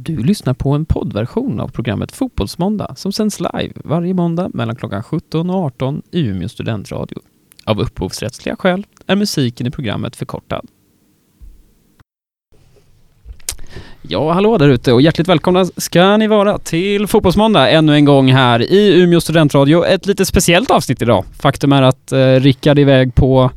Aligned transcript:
Du 0.00 0.16
lyssnar 0.16 0.54
på 0.54 0.70
en 0.70 0.84
poddversion 0.84 1.60
av 1.60 1.68
programmet 1.68 2.12
Fotbollsmåndag 2.12 2.94
som 2.96 3.12
sänds 3.12 3.40
live 3.40 3.72
varje 3.84 4.14
måndag 4.14 4.50
mellan 4.54 4.76
klockan 4.76 5.02
17 5.02 5.50
och 5.50 5.56
18 5.56 6.02
i 6.10 6.20
Umeå 6.20 6.48
studentradio. 6.48 7.18
Av 7.64 7.80
upphovsrättsliga 7.80 8.56
skäl 8.56 8.86
är 9.06 9.16
musiken 9.16 9.66
i 9.66 9.70
programmet 9.70 10.16
förkortad. 10.16 10.66
Ja, 14.02 14.32
hallå 14.32 14.58
där 14.58 14.68
ute 14.68 14.92
och 14.92 15.02
hjärtligt 15.02 15.28
välkomna 15.28 15.64
ska 15.76 16.16
ni 16.16 16.26
vara 16.26 16.58
till 16.58 17.06
Fotbollsmåndag 17.06 17.70
ännu 17.70 17.94
en 17.94 18.04
gång 18.04 18.32
här 18.32 18.72
i 18.72 19.02
Umeå 19.02 19.20
studentradio. 19.20 19.84
Ett 19.84 20.06
lite 20.06 20.24
speciellt 20.24 20.70
avsnitt 20.70 21.02
idag. 21.02 21.24
Faktum 21.40 21.72
är 21.72 21.82
att 21.82 22.12
eh, 22.12 22.34
Rickard 22.34 22.78
är 22.78 22.82
iväg 22.82 23.14
på 23.14 23.50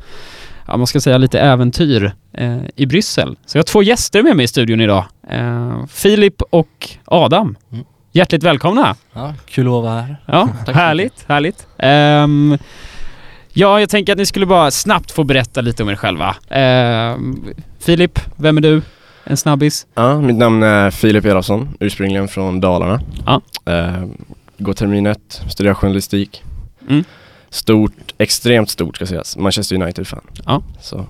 ja, 0.67 0.77
man 0.77 0.87
ska 0.87 1.01
säga 1.01 1.17
lite 1.17 1.39
äventyr 1.39 2.13
eh, 2.33 2.57
i 2.75 2.85
Bryssel. 2.85 3.37
Så 3.45 3.57
jag 3.57 3.59
har 3.59 3.63
två 3.63 3.83
gäster 3.83 4.23
med 4.23 4.35
mig 4.35 4.43
i 4.43 4.47
studion 4.47 4.81
idag. 4.81 5.05
Eh, 5.29 5.85
Filip 5.87 6.41
och 6.49 6.89
Adam. 7.05 7.57
Mm. 7.71 7.85
Hjärtligt 8.13 8.43
välkomna! 8.43 8.95
Ja, 9.13 9.33
kul 9.45 9.67
att 9.67 9.71
vara 9.71 10.01
här. 10.01 10.17
Ja, 10.25 10.49
härligt, 10.67 11.25
härligt. 11.27 11.67
Ehm, 11.77 12.57
ja, 13.53 13.79
jag 13.79 13.89
tänker 13.89 14.11
att 14.11 14.17
ni 14.17 14.25
skulle 14.25 14.45
bara 14.45 14.71
snabbt 14.71 15.11
få 15.11 15.23
berätta 15.23 15.61
lite 15.61 15.83
om 15.83 15.89
er 15.89 15.95
själva. 15.95 16.35
Ehm, 16.49 17.45
Filip, 17.79 18.19
vem 18.35 18.57
är 18.57 18.61
du? 18.61 18.81
En 19.23 19.37
snabbis? 19.37 19.87
Ja, 19.93 20.21
mitt 20.21 20.35
namn 20.35 20.63
är 20.63 20.91
Filip 20.91 21.25
Elofsson, 21.25 21.77
ursprungligen 21.79 22.27
från 22.27 22.61
Dalarna. 22.61 23.01
Ja. 23.25 23.41
Eh, 23.65 24.05
går 24.57 24.73
termin 24.73 25.05
ett, 25.07 25.41
studerar 25.49 25.73
journalistik. 25.73 26.43
Mm. 26.89 27.03
Stort, 27.49 28.13
extremt 28.17 28.69
stort 28.69 28.95
ska 28.95 29.05
sägas, 29.05 29.37
Manchester 29.37 29.75
United-fan. 29.81 30.21
Ja. 30.45 30.63
Så 30.81 31.05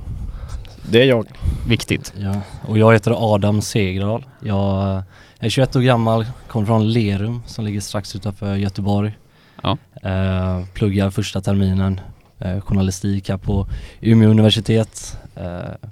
det 0.91 1.01
är 1.01 1.05
jag. 1.05 1.27
Viktigt. 1.67 2.13
Ja, 2.17 2.41
och 2.67 2.77
jag 2.77 2.93
heter 2.93 3.33
Adam 3.33 3.61
Segerdal. 3.61 4.25
Jag 4.39 5.03
är 5.39 5.49
21 5.49 5.75
år 5.75 5.81
gammal, 5.81 6.25
kommer 6.47 6.65
från 6.65 6.91
Lerum 6.91 7.43
som 7.45 7.65
ligger 7.65 7.81
strax 7.81 8.15
utanför 8.15 8.55
Göteborg. 8.55 9.17
Ja. 9.63 9.77
Eh, 10.01 10.65
pluggar 10.73 11.09
första 11.09 11.41
terminen 11.41 11.99
eh, 12.39 12.61
journalistik 12.61 13.29
här 13.29 13.37
på 13.37 13.67
Umeå 14.01 14.29
universitet. 14.29 15.17
Eh, 15.35 15.89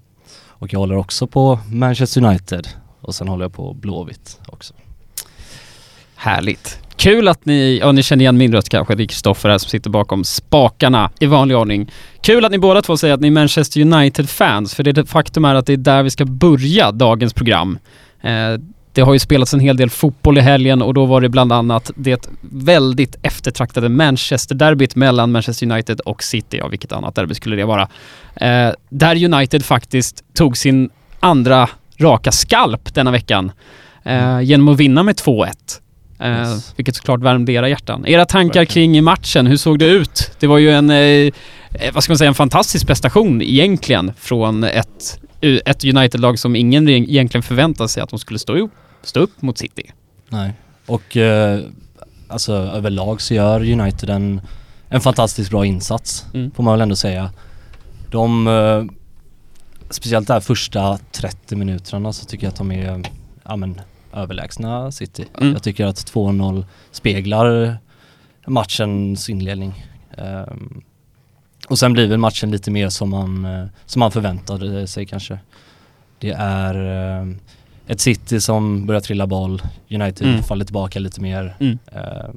och 0.48 0.74
jag 0.74 0.80
håller 0.80 0.96
också 0.96 1.28
på 1.28 1.60
Manchester 1.72 2.26
United 2.26 2.68
och 3.02 3.16
sen 3.16 3.28
håller 3.28 3.46
jag 3.46 3.54
på 3.54 3.74
Blåvitt 3.74 4.40
också. 4.46 4.74
Härligt. 6.22 6.80
Kul 6.96 7.28
att 7.28 7.46
ni, 7.46 7.80
ja 7.82 7.92
ni 7.92 8.04
känner 8.04 8.22
igen 8.22 8.38
min 8.38 8.54
röst 8.54 8.70
kanske, 8.70 8.96
det 8.96 9.04
är 9.04 9.08
Kristoffer 9.08 9.50
här 9.50 9.58
som 9.58 9.70
sitter 9.70 9.90
bakom 9.90 10.24
spakarna 10.24 11.12
i 11.20 11.26
vanlig 11.26 11.58
ordning. 11.58 11.92
Kul 12.22 12.46
att 12.46 12.52
ni 12.52 12.58
båda 12.58 12.82
två 12.82 12.98
säger 12.98 13.14
att 13.14 13.20
ni 13.20 13.28
är 13.28 13.32
Manchester 13.32 13.82
United-fans, 13.82 14.76
för 14.76 14.84
det 14.84 15.06
faktum 15.10 15.46
är 15.46 15.56
att 15.56 15.66
det 15.66 15.74
är 15.74 15.78
där 15.78 16.04
vi 16.04 16.10
ska 16.10 16.26
börja 16.26 16.92
dagens 16.92 17.34
program. 17.34 17.80
Eh, 18.22 18.54
det 18.94 19.02
har 19.02 19.14
ju 19.14 19.20
spelats 19.20 19.54
en 19.54 19.60
hel 19.60 19.78
del 19.78 19.90
fotboll 19.90 20.38
i 20.38 20.42
helgen 20.42 20.82
och 20.82 20.94
då 20.94 21.06
var 21.06 21.22
det 21.22 21.30
bland 21.30 21.52
annat 21.52 21.92
det 21.96 22.30
väldigt 22.42 23.16
eftertraktade 23.22 23.90
Manchester-derbyt 23.90 24.96
mellan 24.96 25.32
Manchester 25.32 25.72
United 25.72 26.00
och 26.00 26.24
City, 26.24 26.58
ja 26.58 26.68
vilket 26.68 26.92
annat 26.92 27.16
derby 27.16 27.34
skulle 27.34 27.56
det 27.56 27.66
vara? 27.66 27.88
Eh, 28.36 28.72
där 28.90 29.26
United 29.26 29.66
faktiskt 29.66 30.24
tog 30.34 30.58
sin 30.58 30.90
andra 31.20 31.70
raka 31.98 32.32
skalp 32.32 32.94
denna 32.94 33.12
veckan 33.12 33.52
eh, 34.04 34.42
genom 34.42 34.68
att 34.68 34.78
vinna 34.78 35.04
med 35.04 35.16
2-1. 35.16 35.52
Eh, 36.20 36.40
Yes. 36.40 36.74
Vilket 36.76 36.96
såklart 36.96 37.20
värmde 37.22 37.52
era 37.52 37.70
hjärtan. 37.70 38.06
Era 38.08 38.26
tankar 38.26 38.66
kring 38.66 39.04
matchen, 39.04 39.48
hur 39.48 39.58
såg 39.58 39.80
det 39.80 39.86
ut? 39.86 40.32
Det 40.40 40.48
var 40.48 40.58
ju 40.58 40.72
en, 40.72 40.90
eh, 40.90 40.98
eh, 40.98 41.32
vad 41.94 42.04
ska 42.04 42.12
man 42.12 42.18
säga, 42.18 42.28
en 42.28 42.34
fantastisk 42.36 42.88
prestation 42.88 43.42
egentligen 43.42 44.12
från 44.18 44.64
ett, 44.64 45.20
ett 45.42 45.86
United-lag 45.86 46.40
som 46.40 46.56
ingen 46.56 46.90
egentligen 46.90 47.44
förväntade 47.44 47.90
sig 47.90 48.04
att 48.04 48.10
de 48.10 48.20
skulle 48.20 48.40
stå 48.40 48.54
upp, 48.58 48.72
stå 49.04 49.20
upp 49.20 49.42
mot 49.42 49.58
City. 49.58 49.92
Nej. 50.30 50.54
Och 50.86 51.18
eh, 51.18 51.60
alltså 52.28 52.54
överlag 52.54 53.22
så 53.22 53.34
gör 53.34 53.72
United 53.72 54.10
en, 54.10 54.42
en 54.90 55.02
fantastiskt 55.02 55.50
bra 55.52 55.66
insats 55.66 56.26
Mm. 56.34 56.52
får 56.52 56.64
man 56.64 56.74
väl 56.74 56.82
ändå 56.82 56.96
säga. 56.96 57.32
De, 58.12 58.48
eh, 58.48 58.84
speciellt 59.90 60.28
där 60.28 60.40
första 60.40 60.98
30 61.12 61.56
minuterna 61.56 62.14
så 62.14 62.26
tycker 62.26 62.46
jag 62.46 62.52
att 62.52 62.58
de 62.58 62.72
är 62.72 63.02
ja, 63.46 63.56
men, 63.56 63.82
överlägsna 64.14 64.92
City. 64.92 65.26
Mm. 65.42 65.54
Jag 65.54 65.64
tycker 65.64 65.86
att 65.86 65.96
2-0 66.14 66.66
speglar 66.92 67.78
matchens 68.48 69.30
inledning. 69.30 69.86
Ehm, 70.18 70.82
och 71.68 71.80
sen 71.80 71.94
blir 71.94 72.08
väl 72.08 72.18
matchen 72.18 72.52
lite 72.52 72.72
mer 72.72 72.90
som 72.90 73.10
man, 73.10 73.46
eh, 73.46 73.66
som 73.86 74.00
man 74.00 74.12
förväntade 74.12 74.88
sig 74.88 75.06
kanske. 75.06 75.40
Det 76.20 76.32
är 76.38 76.76
eh, 77.22 77.28
ett 77.88 78.00
City 78.02 78.42
som 78.42 78.86
börjar 78.86 79.02
trilla 79.02 79.28
boll, 79.28 79.62
United 79.90 80.28
Mm. 80.28 80.44
faller 80.44 80.66
tillbaka 80.66 81.00
lite 81.00 81.22
mer 81.22 81.56
Mm. 81.60 81.78
eh, 81.92 82.30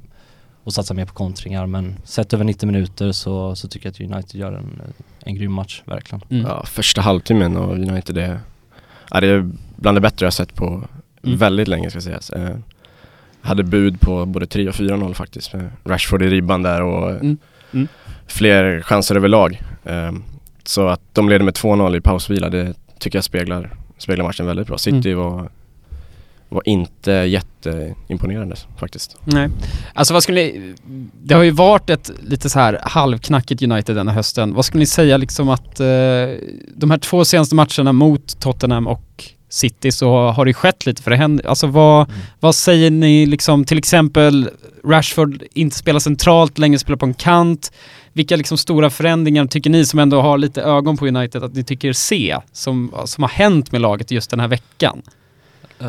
och 0.65 0.73
satsar 0.73 0.95
mer 0.95 1.05
på 1.05 1.13
kontringar 1.15 1.67
men 1.67 1.97
sett 2.05 2.33
över 2.33 2.45
90 2.45 2.67
minuter 2.67 3.13
så, 3.13 3.57
så 3.57 3.69
tycker 3.69 3.87
jag 3.87 3.91
att 4.09 4.15
United 4.15 4.41
gör 4.41 4.53
en, 4.53 4.83
en 5.25 5.35
grym 5.35 5.53
match, 5.53 5.83
verkligen. 5.85 6.23
Mm. 6.31 6.47
Ja, 6.47 6.65
första 6.67 7.01
halvtimmen 7.01 7.57
av 7.57 7.71
United 7.71 8.19
är, 8.19 8.41
ja, 9.11 9.21
det 9.21 9.27
är 9.27 9.51
bland 9.77 9.97
det 9.97 10.01
bättre 10.01 10.27
jag 10.27 10.33
sett 10.33 10.55
på 10.55 10.85
Mm. 11.25 11.39
väldigt 11.39 11.69
länge 11.69 11.91
ska 11.91 12.01
sägas. 12.01 12.31
Eh, 12.31 12.57
hade 13.41 13.65
bud 13.65 14.01
på 14.01 14.27
både 14.27 14.47
3 14.47 14.69
och 14.69 14.75
4-0 14.75 15.15
faktiskt. 15.15 15.53
Med 15.53 15.71
Rashford 15.85 16.23
i 16.23 16.29
ribban 16.29 16.63
där 16.63 16.83
och 16.83 17.11
Mm. 17.11 17.37
Mm. 17.73 17.89
fler 18.27 18.81
chanser 18.83 19.15
överlag. 19.17 19.61
Eh, 19.85 20.13
så 20.65 20.89
att 20.89 21.01
de 21.13 21.29
leder 21.29 21.45
med 21.45 21.55
2-0 21.55 21.97
i 21.97 22.01
pausvila, 22.01 22.49
det 22.51 22.75
tycker 22.99 23.17
jag 23.17 23.25
speglar, 23.25 23.75
speglar 23.99 24.25
matchen 24.25 24.47
väldigt 24.47 24.67
bra. 24.67 24.79
City 24.79 25.15
var, 25.15 25.51
var 26.49 26.63
inte 26.69 27.13
jätteimponerande 27.13 28.57
faktiskt. 28.77 29.17
Nej. 29.25 29.49
Alltså 29.95 30.15
vad 30.15 30.23
skulle 30.23 30.41
ni, 30.41 30.75
det 31.23 31.35
har 31.35 31.43
ju 31.43 31.51
varit 31.51 31.91
ett 31.91 32.11
lite 32.23 32.51
så 32.51 32.59
här 32.59 32.79
halvknackigt 32.83 33.63
United 33.63 33.97
denna 33.97 34.13
hösten. 34.13 34.55
Vad 34.55 34.65
skulle 34.65 34.79
ni 34.79 34.87
säga 34.87 35.17
liksom 35.17 35.49
att 35.49 35.81
eh, 35.81 35.87
de 36.77 36.91
här 36.91 36.99
två 36.99 37.25
senaste 37.25 37.55
matcherna 37.55 37.93
mot 37.93 38.41
Tottenham 38.41 38.87
och 38.87 39.25
City 39.53 39.93
så 39.93 40.31
har 40.31 40.45
det 40.45 40.55
skett 40.55 40.87
lite 40.87 41.03
för 41.03 41.11
det 41.11 41.17
händer, 41.17 41.47
alltså 41.47 41.67
vad, 41.67 42.09
Mm. 42.09 42.21
vad 42.41 42.55
säger 42.55 42.91
ni 42.91 43.27
liksom 43.27 43.65
till 43.65 43.79
exempel 43.79 44.51
Rashford 44.85 45.43
inte 45.55 45.77
spelar 45.77 46.01
centralt, 46.01 46.59
längre 46.59 46.79
spelar 46.79 46.97
på 46.97 47.07
en 47.07 47.15
kant. 47.15 47.73
Vilka 48.13 48.37
liksom 48.37 48.59
stora 48.59 48.91
förändringar 48.91 49.47
tycker 49.47 49.71
ni 49.71 49.85
som 49.87 49.99
ändå 49.99 50.21
har 50.21 50.39
lite 50.39 50.63
ögon 50.63 50.97
på 50.97 51.07
United 51.07 51.45
att 51.45 51.55
ni 51.55 51.65
tycker 51.65 51.89
er 51.89 51.93
se 51.93 52.39
som, 52.53 52.93
som 53.05 53.23
har 53.25 53.29
hänt 53.31 53.73
med 53.73 53.81
laget 53.81 54.11
just 54.11 54.31
den 54.31 54.41
här 54.41 54.49
veckan? 54.49 55.03
Eh, 55.81 55.87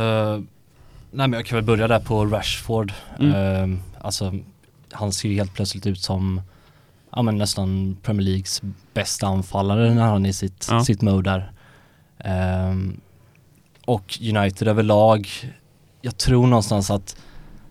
nej 1.12 1.28
men 1.28 1.34
jag 1.34 1.46
kan 1.46 1.56
väl 1.56 1.66
börja 1.66 1.88
där 1.88 2.00
på 2.00 2.26
Rashford. 2.26 2.94
Mm. 3.20 3.34
Eh, 3.74 3.80
alltså 4.02 4.34
han 4.92 5.12
ser 5.14 5.30
ju 5.30 5.36
helt 5.36 5.54
plötsligt 5.54 5.88
ut 5.88 6.02
som 6.02 6.42
ja, 7.16 7.22
men 7.22 7.38
nästan 7.38 7.98
Premier 8.04 8.24
Leagues 8.26 8.62
bästa 8.94 9.28
anfallare 9.28 9.94
när 9.94 10.04
han 10.04 10.26
är 10.26 10.30
i 10.30 10.34
sitt, 10.34 10.68
Ja. 10.72 10.84
sitt 10.84 11.02
mode 11.02 11.30
där. 11.30 11.52
Ehm, 12.20 13.00
och 13.86 14.20
United 14.22 14.68
överlag, 14.68 15.28
jag 16.02 16.18
tror 16.18 16.48
någonstans 16.48 16.92
att, 16.92 17.16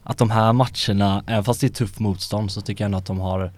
att 0.02 0.18
de 0.18 0.30
här 0.30 0.52
matcherna, 0.52 1.24
även 1.26 1.44
fast 1.44 1.60
det 1.60 1.66
är 1.66 1.68
tufft 1.68 1.98
motstånd 1.98 2.52
så 2.52 2.60
tycker 2.60 2.84
jag 2.84 2.86
ändå 2.86 2.98
att 2.98 3.06
de 3.06 3.20
har 3.20 3.52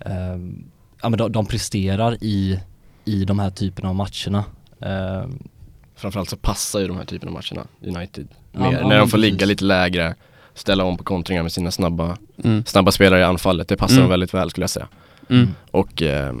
ehm, 0.00 0.64
ja 1.02 1.08
men 1.08 1.18
de, 1.18 1.32
de 1.32 1.46
presterar 1.46 2.16
i, 2.24 2.60
i 3.04 3.24
de 3.24 3.38
här 3.38 3.50
typerna 3.50 3.88
av 3.88 3.94
matcherna. 3.94 4.44
Ehm, 4.80 5.48
Framförallt 5.96 6.30
så 6.30 6.36
passar 6.36 6.80
ju 6.80 6.88
de 6.88 6.96
här 6.96 7.04
typen 7.04 7.28
av 7.28 7.32
matcherna 7.34 7.66
United 7.98 8.28
Ja, 8.52 8.60
mer. 8.60 8.72
ja, 8.72 8.80
När 8.80 8.88
men 8.88 8.98
de 8.98 9.08
får 9.08 9.18
ligga 9.18 9.34
precis. 9.36 9.48
lite 9.48 9.64
lägre, 9.64 10.14
ställa 10.54 10.84
om 10.84 10.96
på 10.96 11.04
kontringar 11.04 11.42
med 11.42 11.52
sina 11.52 11.70
snabba, 11.70 12.16
Mm. 12.44 12.64
snabba 12.64 12.90
spelare 12.92 13.20
i 13.20 13.24
anfallet. 13.24 13.68
Det 13.68 13.76
passar 13.76 13.92
Mm. 13.94 14.02
dem 14.02 14.10
väldigt 14.10 14.34
väl 14.34 14.50
skulle 14.50 14.62
jag 14.62 14.70
säga. 14.70 14.88
Mm. 15.30 15.48
Och 15.70 16.02
eh, 16.02 16.34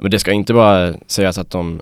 men 0.00 0.10
det 0.10 0.18
ska 0.18 0.32
inte 0.32 0.54
bara 0.54 0.94
sägas 1.06 1.38
att 1.38 1.50
de, 1.50 1.80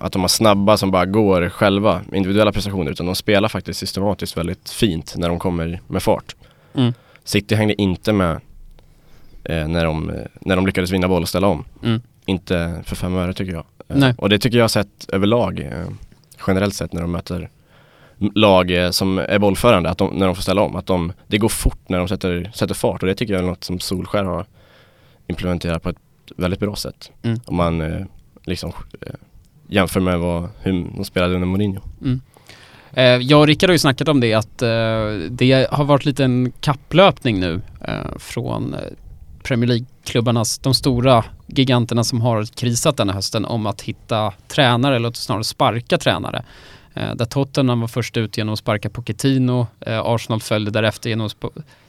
att 0.00 0.12
de 0.12 0.20
har 0.20 0.28
snabba 0.28 0.76
som 0.76 0.90
bara 0.90 1.06
går 1.06 1.48
själva, 1.48 2.00
individuella 2.12 2.52
prestationer, 2.52 2.90
utan 2.90 3.06
de 3.06 3.14
spelar 3.14 3.48
faktiskt 3.48 3.80
systematiskt 3.80 4.36
väldigt 4.36 4.70
fint 4.70 5.14
när 5.16 5.28
de 5.28 5.38
kommer 5.38 5.80
med 5.86 6.02
fart. 6.02 6.36
Mm. 6.74 6.92
City 7.24 7.54
hängde 7.54 7.82
inte 7.82 8.12
med 8.12 8.40
eh, 9.44 9.68
när, 9.68 9.84
de, 9.84 10.12
när 10.40 10.56
de 10.56 10.66
lyckades 10.66 10.90
vinna 10.90 11.08
boll 11.08 11.22
och 11.22 11.28
ställa 11.28 11.46
om. 11.46 11.64
Mm. 11.82 12.00
Inte 12.26 12.82
för 12.84 12.96
fem 12.96 13.14
öre 13.14 13.32
tycker 13.32 13.52
jag. 13.52 13.64
Eh, 13.88 13.96
Nej. 13.96 14.14
Och 14.18 14.28
det 14.28 14.38
tycker 14.38 14.58
jag 14.58 14.64
har 14.64 14.68
sett 14.68 15.08
överlag, 15.08 15.60
eh, 15.60 15.88
generellt 16.46 16.74
sett 16.74 16.92
när 16.92 17.00
de 17.00 17.12
möter 17.12 17.48
lag 18.18 18.70
eh, 18.70 18.90
som 18.90 19.18
är 19.18 19.38
bollförande, 19.38 19.90
att 19.90 19.98
de, 19.98 20.16
när 20.16 20.26
de 20.26 20.34
får 20.34 20.42
ställa 20.42 20.62
om, 20.62 20.76
att 20.76 20.86
de, 20.86 21.12
det 21.26 21.38
går 21.38 21.48
fort 21.48 21.88
när 21.88 21.98
de 21.98 22.08
sätter, 22.08 22.50
sätter 22.54 22.74
fart 22.74 23.02
och 23.02 23.08
det 23.08 23.14
tycker 23.14 23.34
jag 23.34 23.42
är 23.42 23.46
något 23.46 23.64
som 23.64 23.80
Solskär 23.80 24.24
har 24.24 24.46
implementerat 25.26 25.82
på 25.82 25.88
ett 25.88 25.98
väldigt 26.36 26.60
bra 26.60 26.76
sätt. 26.76 27.10
Mm. 27.22 27.40
Om 27.44 27.56
man 27.56 27.80
eh, 27.80 28.06
liksom 28.44 28.72
eh, 29.00 29.14
jämför 29.68 30.00
med 30.00 30.18
vad, 30.18 30.48
hur 30.62 30.86
de 30.96 31.04
spelade 31.04 31.34
under 31.34 31.46
Mourinho. 31.46 31.80
Eh, 32.96 33.04
jag 33.04 33.40
och 33.40 33.46
Rickard 33.46 33.70
har 33.70 33.74
ju 33.74 33.78
snackat 33.78 34.08
om 34.08 34.20
det 34.20 34.34
att 34.34 34.62
eh, 34.62 34.68
det 35.30 35.68
har 35.70 35.84
varit 35.84 36.04
lite 36.04 36.24
en 36.24 36.52
kapplöpning 36.60 37.40
nu 37.40 37.60
eh, 37.80 38.18
från 38.18 38.76
Premier 39.42 39.68
League-klubbarnas, 39.68 40.58
de 40.58 40.74
stora 40.74 41.24
giganterna 41.46 42.04
som 42.04 42.20
har 42.20 42.44
krisat 42.44 42.96
den 42.96 43.08
här 43.08 43.14
hösten 43.14 43.44
om 43.44 43.66
att 43.66 43.82
hitta 43.82 44.32
tränare 44.48 44.96
eller 44.96 45.12
snarare 45.12 45.44
sparka 45.44 45.98
tränare. 45.98 46.44
Där 47.14 47.24
Tottenham 47.24 47.80
var 47.80 47.88
först 47.88 48.16
ut 48.16 48.36
genom 48.36 48.52
att 48.52 48.58
sparka 48.58 48.90
Pochettino, 48.90 49.66
Arsenal 49.86 50.40
följde 50.40 50.70
därefter 50.70 51.10
genom 51.10 51.26
att 51.26 51.44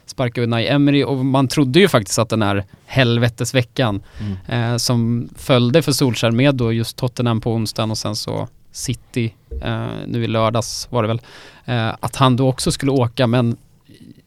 sp- 0.07 0.11
sparka 0.11 0.41
Unai 0.41 0.67
Emery 0.67 1.03
och 1.03 1.25
man 1.25 1.47
trodde 1.47 1.79
ju 1.79 1.87
faktiskt 1.87 2.19
att 2.19 2.29
den 2.29 2.41
här 2.41 2.63
helvetesveckan 2.85 4.01
Mm. 4.19 4.71
eh, 4.73 4.77
som 4.77 5.29
följde 5.35 5.81
för 5.81 5.91
Solskjaer 5.91 6.31
med 6.31 6.55
då 6.55 6.73
just 6.73 6.97
Tottenham 6.97 7.41
på 7.41 7.53
onsdagen 7.53 7.91
och 7.91 7.97
sen 7.97 8.15
så 8.15 8.47
City 8.71 9.33
eh, 9.61 9.85
nu 10.07 10.23
i 10.23 10.27
lördags 10.27 10.87
var 10.91 11.01
det 11.01 11.07
väl, 11.07 11.21
eh, 11.65 11.87
att 11.99 12.15
han 12.15 12.35
då 12.35 12.47
också 12.49 12.71
skulle 12.71 12.91
åka 12.91 13.27
men 13.27 13.57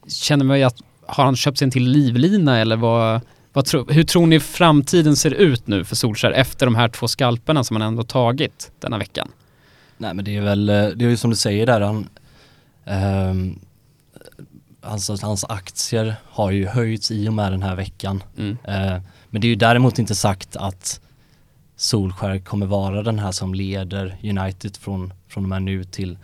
känner 0.07 0.45
man 0.45 0.57
ju 0.59 0.63
att 0.63 0.77
har 1.05 1.23
han 1.25 1.35
köpt 1.35 1.57
sig 1.57 1.65
en 1.65 1.71
till 1.71 1.83
livlina 1.89 2.59
eller 2.59 2.75
vad, 2.75 3.21
vad 3.53 3.65
tro, 3.65 3.85
hur 3.91 4.03
tror 4.03 4.27
ni 4.27 4.39
framtiden 4.39 5.15
ser 5.15 5.31
ut 5.31 5.67
nu 5.67 5.83
för 5.85 5.95
Solskjaer 5.95 6.33
efter 6.33 6.65
de 6.65 6.75
här 6.75 6.87
två 6.87 7.07
skalperna 7.07 7.63
som 7.63 7.75
han 7.75 7.87
ändå 7.87 8.03
tagit 8.03 8.71
denna 8.79 8.97
veckan? 8.97 9.27
Nej 9.97 10.13
men 10.13 10.25
det 10.25 10.37
är 10.37 10.41
väl, 10.41 10.69
eh, 10.69 10.75
det 10.75 11.05
är 11.05 11.09
ju 11.09 11.17
som 11.17 11.29
du 11.29 11.35
säger 11.35 11.65
där, 11.65 11.81
han, 11.81 12.07
ehm, 12.85 13.59
hans, 14.81 15.21
hans 15.21 15.43
aktier 15.43 16.15
har 16.25 16.51
ju 16.51 16.67
höjts 16.67 17.11
i 17.11 17.29
och 17.29 17.33
med 17.33 17.51
den 17.51 17.63
här 17.63 17.75
veckan. 17.75 18.23
Mm. 18.37 18.57
Eh, 18.63 19.01
men 19.29 19.41
det 19.41 19.47
är 19.47 19.49
ju 19.49 19.55
däremot 19.55 19.99
inte 19.99 20.15
sagt 20.15 20.55
att 20.55 21.01
Solskär 21.75 22.39
kommer 22.39 22.65
vara 22.65 23.03
den 23.03 23.19
här 23.19 23.31
som 23.31 23.53
leder 23.53 24.17
United 24.23 24.77
från, 24.77 25.13
från 25.27 25.43
och 25.43 25.49
med 25.49 25.63
nu 25.63 25.83
till, 25.83 26.17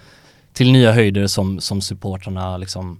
till 0.54 0.72
nya 0.72 0.92
höjder 0.92 1.28
som, 1.28 1.60
som 1.60 1.82
supportrarna 1.82 2.58
liksom 2.58 3.00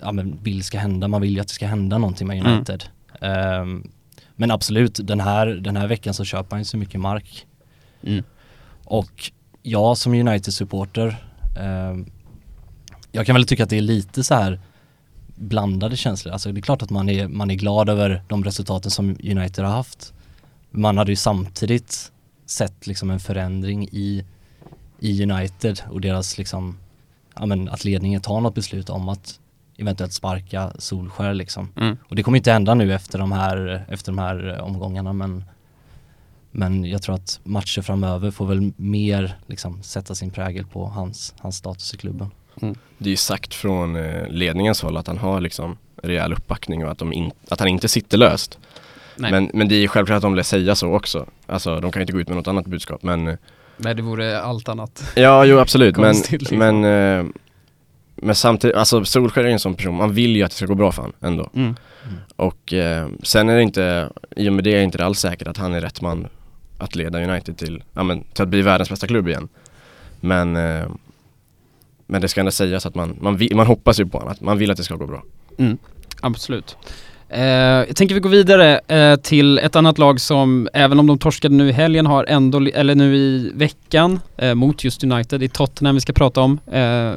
ja, 0.00 0.12
men 0.12 0.38
vill 0.42 0.64
ska 0.64 0.78
hända. 0.78 1.08
Man 1.08 1.20
vill 1.20 1.34
ju 1.34 1.40
att 1.40 1.48
det 1.48 1.54
ska 1.54 1.66
hända 1.66 1.98
någonting 1.98 2.26
med 2.26 2.38
Mm. 2.40 2.52
United. 2.52 2.84
Ehm, 3.20 3.90
men 4.36 4.50
absolut, 4.50 5.00
den 5.02 5.20
här, 5.20 5.46
den 5.46 5.76
här 5.76 5.86
veckan 5.86 6.14
så 6.14 6.24
köper 6.24 6.50
han 6.50 6.60
ju 6.60 6.64
så 6.64 6.76
mycket 6.76 7.00
mark. 7.00 7.46
Mm. 8.02 8.24
Och 8.84 9.30
jag 9.62 9.98
som 9.98 10.14
United-supporter, 10.14 11.16
ehm, 11.58 12.06
jag 13.12 13.26
kan 13.26 13.34
väl 13.34 13.46
tycka 13.46 13.62
att 13.62 13.70
det 13.70 13.78
är 13.78 13.82
lite 13.82 14.24
så 14.24 14.34
här 14.34 14.60
blandade 15.34 15.96
känslor. 15.96 16.32
Alltså 16.32 16.52
det 16.52 16.60
är 16.60 16.62
klart 16.62 16.82
att 16.82 16.90
man 16.90 17.08
är, 17.08 17.28
man 17.28 17.50
är 17.50 17.54
glad 17.54 17.88
över 17.88 18.22
de 18.28 18.44
resultaten 18.44 18.90
som 18.90 19.10
United 19.10 19.64
har 19.64 19.72
haft. 19.72 20.12
Man 20.70 20.98
hade 20.98 21.12
ju 21.12 21.16
samtidigt 21.16 22.12
sett 22.46 22.86
liksom 22.86 23.10
en 23.10 23.20
förändring 23.20 23.88
i, 23.92 24.24
i 24.98 25.22
United 25.22 25.80
och 25.90 26.00
deras 26.00 26.38
liksom, 26.38 26.78
ja 27.34 27.46
men 27.46 27.68
att 27.68 27.84
ledningen 27.84 28.20
tar 28.20 28.40
något 28.40 28.54
beslut 28.54 28.90
om 28.90 29.08
att 29.08 29.40
eventuellt 29.76 30.12
sparka 30.12 30.72
Solskär 30.78 31.34
liksom. 31.34 31.68
Mm. 31.76 31.96
Och 32.08 32.16
det 32.16 32.22
kommer 32.22 32.38
inte 32.38 32.52
hända 32.52 32.74
nu 32.74 32.94
efter 32.94 33.18
de 33.18 33.32
här, 33.32 33.84
efter 33.88 34.12
de 34.12 34.18
här 34.18 34.60
omgångarna 34.60 35.12
men 35.12 35.44
men 36.52 36.84
jag 36.84 37.02
tror 37.02 37.14
att 37.14 37.40
matcher 37.44 37.82
framöver 37.82 38.30
får 38.30 38.46
väl 38.46 38.72
mer 38.76 39.38
liksom 39.46 39.82
sätta 39.82 40.14
sin 40.14 40.30
prägel 40.30 40.66
på 40.66 40.86
hans, 40.86 41.34
hans 41.38 41.56
status 41.56 41.94
i 41.94 41.96
klubben. 41.96 42.30
Det 42.98 43.08
är 43.08 43.10
ju 43.10 43.16
sagt 43.16 43.54
från 43.54 43.96
eh, 43.96 44.28
ledningens 44.28 44.82
håll 44.82 44.96
att 44.96 45.06
han 45.06 45.18
har 45.18 45.40
liksom 45.40 45.78
rejäl 46.02 46.32
uppbackning 46.32 46.84
och 46.84 46.90
att, 46.90 47.02
in, 47.02 47.32
att 47.48 47.60
han 47.60 47.68
inte 47.68 47.88
sitter 47.88 48.18
löst. 48.18 48.58
Nej. 49.16 49.30
Men, 49.30 49.50
men 49.54 49.68
det 49.68 49.74
är 49.74 49.80
ju 49.80 49.88
självklart 49.88 50.16
att 50.16 50.22
de 50.22 50.34
vill 50.34 50.44
säga 50.44 50.74
så 50.74 50.94
också. 50.94 51.26
Alltså 51.46 51.80
de 51.80 51.92
kan 51.92 52.02
inte 52.02 52.12
gå 52.12 52.20
ut 52.20 52.28
med 52.28 52.36
något 52.36 52.48
annat 52.48 52.66
budskap 52.66 53.02
men 53.02 53.28
eh, 53.28 53.36
Nej 53.76 53.94
det 53.94 54.02
vore 54.02 54.40
allt 54.40 54.68
annat. 54.68 55.12
Ja, 55.16 55.44
jo 55.44 55.58
absolut 55.58 55.96
men, 55.96 56.16
liksom. 56.30 56.58
men, 56.58 56.84
eh, 56.84 57.24
men 58.16 58.34
samtidigt, 58.34 58.76
alltså 58.76 59.04
Solskjaer 59.04 59.46
är 59.46 59.50
en 59.50 59.58
sån 59.58 59.74
person, 59.74 59.94
man 59.94 60.12
vill 60.12 60.36
ju 60.36 60.42
att 60.42 60.50
det 60.50 60.56
ska 60.56 60.66
gå 60.66 60.74
bra 60.74 60.92
för 60.92 61.02
han 61.02 61.12
ändå. 61.20 61.50
Mm. 61.54 61.76
Och 62.36 62.72
eh, 62.72 63.08
sen 63.22 63.48
är 63.48 63.56
det 63.56 63.62
inte, 63.62 64.10
i 64.36 64.48
och 64.48 64.52
med 64.52 64.64
det 64.64 64.74
är 64.74 64.82
inte 64.82 64.98
det 64.98 65.04
alls 65.04 65.20
säkert 65.20 65.48
att 65.48 65.56
han 65.56 65.74
är 65.74 65.80
rätt 65.80 66.00
man 66.00 66.26
att 66.78 66.94
leda 66.94 67.24
United 67.24 67.56
till, 67.56 67.82
ja 67.92 68.02
men 68.02 68.22
till 68.22 68.42
att 68.42 68.48
bli 68.48 68.62
världens 68.62 68.90
bästa 68.90 69.06
klubb 69.06 69.28
igen. 69.28 69.48
Men, 70.20 70.56
eh, 70.56 70.86
men 72.10 72.20
det 72.20 72.28
ska 72.28 72.40
ändå 72.40 72.52
sägas 72.52 72.86
att 72.86 72.94
man, 72.94 73.16
man, 73.20 73.36
vill, 73.36 73.56
man 73.56 73.66
hoppas 73.66 74.00
ju 74.00 74.06
på 74.06 74.18
honom, 74.18 74.32
att 74.32 74.40
man 74.40 74.58
vill 74.58 74.70
att 74.70 74.76
det 74.76 74.84
ska 74.84 74.94
gå 74.94 75.06
bra. 75.06 75.22
Mm, 75.58 75.78
absolut. 76.20 76.76
Eh, 77.28 77.40
jag 77.42 77.96
tänker 77.96 78.14
vi 78.14 78.20
går 78.20 78.30
vidare 78.30 78.78
eh, 78.88 79.16
till 79.16 79.58
ett 79.58 79.76
annat 79.76 79.98
lag 79.98 80.20
som, 80.20 80.68
även 80.72 80.98
om 80.98 81.06
de 81.06 81.18
torskade 81.18 81.54
nu 81.54 81.68
i 81.68 81.72
helgen, 81.72 82.06
har 82.06 82.24
ändå, 82.24 82.66
eller 82.74 82.94
nu 82.94 83.16
i 83.16 83.52
veckan, 83.54 84.20
eh, 84.36 84.54
mot 84.54 84.84
just 84.84 85.04
United. 85.04 85.40
Det 85.40 85.46
är 85.46 85.48
Tottenham 85.48 85.94
vi 85.94 86.00
ska 86.00 86.12
prata 86.12 86.40
om, 86.40 86.58
eh, 86.72 87.12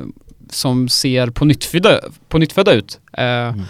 som 0.50 0.90
ser 0.90 1.28
på 1.28 1.46
nyttfödda, 1.46 2.00
på 2.30 2.38
nyttfödda 2.38 2.74
ut. 2.74 3.00
Eh, 3.13 3.24
Mm. 3.24 3.62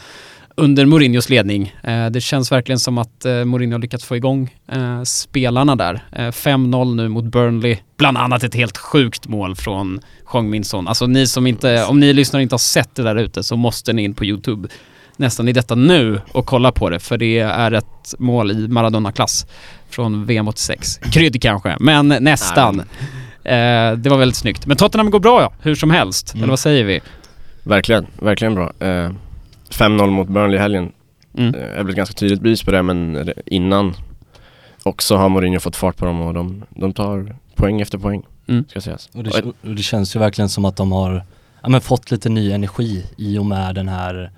Under 0.55 0.85
Mourinhos 0.85 1.29
ledning. 1.29 1.75
Eh, 1.83 2.05
det 2.05 2.21
känns 2.21 2.51
verkligen 2.51 2.79
som 2.79 2.97
att 2.97 3.25
eh, 3.25 3.45
Mourinho 3.45 3.75
har 3.75 3.79
lyckats 3.79 4.05
få 4.05 4.15
igång 4.15 4.55
eh, 4.71 5.03
spelarna 5.03 5.75
där. 5.75 6.03
Eh, 6.11 6.21
5-0 6.21 6.95
nu 6.95 7.09
mot 7.09 7.25
Burnley. 7.25 7.77
Bland 7.97 8.17
annat 8.17 8.43
ett 8.43 8.55
helt 8.55 8.77
sjukt 8.77 9.27
mål 9.27 9.55
från 9.55 9.99
Jean 10.33 10.49
Minson. 10.49 10.87
Alltså 10.87 11.07
ni 11.07 11.27
som 11.27 11.47
inte, 11.47 11.85
om 11.85 11.99
ni 11.99 12.13
lyssnar 12.13 12.39
och 12.39 12.41
inte 12.41 12.53
har 12.53 12.59
sett 12.59 12.95
det 12.95 13.03
där 13.03 13.15
ute 13.15 13.43
så 13.43 13.55
måste 13.55 13.93
ni 13.93 14.03
in 14.03 14.13
på 14.13 14.25
YouTube 14.25 14.67
nästan 15.17 15.47
i 15.47 15.53
detta 15.53 15.75
nu 15.75 16.21
och 16.31 16.45
kolla 16.45 16.71
på 16.71 16.89
det 16.89 16.99
för 16.99 17.17
det 17.17 17.39
är 17.39 17.71
ett 17.71 18.15
mål 18.17 18.51
i 18.51 18.67
Maradona-klass 18.67 19.45
från 19.89 20.25
VM 20.25 20.47
86. 20.47 20.97
Krydd 20.97 21.41
kanske, 21.41 21.77
men 21.79 22.07
nästan. 22.07 22.79
Eh, 23.43 23.91
det 23.97 24.09
var 24.09 24.17
väldigt 24.17 24.37
snyggt. 24.37 24.65
Men 24.65 24.77
Tottenham 24.77 25.09
går 25.09 25.19
bra 25.19 25.41
ja, 25.41 25.53
hur 25.61 25.75
som 25.75 25.91
helst. 25.91 26.33
Mm. 26.33 26.43
Eller 26.43 26.51
vad 26.51 26.59
säger 26.59 26.83
vi? 26.83 27.01
Verkligen, 27.63 28.07
verkligen 28.19 28.55
bra. 28.55 28.73
Eh, 28.79 29.11
5-0 29.69 30.09
mot 30.09 30.27
Burnley 30.27 30.55
i 30.57 30.61
helgen 30.61 30.91
Mm. 31.37 31.55
eh, 31.55 31.61
är 31.61 31.77
väl 31.83 31.89
ett 31.89 31.95
ganska 31.95 32.13
tydligt 32.13 32.41
bevis 32.41 32.63
på 32.63 32.71
det 32.71 32.83
men 32.83 33.29
innan 33.45 33.93
också 34.83 35.15
har 35.15 35.29
Mourinho 35.29 35.59
fått 35.59 35.75
fart 35.75 35.97
på 35.97 36.05
dem 36.05 36.21
och 36.21 36.33
de, 36.33 36.63
de 36.69 36.93
tar 36.93 37.35
poäng 37.55 37.81
efter 37.81 37.97
poäng, 37.97 38.23
Mm. 38.47 38.65
ska 38.69 38.81
sägas. 38.81 39.09
Och 39.13 39.23
det, 39.23 39.41
och 39.41 39.75
det 39.75 39.83
känns 39.83 40.15
ju 40.15 40.19
verkligen 40.19 40.49
som 40.49 40.65
att 40.65 40.75
de 40.75 40.91
har 40.91 41.23
ja, 41.61 41.69
men 41.69 41.81
fått 41.81 42.11
lite 42.11 42.29
ny 42.29 42.51
energi 42.51 43.05
i 43.17 43.37
och 43.37 43.45
med 43.45 43.75
den 43.75 43.87
här, 43.89 44.31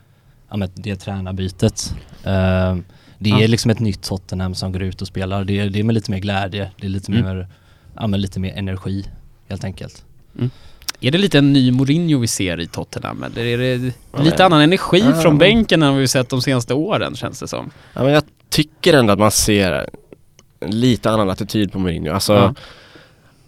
ja, 0.50 0.58
men 0.58 0.70
det 0.74 0.96
tränarbytet. 0.96 1.96
Eh, 2.24 2.76
det 3.20 3.30
är 3.32 3.40
Ja. 3.42 3.48
liksom 3.48 3.72
ett 3.72 3.80
nytt 3.80 4.02
Tottenham 4.04 4.56
som 4.56 4.72
går 4.72 4.82
ut 4.82 5.02
och 5.02 5.08
spelar. 5.08 5.44
Det 5.44 5.60
är, 5.60 5.70
det 5.70 5.80
är 5.80 5.84
med 5.84 5.94
lite 5.96 6.12
mer 6.12 6.20
glädje, 6.20 6.72
det 6.80 6.86
är 6.88 6.90
lite 6.92 7.12
Mm. 7.12 7.24
mer, 7.26 7.48
ja, 7.96 8.08
men 8.08 8.22
lite 8.22 8.40
mer 8.40 8.54
energi 8.58 9.06
helt 9.50 9.64
enkelt. 9.64 10.06
Är 11.02 11.12
det 11.12 11.18
lite 11.18 11.38
en 11.38 11.54
ny 11.54 11.72
Mourinho 11.72 12.20
vi 12.20 12.28
ser 12.28 12.60
i 12.60 12.68
Tottenham? 12.68 13.24
Eller 13.24 13.46
är 13.46 13.78
det 13.78 13.94
lite 14.24 14.46
annan 14.46 14.62
energi 14.62 15.00
Ja. 15.16 15.22
från 15.22 15.38
bänken 15.38 15.84
än 15.84 15.92
vad 15.92 16.00
vi 16.02 16.08
sett 16.08 16.30
de 16.30 16.42
senaste 16.42 16.74
åren 16.74 17.16
känns 17.16 17.40
det 17.40 17.48
som? 17.48 17.72
Ja 17.94 18.04
men 18.04 18.12
jag 18.14 18.24
tycker 18.50 18.94
ändå 18.94 19.14
att 19.14 19.20
man 19.20 19.32
ser 19.32 19.90
en 20.60 20.80
lite 20.80 21.10
annan 21.12 21.30
attityd 21.30 21.72
på 21.72 21.80
Mourinho. 21.80 22.14
Alltså 22.14 22.34
Ja. 22.34 22.54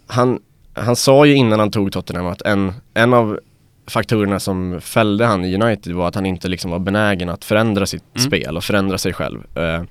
han, 0.07 0.39
han 0.73 0.95
sa 0.95 1.25
ju 1.25 1.35
innan 1.35 1.59
han 1.59 1.71
tog 1.71 1.91
Tottenham 1.91 2.25
att 2.27 2.41
en, 2.41 2.73
en 2.93 3.13
av 3.13 3.39
faktorerna 3.87 4.39
som 4.39 4.81
fällde 4.81 5.25
han 5.25 5.45
i 5.45 5.55
United 5.61 5.93
var 5.93 6.07
att 6.07 6.15
han 6.15 6.25
inte 6.25 6.47
liksom 6.47 6.71
var 6.71 6.79
benägen 6.79 7.29
att 7.29 7.45
förändra 7.45 7.85
sitt 7.85 8.03
Mm. 8.15 8.27
spel 8.27 8.57
och 8.57 8.63
förändra 8.63 8.97
sig 8.97 9.13
själv. 9.13 9.39
Eh, 9.55 9.83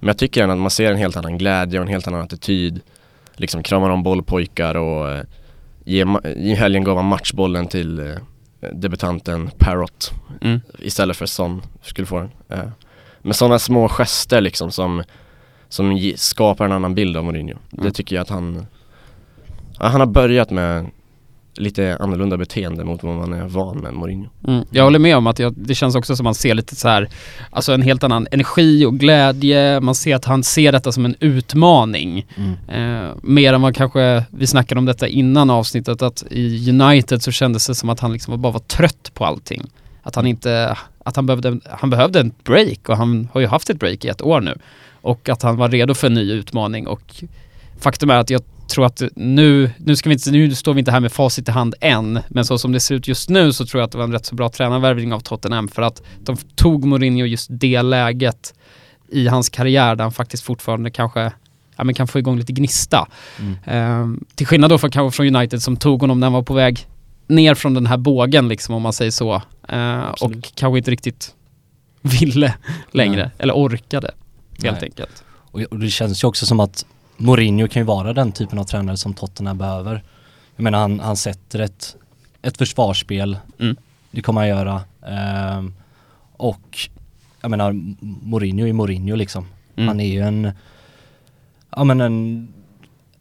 Men 0.00 0.06
jag 0.08 0.18
tycker 0.18 0.42
ändå 0.42 0.52
att 0.52 0.60
man 0.60 0.70
ser 0.70 0.90
en 0.90 0.96
helt 0.96 1.16
annan 1.16 1.38
glädje 1.38 1.78
och 1.78 1.84
en 1.86 1.92
helt 1.92 2.06
annan 2.08 2.20
attityd. 2.20 2.80
Liksom 3.36 3.62
kramar 3.62 3.90
om 3.90 4.02
bollpojkar 4.02 4.74
och 4.74 5.10
eh, 5.10 5.22
i 5.84 6.54
helgen 6.54 6.84
gav 6.84 6.96
han 6.96 7.04
matchbollen 7.06 7.66
till 7.68 7.98
eh, 7.98 8.16
debutanten 8.72 9.50
Parrot 9.58 10.10
Mm. 10.40 10.60
istället 10.78 11.16
för 11.16 11.26
Son 11.26 11.62
skulle 11.82 12.06
få 12.06 12.18
den. 12.18 12.30
Eh, 12.48 12.68
Men 13.22 13.34
sådana 13.34 13.58
små 13.58 13.88
gester 13.88 14.40
liksom 14.40 14.70
som, 14.70 15.02
som 15.68 16.12
skapar 16.16 16.64
en 16.64 16.72
annan 16.72 16.94
bild 16.94 17.16
av 17.16 17.24
Mourinho. 17.24 17.58
Mm. 17.72 17.84
Det 17.84 17.90
tycker 17.92 18.16
jag 18.16 18.22
att 18.22 18.28
han, 18.28 18.66
ja, 19.78 19.86
han 19.86 20.00
har 20.00 20.06
börjat 20.06 20.50
med 20.50 20.90
lite 21.58 21.96
annorlunda 22.00 22.36
beteende 22.36 22.84
mot 22.84 23.02
vad 23.02 23.16
man 23.16 23.32
är 23.32 23.44
van 23.44 23.78
med 23.78 23.94
Mourinho. 23.94 24.28
Mm. 24.48 24.64
Jag 24.70 24.84
håller 24.84 24.98
med 24.98 25.16
om 25.16 25.26
att 25.26 25.38
jag, 25.38 25.54
det 25.56 25.74
känns 25.74 25.94
också 25.94 26.16
som 26.16 26.24
man 26.24 26.34
ser 26.34 26.54
lite 26.54 26.76
så 26.76 26.88
här, 26.88 27.08
alltså 27.50 27.72
en 27.72 27.82
helt 27.82 28.04
annan 28.04 28.26
energi 28.30 28.84
och 28.84 28.98
glädje. 28.98 29.80
Man 29.80 29.94
ser 29.94 30.16
att 30.16 30.24
han 30.24 30.42
ser 30.42 30.72
detta 30.72 30.92
som 30.92 31.04
en 31.04 31.14
utmaning. 31.20 32.26
Eh, 32.68 33.10
mer 33.22 33.52
än 33.52 33.62
vad 33.62 33.76
kanske, 33.76 34.24
vi 34.30 34.46
snackade 34.46 34.78
om 34.78 34.84
detta 34.84 35.08
innan 35.08 35.50
avsnittet, 35.50 36.02
att 36.02 36.24
i 36.30 36.70
United 36.70 37.22
så 37.22 37.30
kändes 37.30 37.66
det 37.66 37.74
som 37.74 37.88
att 37.88 38.00
han 38.00 38.12
liksom 38.12 38.40
bara 38.40 38.52
var 38.52 38.60
trött 38.60 39.10
på 39.14 39.24
allting. 39.24 39.62
Att 40.02 40.14
han 40.14 40.26
inte, 40.26 40.76
att 41.04 41.16
han 41.16 41.26
behövde, 41.26 41.60
han 41.70 41.90
behövde 41.90 42.20
en 42.20 42.32
break 42.44 42.88
och 42.88 42.96
han 42.96 43.28
har 43.32 43.40
ju 43.40 43.46
haft 43.46 43.70
ett 43.70 43.78
break 43.78 44.04
i 44.04 44.08
ett 44.08 44.22
år 44.22 44.40
nu. 44.40 44.58
Och 45.00 45.28
att 45.28 45.42
han 45.42 45.56
var 45.56 45.68
redo 45.68 45.94
för 45.94 46.06
en 46.06 46.14
ny 46.14 46.32
utmaning 46.32 46.86
och 46.86 47.24
faktum 47.84 48.10
är 48.10 48.16
att 48.16 48.30
jag 48.30 48.42
tror 48.68 48.86
att 48.86 49.02
nu, 49.16 49.70
nu, 49.78 49.96
ska 49.96 50.08
vi 50.08 50.12
inte, 50.12 50.30
nu 50.30 50.54
står 50.54 50.74
vi 50.74 50.78
inte 50.78 50.90
här 50.90 51.00
med 51.00 51.12
facit 51.12 51.48
i 51.48 51.52
hand 51.52 51.74
än, 51.80 52.18
men 52.28 52.44
så 52.44 52.58
som 52.58 52.72
det 52.72 52.80
ser 52.80 52.94
ut 52.94 53.08
just 53.08 53.28
nu 53.28 53.52
så 53.52 53.66
tror 53.66 53.80
jag 53.80 53.86
att 53.86 53.92
det 53.92 53.98
var 53.98 54.04
en 54.04 54.12
rätt 54.12 54.26
så 54.26 54.34
bra 54.34 54.48
tränarvärvning 54.48 55.12
av 55.12 55.20
Tottenham 55.20 55.68
för 55.68 55.82
att 55.82 56.02
de 56.20 56.36
tog 56.36 56.84
Mourinho 56.84 57.26
just 57.26 57.48
det 57.50 57.82
läget 57.82 58.54
i 59.08 59.28
hans 59.28 59.48
karriär 59.48 59.96
där 59.96 60.04
han 60.04 60.12
faktiskt 60.12 60.42
fortfarande 60.42 60.90
kanske 60.90 61.32
ja, 61.76 61.84
men 61.84 61.94
kan 61.94 62.08
få 62.08 62.18
igång 62.18 62.38
lite 62.38 62.52
gnista. 62.52 63.08
Mm. 63.40 63.56
Ehm, 63.64 64.24
till 64.34 64.46
skillnad 64.46 64.70
då 64.70 64.78
från, 64.78 64.90
kanske 64.90 65.16
från 65.16 65.36
United 65.36 65.62
som 65.62 65.76
tog 65.76 66.00
honom 66.00 66.20
när 66.20 66.26
han 66.26 66.32
var 66.32 66.42
på 66.42 66.54
väg 66.54 66.86
ner 67.26 67.54
från 67.54 67.74
den 67.74 67.86
här 67.86 67.96
bågen 67.96 68.48
liksom 68.48 68.74
om 68.74 68.82
man 68.82 68.92
säger 68.92 69.10
så. 69.10 69.42
Ehm, 69.68 70.02
och 70.20 70.32
kanske 70.54 70.78
inte 70.78 70.90
riktigt 70.90 71.34
ville 72.02 72.54
längre, 72.90 73.22
Nej. 73.22 73.30
eller 73.38 73.54
orkade 73.54 74.10
helt 74.62 74.80
Nej. 74.80 74.84
enkelt. 74.90 75.24
Och 75.50 75.78
det 75.78 75.88
känns 75.88 76.24
ju 76.24 76.28
också 76.28 76.46
som 76.46 76.60
att 76.60 76.86
Mourinho 77.16 77.68
kan 77.68 77.80
ju 77.80 77.86
vara 77.86 78.12
den 78.12 78.32
typen 78.32 78.58
av 78.58 78.64
tränare 78.64 78.96
som 78.96 79.14
Tottenham 79.14 79.58
behöver. 79.58 80.02
jag 80.56 80.62
menar 80.62 80.78
han, 80.78 81.00
han 81.00 81.16
sätter 81.16 81.58
ett, 81.58 81.96
ett 82.42 82.58
försvarsspel. 82.58 83.36
Mm. 83.60 83.76
Det 84.10 84.22
kommer 84.22 84.40
han 84.40 84.48
göra. 84.48 84.82
Ehm, 85.06 85.74
och 86.36 86.78
jag 87.40 87.50
menar 87.50 87.72
Mourinho 88.26 88.66
är 88.66 88.72
Mourinho 88.72 89.16
liksom. 89.16 89.46
Mm. 89.76 89.88
Han 89.88 90.00
är 90.00 90.12
ju 90.12 90.20
en, 90.20 90.50
ja 91.76 91.84
men 91.84 92.00
en, 92.00 92.48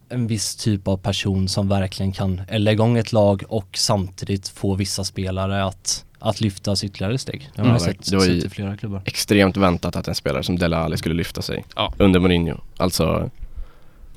en 0.09 0.27
viss 0.27 0.55
typ 0.55 0.87
av 0.87 0.97
person 0.97 1.47
som 1.47 1.67
verkligen 1.67 2.11
kan 2.11 2.41
elda 2.47 2.71
igång 2.71 2.97
ett 2.97 3.11
lag 3.13 3.43
och 3.49 3.67
samtidigt 3.77 4.47
få 4.47 4.75
vissa 4.75 5.03
spelare 5.03 5.65
att, 5.65 6.05
att 6.19 6.41
lyftas 6.41 6.83
ytterligare 6.83 7.17
steg. 7.17 7.49
Det 7.55 7.61
har 7.61 7.69
man 7.69 7.79
Ja, 7.81 7.87
ju 7.87 7.93
sett, 7.93 8.11
det 8.11 8.15
var 8.17 8.23
sett 8.25 8.43
i 8.45 8.49
flera 8.49 8.77
klubbar. 8.77 9.01
Extremt 9.05 9.57
väntat 9.57 9.95
att 9.95 10.07
en 10.07 10.15
spelare 10.15 10.43
som 10.43 10.59
Dele 10.59 10.77
Alli 10.77 10.97
skulle 10.97 11.15
lyfta 11.15 11.41
sig 11.41 11.65
Ja. 11.75 11.93
under 11.97 12.19
Mourinho. 12.19 12.57
Alltså, 12.77 13.29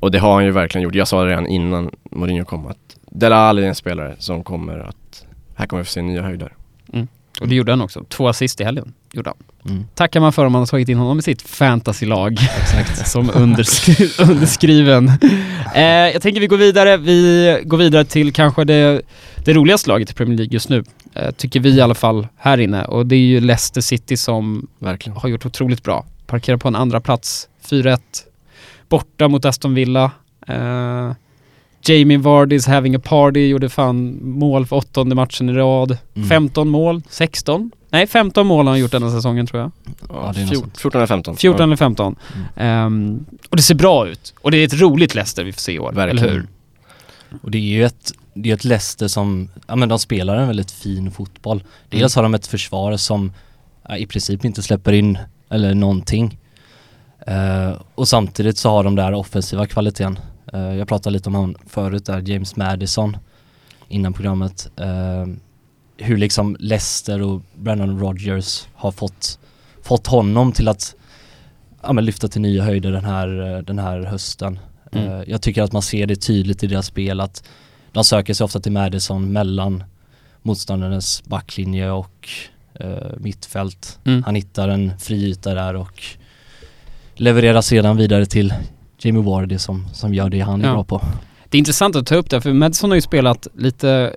och 0.00 0.10
det 0.10 0.18
har 0.18 0.34
han 0.34 0.44
ju 0.44 0.50
verkligen 0.50 0.82
gjort. 0.82 0.94
Jag 0.94 1.08
sa 1.08 1.24
det 1.24 1.30
redan 1.30 1.46
innan 1.46 1.90
Mourinho 2.10 2.44
kom 2.44 2.66
att 2.66 2.96
Dele 3.10 3.34
Alli 3.34 3.64
är 3.64 3.68
en 3.68 3.74
spelare 3.74 4.16
som 4.18 4.44
kommer 4.44 4.78
att, 4.78 5.26
här 5.54 5.66
kommer 5.66 5.82
vi 5.82 5.84
få 5.84 5.90
se 5.92 6.02
nya 6.02 6.22
höjder. 6.22 6.52
Och 7.40 7.48
det 7.48 7.54
gjorde 7.54 7.72
han 7.72 7.80
också. 7.80 8.04
Två 8.08 8.28
assist 8.28 8.60
i 8.60 8.64
helgen 8.64 8.92
gjorde 9.12 9.30
han. 9.30 9.72
Mm. 9.74 9.86
Tackar 9.94 10.20
man 10.20 10.32
för 10.32 10.44
om 10.44 10.52
man 10.52 10.60
har 10.60 10.66
tagit 10.66 10.88
in 10.88 10.98
honom 10.98 11.18
i 11.18 11.22
sitt 11.22 11.42
fantasylag. 11.42 12.32
Exakt. 12.32 13.08
Som 13.10 13.30
underskri 13.34 14.10
underskriven. 14.28 15.12
Eh, 15.74 15.82
jag 15.84 16.22
tänker 16.22 16.40
vi 16.40 16.46
går 16.46 16.56
vidare. 16.56 16.96
Vi 16.96 17.60
går 17.64 17.78
vidare 17.78 18.04
till 18.04 18.32
kanske 18.32 18.64
det, 18.64 19.02
det 19.44 19.52
roligaste 19.52 19.88
laget 19.88 20.10
i 20.10 20.14
Premier 20.14 20.36
League 20.36 20.52
just 20.52 20.68
nu. 20.68 20.84
Eh, 21.14 21.30
tycker 21.30 21.60
vi 21.60 21.70
i 21.70 21.80
alla 21.80 21.94
fall 21.94 22.26
här 22.36 22.58
inne. 22.60 22.84
Och 22.84 23.06
det 23.06 23.16
är 23.16 23.20
ju 23.20 23.40
Leicester 23.40 23.80
City 23.80 24.16
som 24.16 24.66
Verkligen. 24.78 25.16
har 25.16 25.28
gjort 25.28 25.46
otroligt 25.46 25.82
bra. 25.82 26.06
Parkerar 26.26 26.56
på 26.56 26.68
en 26.68 26.76
andra 26.76 27.00
plats 27.00 27.48
4-1. 27.68 27.98
Borta 28.88 29.28
mot 29.28 29.44
Aston 29.44 29.74
Villa. 29.74 30.10
Eh, 30.48 31.12
Jamie 31.82 32.18
Vardy's 32.18 32.68
having 32.68 32.94
a 32.94 33.00
party, 33.04 33.48
gjorde 33.48 33.68
fan 33.68 34.18
mål 34.22 34.66
för 34.66 34.76
åttonde 34.76 35.14
matchen 35.14 35.48
i 35.48 35.52
rad. 35.52 35.98
Mm. 36.14 36.28
15 36.28 36.68
mål, 36.68 37.02
16? 37.08 37.70
Nej 37.90 38.06
15 38.06 38.46
mål 38.46 38.66
har 38.66 38.72
han 38.72 38.80
gjort 38.80 38.90
denna 38.92 39.10
säsongen 39.10 39.46
tror 39.46 39.62
jag. 39.62 39.70
Ja, 40.08 40.32
det 40.34 40.40
är 40.40 40.44
något 40.44 40.52
fjor- 40.52 40.60
sånt. 40.60 40.78
14 40.78 40.98
eller 40.98 41.06
15. 41.06 41.36
14 41.36 41.58
Ja, 41.60 41.64
eller 41.64 41.76
15. 41.76 42.16
Ehm, 42.56 43.24
och 43.50 43.56
det 43.56 43.62
ser 43.62 43.74
bra 43.74 44.08
ut. 44.08 44.34
Och 44.40 44.50
det 44.50 44.56
är 44.58 44.64
ett 44.64 44.80
roligt 44.80 45.14
Leicester 45.14 45.44
vi 45.44 45.52
får 45.52 45.60
se 45.60 45.72
i 45.72 45.78
år, 45.78 45.92
Verkligen. 45.92 46.24
eller 46.24 46.34
hur? 46.34 46.46
Och 47.42 47.50
det 47.50 47.58
är 47.58 47.62
ju 47.62 47.84
ett, 47.84 48.12
det 48.34 48.50
är 48.50 48.54
ett 48.54 48.64
Leicester 48.64 49.08
som, 49.08 49.48
ja 49.66 49.76
men 49.76 49.88
de 49.88 49.98
spelar 49.98 50.36
en 50.36 50.46
väldigt 50.46 50.70
fin 50.70 51.10
fotboll. 51.10 51.64
Dels 51.88 52.14
har 52.16 52.22
de 52.22 52.34
ett 52.34 52.46
försvar 52.46 52.96
som 52.96 53.32
ja, 53.88 53.96
i 53.96 54.06
princip 54.06 54.44
inte 54.44 54.62
släpper 54.62 54.92
in 54.92 55.18
eller 55.50 55.74
någonting. 55.74 56.38
Eh, 57.26 57.80
och 57.94 58.08
samtidigt 58.08 58.58
så 58.58 58.70
har 58.70 58.84
de 58.84 58.94
där 58.94 59.14
offensiva 59.14 59.66
kvaliteten. 59.66 60.18
Eh, 60.52 60.74
jag 60.74 60.88
pratade 60.88 61.12
lite 61.12 61.28
om 61.28 61.34
han 61.34 61.56
förut 61.66 62.06
där, 62.06 62.28
James 62.28 62.56
Madison 62.56 63.16
innan 63.88 64.12
programmet. 64.12 64.70
Eh, 64.76 65.26
hur 65.96 66.16
liksom 66.16 66.56
Leicester 66.60 67.22
och 67.22 67.42
Brennan 67.54 68.00
Rodgers 68.00 68.66
har 68.74 68.92
fått, 68.92 69.38
fått 69.82 70.06
honom 70.06 70.52
till 70.52 70.68
att 70.68 70.94
ja, 71.82 71.92
men 71.92 72.04
lyfta 72.04 72.28
till 72.28 72.40
nya 72.40 72.64
höjder 72.64 72.92
den 72.92 73.04
här, 73.04 73.62
den 73.66 73.78
här 73.78 74.00
hösten. 74.00 74.58
Mm. 74.92 75.24
Jag 75.26 75.42
tycker 75.42 75.62
att 75.62 75.72
man 75.72 75.82
ser 75.82 76.06
det 76.06 76.16
tydligt 76.16 76.64
i 76.64 76.66
deras 76.66 76.86
spel 76.86 77.20
att 77.20 77.48
de 77.92 78.04
söker 78.04 78.34
sig 78.34 78.44
ofta 78.44 78.60
till 78.60 78.72
Madison 78.72 79.32
mellan 79.32 79.84
motståndarnas 80.42 81.22
backlinje 81.24 81.90
och 81.90 82.28
mittfält. 83.16 83.98
Mm. 84.04 84.22
Han 84.22 84.34
hittar 84.34 84.68
en 84.68 84.98
fri 84.98 85.24
yta 85.24 85.54
där 85.54 85.74
och 85.74 86.16
levererar 87.16 87.60
sedan 87.60 87.96
vidare 87.96 88.26
till 88.26 88.54
Jamie 88.98 89.22
Vardy 89.22 89.58
som, 89.58 89.88
som 89.92 90.14
gör 90.14 90.28
det 90.30 90.40
han 90.40 90.62
är 90.62 90.66
Ja. 90.68 90.72
bra 90.72 90.84
på. 90.84 91.00
Det 91.48 91.56
är 91.56 91.58
intressant 91.58 91.96
att 91.96 92.06
ta 92.06 92.14
upp 92.14 92.30
det, 92.30 92.40
för 92.40 92.52
Madison 92.52 92.90
har 92.90 92.94
ju 92.94 93.00
spelat 93.00 93.46
lite, 93.58 94.16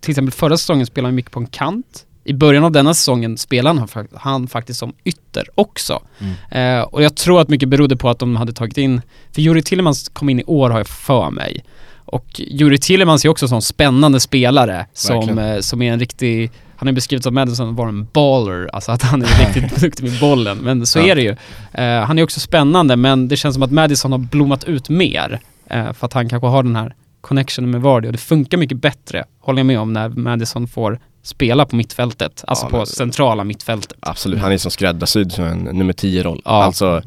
till 0.00 0.10
exempel 0.10 0.32
förra 0.32 0.56
säsongen 0.56 0.86
spelade 0.86 1.08
han 1.08 1.14
mycket 1.14 1.32
på 1.32 1.40
en 1.40 1.46
kant. 1.46 2.06
I 2.24 2.32
början 2.32 2.64
av 2.64 2.72
denna 2.72 2.94
säsongen 2.94 3.38
spelade 3.38 3.80
han, 3.94 4.08
han 4.14 4.48
faktiskt 4.48 4.78
som 4.80 4.92
ytter 5.04 5.44
också. 5.54 6.02
Mm. 6.18 6.78
Eh, 6.78 6.84
och 6.84 7.02
jag 7.02 7.16
tror 7.16 7.40
att 7.40 7.48
mycket 7.48 7.68
berodde 7.68 7.96
på 7.96 8.10
att 8.10 8.18
de 8.18 8.36
hade 8.36 8.52
tagit 8.52 8.78
in, 8.78 9.00
för 9.32 9.42
Juri 9.42 9.62
Tillemans 9.62 10.08
kom 10.08 10.28
in 10.28 10.40
i 10.40 10.44
år 10.44 10.70
har 10.70 10.78
jag 10.78 10.86
för 10.88 11.30
mig. 11.30 11.64
Och 12.04 12.26
Juri 12.40 12.78
Tillemans 12.78 13.24
är 13.24 13.28
också 13.28 13.44
en 13.44 13.48
sån 13.48 13.62
spännande 13.62 14.20
spelare 14.20 14.86
som, 14.92 15.38
eh, 15.38 15.60
som 15.60 15.82
är 15.82 15.92
en 15.92 15.98
riktig, 15.98 16.50
han 16.82 16.86
har 16.88 16.92
beskrivits 16.94 17.26
av 17.26 17.32
Madison 17.32 17.74
vara 17.74 17.88
en 17.88 18.04
baller, 18.12 18.70
alltså 18.72 18.92
att 18.92 19.02
han 19.02 19.22
är 19.22 19.26
riktigt 19.46 19.76
duktig 19.80 20.04
med 20.10 20.20
bollen. 20.20 20.58
Men 20.58 20.86
så 20.86 20.98
Ja. 20.98 21.04
är 21.04 21.14
det 21.14 21.22
ju. 21.22 21.36
Eh, 21.72 22.04
han 22.04 22.18
är 22.18 22.22
också 22.22 22.40
spännande 22.40 22.96
men 22.96 23.28
det 23.28 23.36
känns 23.36 23.54
som 23.54 23.62
att 23.62 23.70
Madison 23.70 24.12
har 24.12 24.18
blommat 24.18 24.64
ut 24.64 24.88
mer. 24.88 25.40
Eh, 25.66 25.92
för 25.92 26.06
att 26.06 26.12
han 26.12 26.28
kanske 26.28 26.46
har 26.46 26.62
den 26.62 26.76
här 26.76 26.94
connectionen 27.20 27.70
med 27.70 27.80
Vardy 27.82 28.08
och 28.08 28.12
det 28.12 28.18
funkar 28.18 28.58
mycket 28.58 28.78
bättre, 28.78 29.24
håller 29.40 29.58
jag 29.58 29.66
med 29.66 29.78
om, 29.80 29.92
när 29.92 30.08
Madison 30.08 30.68
får 30.68 30.98
spela 31.22 31.64
på 31.66 31.76
mittfältet, 31.76 32.44
alltså 32.46 32.64
Ja, 32.66 32.70
på 32.70 32.76
men- 32.76 32.86
centrala 32.86 33.44
mittfältet. 33.44 33.92
Absolut, 34.00 34.40
han 34.40 34.52
är 34.52 34.58
som 34.58 34.70
skräddarsydd 34.70 35.32
som 35.32 35.44
en 35.44 35.58
nummer 35.58 35.92
10-roll. 35.92 36.42
Ja. 36.44 36.50
Alltså, 36.64 37.02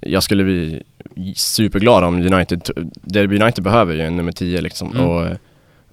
jag 0.00 0.22
skulle 0.22 0.44
bli 0.44 0.82
superglad 1.36 2.04
om 2.04 2.14
United, 2.34 2.70
Derby 3.02 3.40
United 3.40 3.64
behöver 3.64 3.94
ju 3.94 4.00
en 4.00 4.16
nummer 4.16 4.32
10 4.32 4.60
liksom. 4.60 4.90
Mm. 4.92 5.06
Och, 5.08 5.26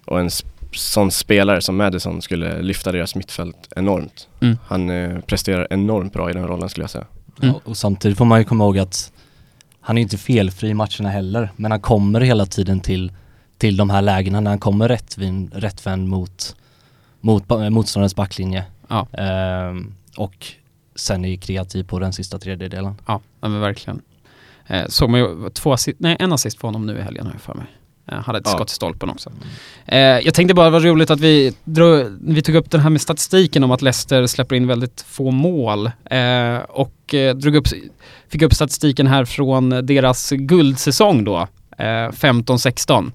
och 0.05 0.19
en 0.19 0.29
sån 0.71 1.11
spelare 1.11 1.61
som 1.61 1.77
Madison 1.77 2.21
skulle 2.21 2.61
lyfta 2.61 2.91
deras 2.91 3.15
mittfält 3.15 3.67
enormt. 3.75 4.27
Mm. 4.39 4.57
Han 4.67 4.89
eh, 4.89 5.19
presterar 5.19 5.67
enormt 5.69 6.13
bra 6.13 6.29
i 6.29 6.33
den 6.33 6.47
rollen 6.47 6.69
skulle 6.69 6.83
jag 6.83 6.89
säga. 6.89 7.05
Mm. 7.41 7.53
Ja, 7.53 7.61
och 7.71 7.77
samtidigt 7.77 8.17
får 8.17 8.25
man 8.25 8.39
ju 8.39 8.45
komma 8.45 8.63
ihåg 8.63 8.79
att 8.79 9.11
han 9.81 9.97
är 9.97 10.01
inte 10.01 10.17
felfri 10.17 10.69
i 10.69 10.73
matcherna 10.73 11.09
heller, 11.09 11.51
men 11.55 11.71
han 11.71 11.79
kommer 11.79 12.21
hela 12.21 12.45
tiden 12.45 12.79
till, 12.79 13.11
till 13.57 13.77
de 13.77 13.89
här 13.89 14.01
lägena 14.01 14.39
när 14.39 14.51
han 14.51 14.59
kommer 14.59 14.87
rättvänd, 14.87 15.53
rättvänd 15.53 16.07
mot, 16.07 16.55
mot 17.21 17.49
motståndarens 17.49 18.15
backlinje. 18.15 18.63
Ja. 18.87 19.07
Ehm, 19.13 19.93
och 20.17 20.47
sen 20.95 21.25
är 21.25 21.29
ju 21.29 21.37
kreativ 21.37 21.83
på 21.83 21.99
den 21.99 22.13
sista 22.13 22.39
tredjedelen. 22.39 22.95
Ja, 23.05 23.21
ja 23.41 23.47
men 23.47 23.61
verkligen. 23.61 24.01
Eh, 24.67 24.87
såg 24.87 25.09
man 25.09 25.19
ju 25.19 25.49
två 25.49 25.73
assist, 25.73 25.99
nej 25.99 26.17
en 26.19 26.33
assist 26.33 26.59
för 26.59 26.67
honom 26.67 26.85
nu 26.85 26.97
i 26.97 27.01
helgen 27.01 27.25
har 27.25 27.33
jag 27.33 27.41
för 27.41 27.53
mig. 27.53 27.65
Eh, 28.11 28.17
hade 28.17 28.37
ett 28.39 28.45
Ja. 28.47 28.51
skott 28.51 28.71
i 28.71 28.73
stolpen 28.73 29.09
också. 29.09 29.31
Eh, 29.85 29.99
jag 29.99 30.33
tänkte 30.33 30.53
bara, 30.53 30.69
vad 30.69 30.83
roligt 30.83 31.09
att 31.11 31.19
vi, 31.19 31.53
drog, 31.63 32.05
vi 32.21 32.41
tog 32.41 32.55
upp 32.55 32.71
den 32.71 32.81
här 32.81 32.89
med 32.89 33.01
statistiken 33.01 33.63
om 33.63 33.71
att 33.71 33.81
Leicester 33.81 34.27
släpper 34.27 34.55
in 34.55 34.67
väldigt 34.67 35.05
få 35.07 35.31
mål. 35.31 35.85
Eh, 36.05 36.57
och 36.69 37.15
drog 37.35 37.55
upp, 37.55 37.67
fick 38.29 38.41
upp 38.41 38.53
statistiken 38.53 39.07
här 39.07 39.25
från 39.25 39.69
deras 39.69 40.29
guldsäsong 40.31 41.23
då, 41.23 41.47
eh, 41.77 42.11
15-16. 42.11 43.11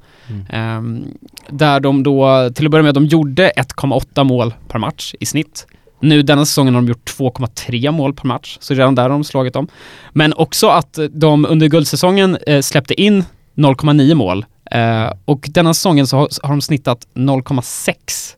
Ehm, 0.50 1.04
där 1.50 1.80
de 1.80 2.02
då, 2.02 2.50
till 2.54 2.64
att 2.66 2.70
börja 2.70 2.82
med, 2.82 2.94
de 2.94 3.06
gjorde 3.06 3.50
1,8 3.56 4.24
mål 4.24 4.54
per 4.68 4.78
match 4.78 5.14
i 5.20 5.26
snitt. 5.26 5.66
Nu 6.00 6.22
denna 6.22 6.44
säsongen 6.46 6.74
har 6.74 6.82
de 6.82 6.88
gjort 6.88 7.04
2,3 7.18 7.90
mål 7.90 8.14
per 8.14 8.26
match, 8.26 8.58
så 8.60 8.74
redan 8.74 8.94
där 8.94 9.02
har 9.02 9.10
de 9.10 9.24
slagit 9.24 9.54
dem. 9.54 9.68
Men 10.12 10.32
också 10.32 10.68
att 10.68 10.98
de 11.10 11.46
under 11.46 11.66
guldsäsongen 11.68 12.36
eh, 12.46 12.60
släppte 12.60 13.00
in 13.02 13.24
0,9 13.54 14.14
mål 14.14 14.44
eh, 14.70 15.12
och 15.24 15.46
denna 15.50 15.74
säsongen 15.74 16.06
så 16.06 16.16
har, 16.16 16.28
har 16.42 16.50
de 16.50 16.60
snittat 16.60 17.06
0,6 17.14 18.34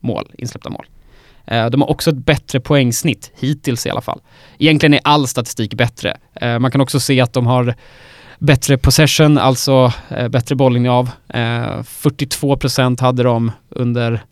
mål, 0.00 0.30
insläppta 0.38 0.70
mål. 0.70 0.86
Eh, 1.46 1.66
de 1.66 1.80
har 1.80 1.90
också 1.90 2.10
ett 2.10 2.16
bättre 2.16 2.60
poängsnitt, 2.60 3.30
hittills 3.34 3.86
i 3.86 3.90
alla 3.90 4.00
fall. 4.00 4.20
Egentligen 4.58 4.94
är 4.94 5.00
all 5.04 5.28
statistik 5.28 5.74
bättre. 5.74 6.16
Eh, 6.34 6.58
man 6.58 6.70
kan 6.70 6.80
också 6.80 7.00
se 7.00 7.20
att 7.20 7.32
de 7.32 7.46
har 7.46 7.74
bättre 8.38 8.78
possession, 8.78 9.38
alltså 9.38 9.92
eh, 10.08 10.28
bättre 10.28 10.54
bollinnehav. 10.54 11.10
Eh, 11.28 11.40
42% 11.40 13.00
hade 13.00 13.22
de 13.22 13.52
under 13.68 14.22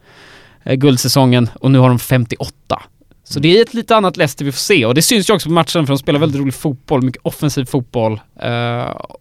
guldsäsongen 0.65 1.51
och 1.55 1.71
nu 1.71 1.79
har 1.79 1.89
de 1.89 1.99
58. 1.99 2.83
Så 3.25 3.41
det 3.41 3.59
är 3.59 3.63
ett 3.63 3.75
lite 3.75 3.97
annat 3.97 4.17
Leicester 4.17 4.45
vi 4.45 4.53
får 4.53 4.59
se 4.59 4.87
och 4.87 4.95
det 4.95 5.03
syns 5.03 5.31
ju 5.31 5.35
också 5.35 5.49
på 5.49 5.53
matchen 5.53 5.87
för 5.87 5.95
de 5.95 5.99
spelar 5.99 6.21
väldigt 6.21 6.41
rolig 6.41 6.55
fotboll, 6.55 7.03
mycket 7.03 7.23
offensiv 7.23 7.65
fotboll 7.65 8.21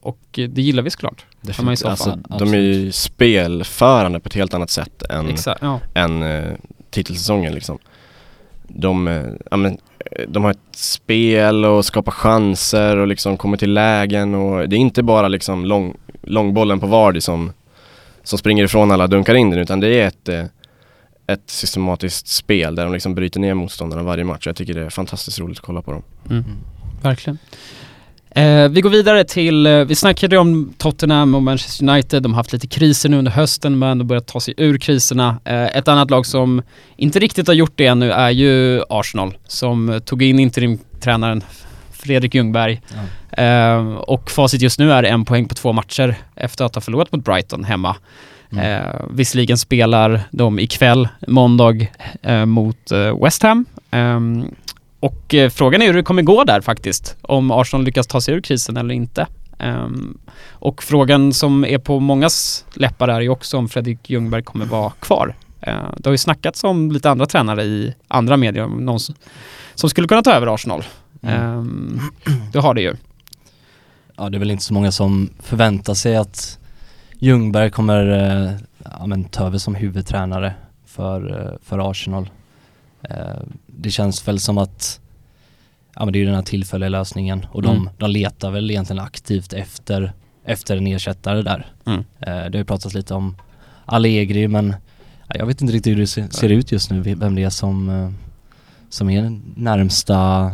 och 0.02 0.20
det 0.32 0.62
gillar 0.62 0.84
vi 0.84 0.90
såklart. 0.90 1.26
Man 1.42 1.78
fall. 1.78 1.90
Alltså, 1.90 2.20
de 2.40 2.54
är 2.54 2.58
ju 2.58 2.92
spelförande 2.92 4.20
på 4.20 4.28
ett 4.28 4.34
helt 4.34 4.54
annat 4.54 4.70
sätt 4.70 5.04
än, 5.10 5.30
Exakt, 5.30 5.62
ja. 5.62 5.80
än 5.94 6.24
eh, 6.24 6.54
titelsäsongen 6.90 7.54
liksom. 7.54 7.78
De, 8.68 9.08
eh, 9.08 9.26
ja, 9.52 9.58
men, 9.58 9.78
eh, 10.12 10.26
de 10.28 10.44
har 10.44 10.52
ett 10.52 10.76
spel 10.76 11.66
och 11.66 11.86
skapar 11.86 12.12
chanser 12.12 12.98
och 12.98 13.08
liksom 13.08 13.38
kommer 13.38 13.58
till 13.58 13.74
lägen 13.74 14.36
och 14.36 14.70
det 14.70 14.76
är 14.76 14.78
inte 14.78 15.04
bara 15.04 15.28
liksom 15.28 15.66
lång, 15.66 15.98
långbollen 16.22 16.80
på 16.80 16.88
Vardy 16.88 17.22
som, 17.22 17.52
som 18.24 18.40
springer 18.40 18.64
ifrån 18.64 18.92
alla 18.92 19.08
dunkar 19.08 19.36
in 19.36 19.50
den 19.50 19.60
utan 19.60 19.80
det 19.80 20.02
är 20.02 20.08
ett, 20.08 20.30
eh, 20.30 20.46
ett 21.28 21.50
systematiskt 21.50 22.28
spel 22.28 22.76
där 22.76 22.84
de 22.84 22.94
liksom 22.94 23.16
bryter 23.16 23.40
ner 23.40 23.54
motståndarna 23.54 24.04
varje 24.04 24.24
match. 24.24 24.48
Jag 24.48 24.56
tycker 24.56 24.74
det 24.74 24.82
är 24.82 24.90
fantastiskt 24.90 25.40
roligt 25.40 25.58
att 25.58 25.66
kolla 25.66 25.82
på 25.82 25.92
dem. 25.92 26.04
Mm. 26.30 26.44
Verkligen. 27.02 27.38
Eh, 28.36 28.70
vi 28.70 28.82
går 28.82 28.90
vidare 28.90 29.24
till, 29.24 29.66
eh, 29.66 29.80
vi 29.80 29.96
snackade 29.96 30.38
om 30.38 30.74
Tottenham 30.78 31.36
och 31.36 31.44
Manchester 31.44 31.90
United, 31.90 32.24
de 32.24 32.34
har 32.34 32.38
haft 32.38 32.54
lite 32.54 32.68
kriser 32.68 33.10
nu 33.10 33.18
under 33.18 33.32
hösten 33.32 33.80
men 33.80 33.98
de 33.98 34.08
börjat 34.08 34.28
ta 34.28 34.40
sig 34.40 34.54
ur 34.58 34.78
kriserna. 34.78 35.40
Eh, 35.46 35.78
ett 35.78 35.88
annat 35.88 36.12
lag 36.12 36.26
som 36.26 36.62
inte 36.98 37.20
riktigt 37.20 37.48
har 37.48 37.54
gjort 37.54 37.74
det 37.76 37.86
ännu 37.86 38.12
är 38.12 38.30
ju 38.30 38.84
Arsenal 38.90 39.38
som 39.48 40.02
tog 40.06 40.24
in 40.24 40.40
interimtränaren 40.40 41.44
Fredrik 41.92 42.36
Ljungberg. 42.36 42.82
Eh, 43.32 43.88
och 43.94 44.32
facit 44.32 44.62
just 44.62 44.80
nu 44.80 44.92
är 44.92 45.04
en 45.04 45.26
poäng 45.26 45.48
på 45.48 45.56
två 45.56 45.74
matcher 45.74 46.16
efter 46.36 46.66
att 46.66 46.76
ha 46.76 46.82
förlorat 46.82 47.12
mot 47.12 47.26
Brighton 47.26 47.64
hemma. 47.64 47.96
Mm. 48.52 48.66
Eh, 48.66 48.96
visserligen 49.10 49.58
spelar 49.58 50.22
de 50.32 50.60
ikväll, 50.60 51.08
måndag, 51.28 51.88
eh, 52.22 52.46
mot 52.46 52.92
West 53.24 53.44
Ham. 53.44 53.66
Ehm, 55.02 55.10
och 55.10 55.34
eh, 55.34 55.50
frågan 55.50 55.82
är 55.82 55.88
hur 55.88 55.94
det 55.94 56.04
kommer 56.04 56.22
gå 56.22 56.44
där 56.44 56.62
faktiskt, 56.62 57.18
om 57.22 57.52
Arsenal 57.52 57.86
lyckas 57.86 58.08
ta 58.08 58.22
sig 58.22 58.34
ur 58.34 58.42
krisen 58.42 58.78
eller 58.78 58.94
inte. 58.94 59.28
Ehm, 59.60 60.18
och 60.62 60.84
frågan 60.84 61.34
som 61.34 61.66
är 61.66 61.78
på 61.78 62.00
mångas 62.00 62.66
läppar 62.74 63.08
är 63.08 63.22
ju 63.22 63.30
också 63.30 63.58
om 63.58 63.70
Fredrik 63.70 64.10
Ljungberg 64.10 64.44
kommer 64.44 64.66
vara 64.66 64.92
kvar. 65.00 65.36
Eh, 65.62 65.90
det 65.98 66.10
har 66.10 66.12
ju 66.12 66.18
snackats 66.18 66.64
om 66.64 66.92
lite 66.92 67.10
andra 67.10 67.26
tränare 67.26 67.64
i 67.64 67.94
andra 68.08 68.38
medier, 68.38 68.68
någon 68.68 69.00
som, 69.76 69.90
skulle 69.90 70.08
kunna 70.08 70.22
ta 70.22 70.32
över 70.32 70.54
Arsenal. 70.54 70.84
Mm. 71.22 71.36
Ehm, 71.36 72.00
det 72.54 72.60
har 72.60 72.74
det 72.74 72.82
ju. 72.82 72.96
Ja 74.18 74.30
det 74.30 74.38
är 74.38 74.40
väl 74.40 74.52
inte 74.52 74.64
så 74.64 74.74
många 74.74 74.92
som 74.92 75.30
förväntar 75.40 75.94
sig 75.94 76.16
att 76.16 76.60
Ljungberg 77.20 77.72
kommer 77.72 78.12
eh, 78.12 78.52
ja, 79.00 79.06
men, 79.08 79.24
ta 79.24 79.46
över 79.46 79.58
som 79.58 79.76
huvudtränare 79.76 80.54
för, 80.86 81.40
eh, 81.40 81.58
för 81.64 81.92
Arsenal. 81.92 82.30
Det 83.82 83.92
känns 83.92 84.28
väl 84.28 84.40
som 84.40 84.58
att 84.58 85.00
ja, 85.96 86.06
men 86.06 86.12
det 86.14 86.18
är 86.18 86.22
ju 86.22 86.26
den 86.26 86.36
här 86.36 86.42
tillfälliga 86.42 86.90
lösningen 86.90 87.46
och 87.52 87.62
de, 87.62 87.76
Mm. 87.78 87.90
de 87.98 88.10
letar 88.10 88.52
väl 88.52 88.72
egentligen 88.72 89.00
aktivt 89.04 89.54
efter, 89.54 90.14
efter 90.46 90.78
en 90.78 90.88
ersättare 90.88 91.42
där. 91.42 91.66
Mm. 91.86 92.00
Eh, 92.00 92.26
det 92.28 92.32
har 92.34 92.50
ju 92.58 92.66
pratats 92.66 92.96
lite 92.96 93.14
om 93.14 93.36
Allegri 93.86 94.48
men 94.48 94.76
ja, 95.28 95.36
jag 95.40 95.46
vet 95.46 95.62
inte 95.62 95.74
riktigt 95.74 95.92
hur 95.92 96.00
det 96.00 96.08
ser, 96.08 96.28
ser 96.30 96.50
ut 96.50 96.72
just 96.72 96.92
nu, 96.92 97.00
vem 97.02 97.36
det 97.36 97.44
är 97.44 97.50
som, 97.50 97.90
eh, 97.90 98.10
som 98.90 99.10
är 99.10 99.40
närmsta, 99.56 100.52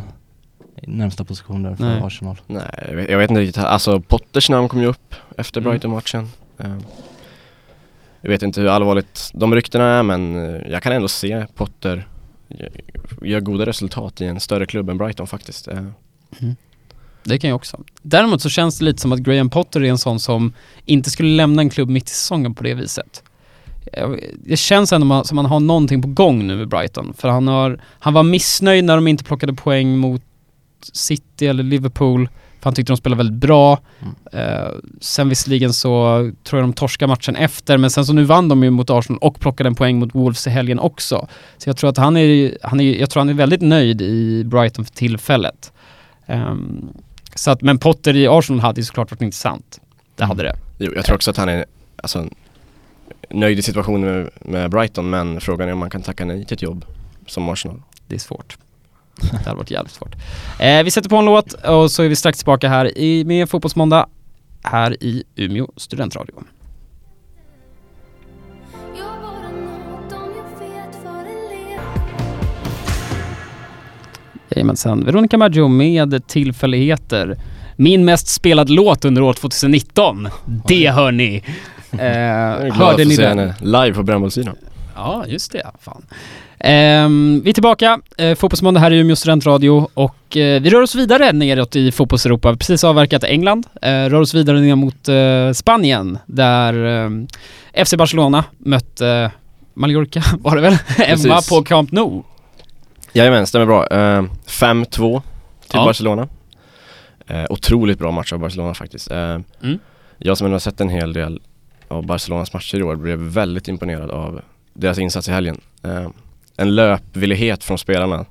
närmsta 0.83 1.23
position 1.23 1.63
där 1.63 1.75
för 1.75 1.83
Nej. 1.83 2.01
Arsenal. 2.03 2.41
Nej, 2.47 2.63
jag 2.89 2.95
vet, 2.95 3.09
jag 3.09 3.17
vet 3.17 3.29
inte 3.29 3.41
riktigt. 3.41 3.63
Alltså 3.63 3.99
Potters 4.01 4.49
namn 4.49 4.69
kom 4.69 4.81
ju 4.81 4.87
upp 4.87 5.15
efter 5.37 5.61
Mm. 5.61 5.69
Brighton-matchen. 5.71 6.29
Eh, 6.57 6.77
Jag 8.21 8.29
vet 8.29 8.41
inte 8.43 8.61
hur 8.61 8.67
allvarligt 8.67 9.31
de 9.33 9.55
ryktena 9.55 9.83
är 9.85 10.03
men 10.03 10.35
jag 10.69 10.83
kan 10.83 10.91
ändå 10.93 11.07
se 11.07 11.45
Potter 11.55 12.07
gör 13.21 13.39
goda 13.39 13.65
resultat 13.65 14.21
i 14.21 14.25
en 14.25 14.39
större 14.39 14.65
klubb 14.65 14.89
än 14.89 14.97
Brighton 14.97 15.27
faktiskt. 15.27 15.67
Eh, 15.67 15.77
mm. 16.39 16.55
Det 17.23 17.39
kan 17.39 17.49
jag 17.49 17.55
också. 17.55 17.83
Däremot 18.01 18.41
så 18.41 18.49
känns 18.49 18.79
det 18.79 18.85
lite 18.85 19.01
som 19.01 19.11
att 19.11 19.19
Graham 19.19 19.49
Potter 19.49 19.83
är 19.83 19.89
en 19.89 19.97
sån 19.97 20.19
som 20.19 20.53
inte 20.85 21.09
skulle 21.09 21.29
lämna 21.29 21.61
en 21.61 21.69
klubb 21.69 21.89
mitt 21.89 22.05
i 22.05 22.13
säsongen 22.13 22.55
på 22.55 22.63
det 22.63 22.73
viset. 22.73 23.23
Det 24.33 24.57
känns 24.57 24.93
ändå 24.93 25.23
som 25.23 25.37
att 25.37 25.43
han 25.43 25.51
har 25.51 25.59
någonting 25.59 26.01
på 26.01 26.07
gång 26.07 26.47
nu 26.47 26.57
med 26.57 26.67
Brighton. 26.67 27.13
För 27.13 27.29
han, 27.29 27.47
har, 27.47 27.81
han 27.99 28.13
var 28.13 28.23
missnöjd 28.23 28.85
när 28.85 28.95
de 28.95 29.07
inte 29.07 29.23
plockade 29.23 29.53
poäng 29.53 29.97
mot 29.97 30.21
City 30.93 31.47
eller 31.47 31.63
Liverpool. 31.63 32.29
Han 32.65 32.73
tyckte 32.73 32.93
de 32.93 32.97
spelade 32.97 33.17
väldigt 33.17 33.39
bra. 33.39 33.79
Mm. 34.01 34.15
Eh, 34.31 34.71
sen 35.01 35.29
visserligen 35.29 35.73
så 35.73 35.91
tror 36.43 36.61
jag 36.61 36.69
de 36.69 36.73
torskade 36.73 37.07
matchen 37.07 37.35
efter, 37.35 37.77
men 37.77 37.89
sen 37.89 38.05
så 38.05 38.13
nu 38.13 38.23
vann 38.23 38.49
de 38.49 38.63
ju 38.63 38.69
mot 38.69 38.89
Arsenal 38.89 39.19
och 39.21 39.39
plockade 39.39 39.67
en 39.69 39.75
poäng 39.75 39.99
mot 39.99 40.15
Wolves 40.15 40.47
i 40.47 40.49
helgen 40.49 40.79
också. 40.79 41.27
Så 41.57 41.69
jag 41.69 41.77
tror 41.77 41.89
att 41.89 41.97
han 41.97 42.17
är, 42.17 42.57
han 42.63 42.79
är, 42.79 42.99
jag 42.99 43.09
tror 43.09 43.21
han 43.21 43.29
är 43.29 43.33
väldigt 43.33 43.61
nöjd 43.61 44.01
i 44.01 44.43
Brighton 44.43 44.85
för 44.85 44.93
tillfället. 44.93 45.73
Ehm, 46.25 46.93
så 47.35 47.51
att, 47.51 47.61
men 47.61 47.77
Potter 47.77 48.15
i 48.15 48.27
Arsenal 48.27 48.59
hade 48.59 48.81
ju 48.81 48.85
såklart 48.85 49.11
varit 49.11 49.21
intressant. 49.21 49.81
Det 50.15 50.23
hade 50.25 50.43
det. 50.43 50.55
jo, 50.77 50.91
jag 50.95 51.05
tror 51.05 51.15
också 51.15 51.31
att 51.31 51.37
han 51.37 51.49
är 51.49 51.65
alltså, 51.95 52.29
nöjd 53.29 53.59
i 53.59 53.61
situationen 53.61 54.11
med, 54.11 54.29
med 54.39 54.71
Brighton 54.71 55.09
men 55.09 55.41
frågan 55.41 55.69
är 55.69 55.73
om 55.73 55.79
man 55.79 55.89
kan 55.89 56.01
tacka 56.01 56.25
nej 56.25 56.45
till 56.45 56.53
ett 56.53 56.61
jobb 56.61 56.85
som 57.27 57.49
Arsenal. 57.49 57.81
Det 58.07 58.15
är 58.15 58.19
svårt. 58.19 58.57
Det 59.21 59.45
hade 59.45 59.57
varit 59.57 59.71
jävligt 59.71 59.93
svårt. 59.93 60.15
Eh, 60.59 60.83
vi 60.83 60.91
sätter 60.91 61.09
på 61.09 61.15
en 61.15 61.25
låt 61.25 61.53
och 61.53 61.91
så 61.91 62.03
är 62.03 62.09
vi 62.09 62.15
strax 62.15 62.37
tillbaka 62.37 62.69
här 62.69 62.97
i, 62.97 63.25
med 63.25 63.49
Fotbollsmåndag 63.49 64.07
här 64.63 65.03
i 65.03 65.23
Umeå 65.35 65.67
studentradio. 65.77 66.33
Jajamensan, 74.49 75.05
Veronica 75.05 75.37
Maggio 75.37 75.67
med 75.67 76.27
tillfälligheter. 76.27 77.37
Min 77.75 78.05
mest 78.05 78.27
spelad 78.27 78.69
låt 78.69 79.05
under 79.05 79.21
år 79.21 79.33
2019. 79.33 80.27
Det 80.67 80.91
hör 80.91 81.11
ni! 81.11 81.43
Eh, 81.91 82.73
hörde 82.73 83.05
ni 83.05 83.15
den? 83.15 83.53
live 83.61 83.93
på 83.93 84.03
Brännbollssidan. 84.03 84.55
Ja, 84.95 85.25
just 85.27 85.51
det. 85.51 85.71
Fan. 85.81 86.05
Ehm, 86.59 87.41
vi 87.43 87.49
är 87.49 87.53
tillbaka, 87.53 87.99
eh, 88.17 88.35
Fotbollsmåndag 88.35 88.79
här 88.79 88.91
i 88.91 88.97
Umeå 88.99 89.15
studentradio 89.15 89.89
och 89.93 90.37
eh, 90.37 90.61
vi 90.61 90.69
rör 90.69 90.81
oss 90.81 90.95
vidare 90.95 91.31
neråt 91.31 91.75
i 91.75 91.91
fotbollseuropa. 91.91 92.47
Vi 92.47 92.51
har 92.51 92.57
precis 92.57 92.83
avverkat 92.83 93.23
England, 93.23 93.67
eh, 93.81 93.89
rör 93.89 94.13
oss 94.21 94.33
vidare 94.33 94.59
ner 94.59 94.75
mot 94.75 95.09
eh, 95.09 95.51
Spanien 95.53 96.17
där 96.25 97.05
eh, 97.75 97.83
FC 97.85 97.93
Barcelona 97.97 98.43
mötte 98.57 99.31
Mallorca 99.73 100.23
var 100.39 100.55
det 100.55 100.61
väl? 100.61 100.77
Emma 100.97 101.41
på 101.49 101.63
Camp 101.63 101.91
Nou. 101.91 102.23
Jajamän, 103.13 103.47
stämmer 103.47 103.65
bra. 103.65 103.87
Eh, 103.87 104.23
5-2 104.47 104.85
till 104.89 105.79
Ja. 105.79 105.85
Barcelona. 105.85 106.27
Eh, 107.27 107.43
otroligt 107.49 107.99
bra 107.99 108.11
match 108.11 108.33
av 108.33 108.39
Barcelona 108.39 108.73
faktiskt. 108.73 109.11
Eh, 109.11 109.37
Mm. 109.63 109.79
Jag 110.17 110.37
som 110.37 110.45
ändå 110.45 110.55
har 110.55 110.59
sett 110.59 110.81
en 110.81 110.89
hel 110.89 111.13
del 111.13 111.41
av 111.87 112.05
Barcelonas 112.05 112.53
matcher 112.53 112.77
i 112.77 112.83
år 112.83 112.95
blev 112.95 113.19
väldigt 113.19 113.67
imponerad 113.67 114.11
av 114.11 114.41
deras 114.75 114.99
insats 114.99 115.27
i 115.27 115.31
helgen. 115.31 115.61
Eh, 115.83 116.07
en 116.57 116.75
löpvillighet 116.75 117.63
från 117.63 117.77
spelarna 117.77 118.25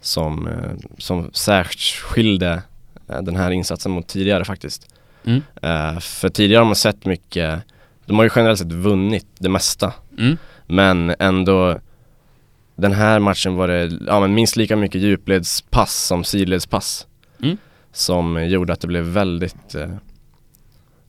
som, 0.00 0.46
eh, 0.46 0.88
som 0.98 1.30
särskilde 1.32 2.62
eh, 3.08 3.22
den 3.22 3.36
här 3.36 3.50
insatsen 3.50 3.92
mot 3.92 4.06
tidigare 4.06 4.44
faktiskt. 4.44 4.88
Mm. 5.26 5.42
För 6.00 6.28
tidigare 6.28 6.60
har 6.60 6.64
man 6.64 6.76
sett 6.76 7.06
mycket, 7.06 7.62
de 8.06 8.16
har 8.16 8.24
ju 8.24 8.30
generellt 8.36 8.58
sett 8.58 8.72
vunnit 8.72 9.26
det 9.38 9.48
mesta 9.48 9.92
Mm. 10.18 10.36
men 10.66 11.14
ändå 11.18 11.78
Den 12.76 12.92
här 12.92 13.18
matchen 13.18 13.54
var 13.54 13.68
det 13.68 13.98
ja, 14.06 14.20
men 14.20 14.34
minst 14.34 14.56
lika 14.56 14.76
mycket 14.76 15.00
djupledspass 15.00 16.06
som 16.06 16.24
sidledspass 16.24 17.06
Mm. 17.42 17.56
Som 17.92 18.46
gjorde 18.48 18.72
att 18.72 18.80
det 18.80 18.86
blev 18.86 19.04
väldigt 19.04 19.74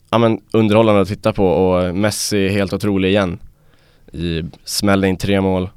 Ja 0.10 0.18
men 0.18 0.42
underhållande 0.52 1.02
att 1.02 1.08
titta 1.08 1.34
på 1.34 1.48
och 1.48 1.96
Messi 1.96 2.50
helt 2.50 2.74
otrolig 2.74 3.10
igen 3.10 3.40
i, 4.16 4.44
Smällde 4.64 5.08
in 5.08 5.18
tre 5.18 5.42
mål 5.42 5.70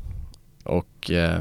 Och 0.65 1.11
eh, 1.11 1.41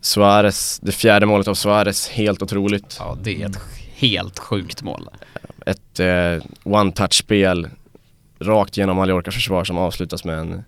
Suarez, 0.00 0.80
det 0.82 0.92
fjärde 0.92 1.26
målet 1.26 1.48
av 1.48 1.54
Suarez, 1.54 2.08
helt 2.08 2.42
otroligt. 2.42 2.96
Ja, 2.98 3.18
det 3.22 3.42
är 3.42 3.46
ett 3.46 3.58
helt 3.94 4.38
sjukt 4.38 4.82
mål. 4.82 5.08
Ett 5.66 6.00
eh, 6.00 6.42
one-touch-spel 6.64 7.68
Rakt 8.38 8.76
genom 8.76 8.96
Mallorcas 8.96 9.34
försvar 9.34 9.64
som 9.64 9.78
avslutas 9.78 10.24
med 10.24 10.38
en 10.38 10.64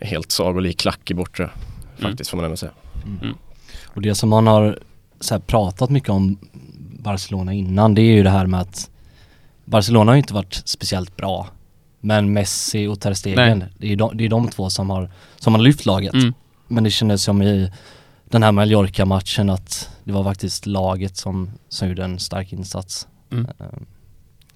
helt 0.00 0.32
sagolik 0.32 0.80
klack 0.80 1.10
i 1.10 1.14
bortre 1.14 1.50
Faktiskt 1.98 2.30
får 2.30 2.36
man 2.36 2.44
ändå 2.44 2.56
säga. 2.56 2.72
Och 3.84 4.02
det 4.02 4.14
som 4.14 4.28
man 4.28 4.46
har 4.46 4.78
så 5.20 5.34
här, 5.34 5.40
pratat 5.40 5.90
mycket 5.90 6.10
om 6.10 6.38
Barcelona 6.98 7.52
innan 7.52 7.94
det 7.94 8.02
är 8.02 8.12
ju 8.14 8.22
det 8.22 8.30
här 8.30 8.46
med 8.46 8.60
att 8.60 8.90
Barcelona 9.64 10.10
har 10.10 10.16
ju 10.16 10.20
inte 10.20 10.34
varit 10.34 10.62
speciellt 10.64 11.16
bra 11.16 11.48
Men 12.00 12.32
Messi 12.32 12.86
och 12.86 13.00
Ter 13.00 13.14
Stegen, 13.14 13.64
det 13.78 13.92
är, 13.92 13.96
de, 13.96 14.16
det 14.16 14.24
är 14.24 14.28
de 14.28 14.48
två 14.48 14.70
som 14.70 14.90
har, 14.90 15.10
som 15.36 15.54
har 15.54 15.60
lyft 15.60 15.86
laget 15.86 16.14
Mm. 16.14 16.34
Men 16.68 16.84
det 16.84 16.90
kändes 16.90 17.22
som 17.22 17.42
i 17.42 17.72
den 18.28 18.42
här 18.42 18.52
Mallorca-matchen 18.52 19.50
att 19.50 19.90
det 20.04 20.12
var 20.12 20.24
faktiskt 20.24 20.66
laget 20.66 21.16
som, 21.16 21.50
som 21.68 21.88
gjorde 21.88 22.04
en 22.04 22.18
stark 22.18 22.52
insats 22.52 23.06
Mm. 23.32 23.46
Eh, 23.60 23.66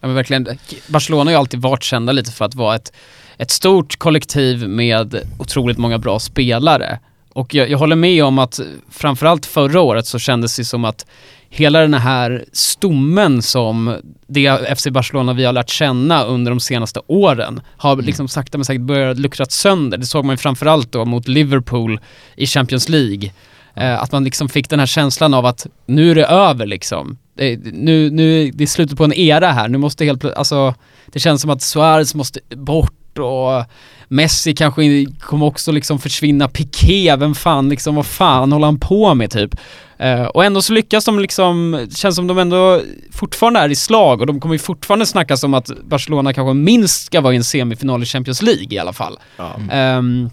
Ja 0.04 0.08
men 0.08 0.14
verkligen, 0.14 0.58
Barcelona 0.88 1.24
har 1.24 1.30
ju 1.30 1.36
alltid 1.38 1.60
varit 1.60 1.82
kända 1.82 2.12
lite 2.12 2.32
för 2.32 2.44
att 2.44 2.54
vara 2.54 2.74
ett, 2.74 2.92
ett 3.36 3.50
stort 3.50 3.96
kollektiv 3.96 4.68
med 4.68 5.20
otroligt 5.38 5.78
många 5.78 5.98
bra 5.98 6.18
spelare. 6.18 6.98
Och 7.32 7.54
jag, 7.54 7.70
jag 7.70 7.78
håller 7.78 7.96
med 7.96 8.24
om 8.24 8.38
att 8.38 8.60
framförallt 8.90 9.46
förra 9.46 9.80
året 9.80 10.06
så 10.06 10.18
kändes 10.18 10.56
det 10.56 10.64
som 10.64 10.84
att 10.84 11.06
hela 11.48 11.80
den 11.80 11.94
här 11.94 12.44
stommen 12.52 13.42
som 13.42 13.96
det 14.26 14.78
FC 14.78 14.86
Barcelona 14.90 15.32
vi 15.32 15.44
har 15.44 15.52
lärt 15.52 15.70
känna 15.70 16.24
under 16.24 16.50
de 16.50 16.60
senaste 16.60 17.00
åren 17.06 17.60
har 17.76 17.96
liksom 17.96 18.28
sakta 18.28 18.58
men 18.58 18.64
säkert 18.64 18.82
börjat 18.82 19.18
luckras 19.18 19.52
sönder. 19.52 19.98
Det 19.98 20.06
såg 20.06 20.24
man 20.24 20.32
ju 20.32 20.36
framförallt 20.36 20.92
då 20.92 21.04
mot 21.04 21.28
Liverpool 21.28 22.00
i 22.36 22.46
Champions 22.46 22.88
League. 22.88 23.30
Eh, 23.76 24.02
att 24.02 24.12
man 24.12 24.24
liksom 24.24 24.48
fick 24.48 24.70
den 24.70 24.78
här 24.78 24.86
känslan 24.86 25.34
av 25.34 25.46
att 25.46 25.66
nu 25.86 26.10
är 26.10 26.14
det 26.14 26.26
över 26.26 26.66
liksom. 26.66 27.18
Det, 27.34 27.58
nu, 27.72 28.10
nu, 28.10 28.50
det 28.50 28.64
är 28.64 28.68
slutet 28.68 28.98
på 28.98 29.04
en 29.04 29.12
era 29.12 29.52
här, 29.52 29.68
nu 29.68 29.78
måste 29.78 30.04
helt 30.04 30.22
plö- 30.22 30.34
alltså 30.34 30.74
det 31.06 31.20
känns 31.20 31.40
som 31.40 31.50
att 31.50 31.62
Suarez 31.62 32.14
måste 32.14 32.40
bort 32.56 33.18
och 33.18 33.64
Messi 34.08 34.54
kanske 34.54 35.06
kommer 35.20 35.46
också 35.46 35.72
liksom 35.72 35.98
försvinna, 35.98 36.48
Piqué, 36.48 37.16
vem 37.16 37.34
fan 37.34 37.68
liksom, 37.68 37.94
vad 37.94 38.06
fan 38.06 38.52
håller 38.52 38.66
han 38.66 38.80
på 38.80 39.14
med 39.14 39.30
typ? 39.30 39.56
Eh, 39.98 40.24
och 40.24 40.44
ändå 40.44 40.62
så 40.62 40.72
lyckas 40.72 41.04
de 41.04 41.18
liksom, 41.18 41.86
känns 41.94 42.16
som 42.16 42.26
de 42.26 42.38
ändå 42.38 42.80
fortfarande 43.12 43.60
är 43.60 43.68
i 43.68 43.74
slag 43.74 44.20
och 44.20 44.26
de 44.26 44.40
kommer 44.40 44.54
ju 44.54 44.58
fortfarande 44.58 45.06
snackas 45.06 45.44
om 45.44 45.54
att 45.54 45.70
Barcelona 45.84 46.32
kanske 46.32 46.54
minst 46.54 47.06
ska 47.06 47.20
vara 47.20 47.32
i 47.32 47.36
en 47.36 47.44
semifinal 47.44 48.02
i 48.02 48.06
Champions 48.06 48.42
League 48.42 48.68
i 48.70 48.78
alla 48.78 48.92
fall. 48.92 49.18
ja. 49.36 49.56
Ehm, 49.70 50.30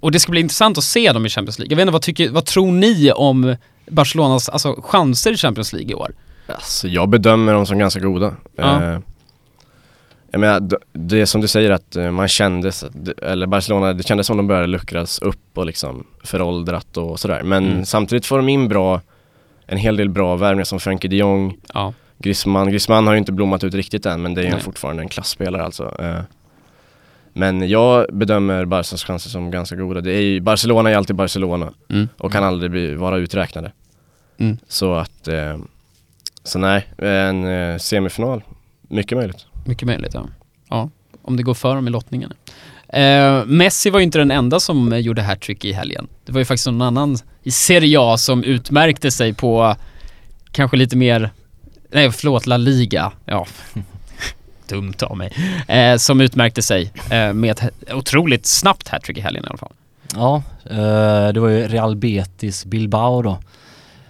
och 0.00 0.12
det 0.12 0.20
ska 0.20 0.30
bli 0.30 0.40
intressant 0.40 0.78
att 0.78 0.84
se 0.84 1.12
dem 1.12 1.26
i 1.26 1.28
Champions 1.28 1.58
League. 1.58 1.72
Jag 1.72 1.76
vet 1.76 1.82
inte, 1.82 1.92
vad, 1.92 2.02
tycker, 2.02 2.30
vad 2.30 2.44
tror 2.44 2.72
ni 2.72 3.12
om 3.12 3.56
Barcelonas 3.90 4.48
alltså, 4.48 4.82
chanser 4.82 5.32
i 5.32 5.36
Champions 5.36 5.72
League 5.72 5.90
i 5.90 5.94
år? 5.94 6.12
Alltså 6.46 6.88
jag 6.88 7.08
bedömer 7.08 7.52
dem 7.54 7.66
som 7.66 7.78
ganska 7.78 8.00
goda 8.00 8.34
Ja. 8.56 8.82
eh, 8.82 8.98
Jag 10.30 10.40
menar, 10.40 10.68
det 10.92 11.20
är 11.20 11.26
som 11.26 11.40
du 11.40 11.48
säger 11.48 11.70
att 11.70 11.96
eh, 11.96 12.10
man 12.10 12.28
kändes, 12.28 12.84
eller 13.22 13.46
Barcelona, 13.46 13.92
det 13.92 14.02
kändes 14.02 14.26
som 14.26 14.36
de 14.36 14.46
började 14.46 14.66
luckras 14.66 15.18
upp 15.18 15.58
och 15.58 15.66
liksom 15.66 16.06
föråldrat 16.24 16.96
och 16.96 17.20
sådär. 17.20 17.42
Men 17.42 17.66
Mm. 17.70 17.84
samtidigt 17.84 18.26
får 18.26 18.36
de 18.36 18.48
in 18.48 18.68
bra, 18.68 19.00
en 19.66 19.78
hel 19.78 19.96
del 19.96 20.08
bra 20.08 20.36
värvningar 20.36 20.64
som 20.64 20.80
Frenkie 20.80 21.10
de 21.10 21.16
Jong, 21.16 21.56
Ja. 21.74 21.92
Griezmann. 22.18 22.70
Griezmann 22.70 23.06
har 23.06 23.14
ju 23.14 23.18
inte 23.18 23.32
blommat 23.32 23.64
ut 23.64 23.74
riktigt 23.74 24.06
än 24.06 24.22
men 24.22 24.34
det 24.34 24.42
är 24.46 24.54
ju 24.54 24.58
fortfarande 24.60 25.02
en 25.02 25.08
klassspelare 25.08 25.64
alltså. 25.64 25.94
Eh, 26.02 26.20
Men 27.32 27.68
jag 27.68 28.06
bedömer 28.12 28.64
Barcas 28.64 29.04
chanser 29.04 29.30
som 29.30 29.50
ganska 29.50 29.76
goda. 29.76 30.00
Det 30.00 30.12
är 30.12 30.20
ju, 30.20 30.40
Barcelona 30.40 30.90
är 30.90 30.96
alltid 30.96 31.16
Barcelona 31.16 31.72
Mm. 31.90 32.08
och 32.18 32.32
kan 32.32 32.44
aldrig 32.44 32.70
bli, 32.70 32.94
vara 32.94 33.16
uträknade. 33.16 33.72
Mm. 34.38 34.56
Så 34.68 34.94
att, 34.94 35.28
eh, 35.28 35.56
så 36.46 36.58
nej, 36.58 36.86
en 36.98 37.46
eh, 37.46 37.78
semifinal, 37.78 38.42
mycket 38.88 39.18
möjligt. 39.18 39.46
Mycket 39.64 39.86
möjligt 39.86 40.14
ja. 40.14 40.28
ja. 40.68 40.90
Om 41.22 41.36
det 41.36 41.42
går 41.42 41.54
för 41.54 41.74
dem 41.74 41.88
i 41.88 41.90
lottningen. 41.90 42.32
Eh, 42.88 43.44
Messi 43.44 43.90
var 43.90 43.98
ju 43.98 44.04
inte 44.04 44.18
den 44.18 44.30
enda 44.30 44.60
som 44.60 44.92
eh, 44.92 44.98
gjorde 44.98 45.22
hattrick 45.22 45.64
i 45.64 45.72
helgen. 45.72 46.08
Det 46.24 46.32
var 46.32 46.38
ju 46.38 46.44
faktiskt 46.44 46.66
någon 46.66 46.82
annan 46.82 47.16
i 47.42 47.50
Serie 47.50 48.00
A 48.00 48.16
som 48.18 48.44
utmärkte 48.44 49.10
sig 49.10 49.34
på 49.34 49.76
kanske 50.52 50.76
lite 50.76 50.96
mer, 50.96 51.30
nej 51.90 52.12
förlåt, 52.12 52.46
La 52.46 52.56
Liga. 52.56 53.12
Ja, 53.24 53.46
dumt 54.68 54.94
av 55.02 55.16
mig. 55.16 55.32
Eh, 55.68 55.96
som 55.96 56.20
utmärkte 56.20 56.62
sig 56.62 56.92
eh, 57.10 57.32
med 57.32 57.50
ett 57.50 57.92
otroligt 57.92 58.46
snabbt 58.46 58.88
hattrick 58.88 59.18
i 59.18 59.20
helgen 59.20 59.44
i 59.44 59.48
alla 59.48 59.58
fall. 59.58 59.72
Ja, 60.14 60.42
eh, 60.64 61.32
det 61.32 61.40
var 61.40 61.48
ju 61.48 61.68
Real 61.68 61.96
Betis 61.96 62.64
Bilbao 62.64 63.22
då. 63.22 63.38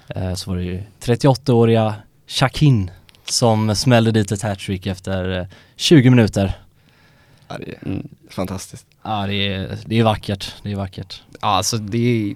Eh, 0.09 0.35
så 0.35 0.51
var 0.51 0.57
det 0.57 0.65
ju 0.65 0.83
38-åriga 1.01 1.95
Shakin 2.27 2.91
som 3.25 3.75
smällde 3.77 4.11
dit 4.13 4.33
ett 4.33 4.43
hattrick 4.43 4.87
efter 4.87 5.39
eh, 5.41 5.47
20 5.77 6.11
minuter. 6.11 6.53
Ja, 7.49 7.57
det 7.59 7.71
är 7.71 7.79
Mm. 7.87 8.09
fantastiskt. 8.31 8.87
Ja, 9.03 9.27
det 9.27 9.35
är, 9.35 9.79
det 9.87 9.99
är 9.99 10.05
vackert. 10.05 10.55
Det 10.63 10.73
är 10.73 10.77
vackert. 10.77 11.23
Ja, 11.41 11.49
alltså 11.49 11.77
det 11.79 11.99
är 11.99 12.35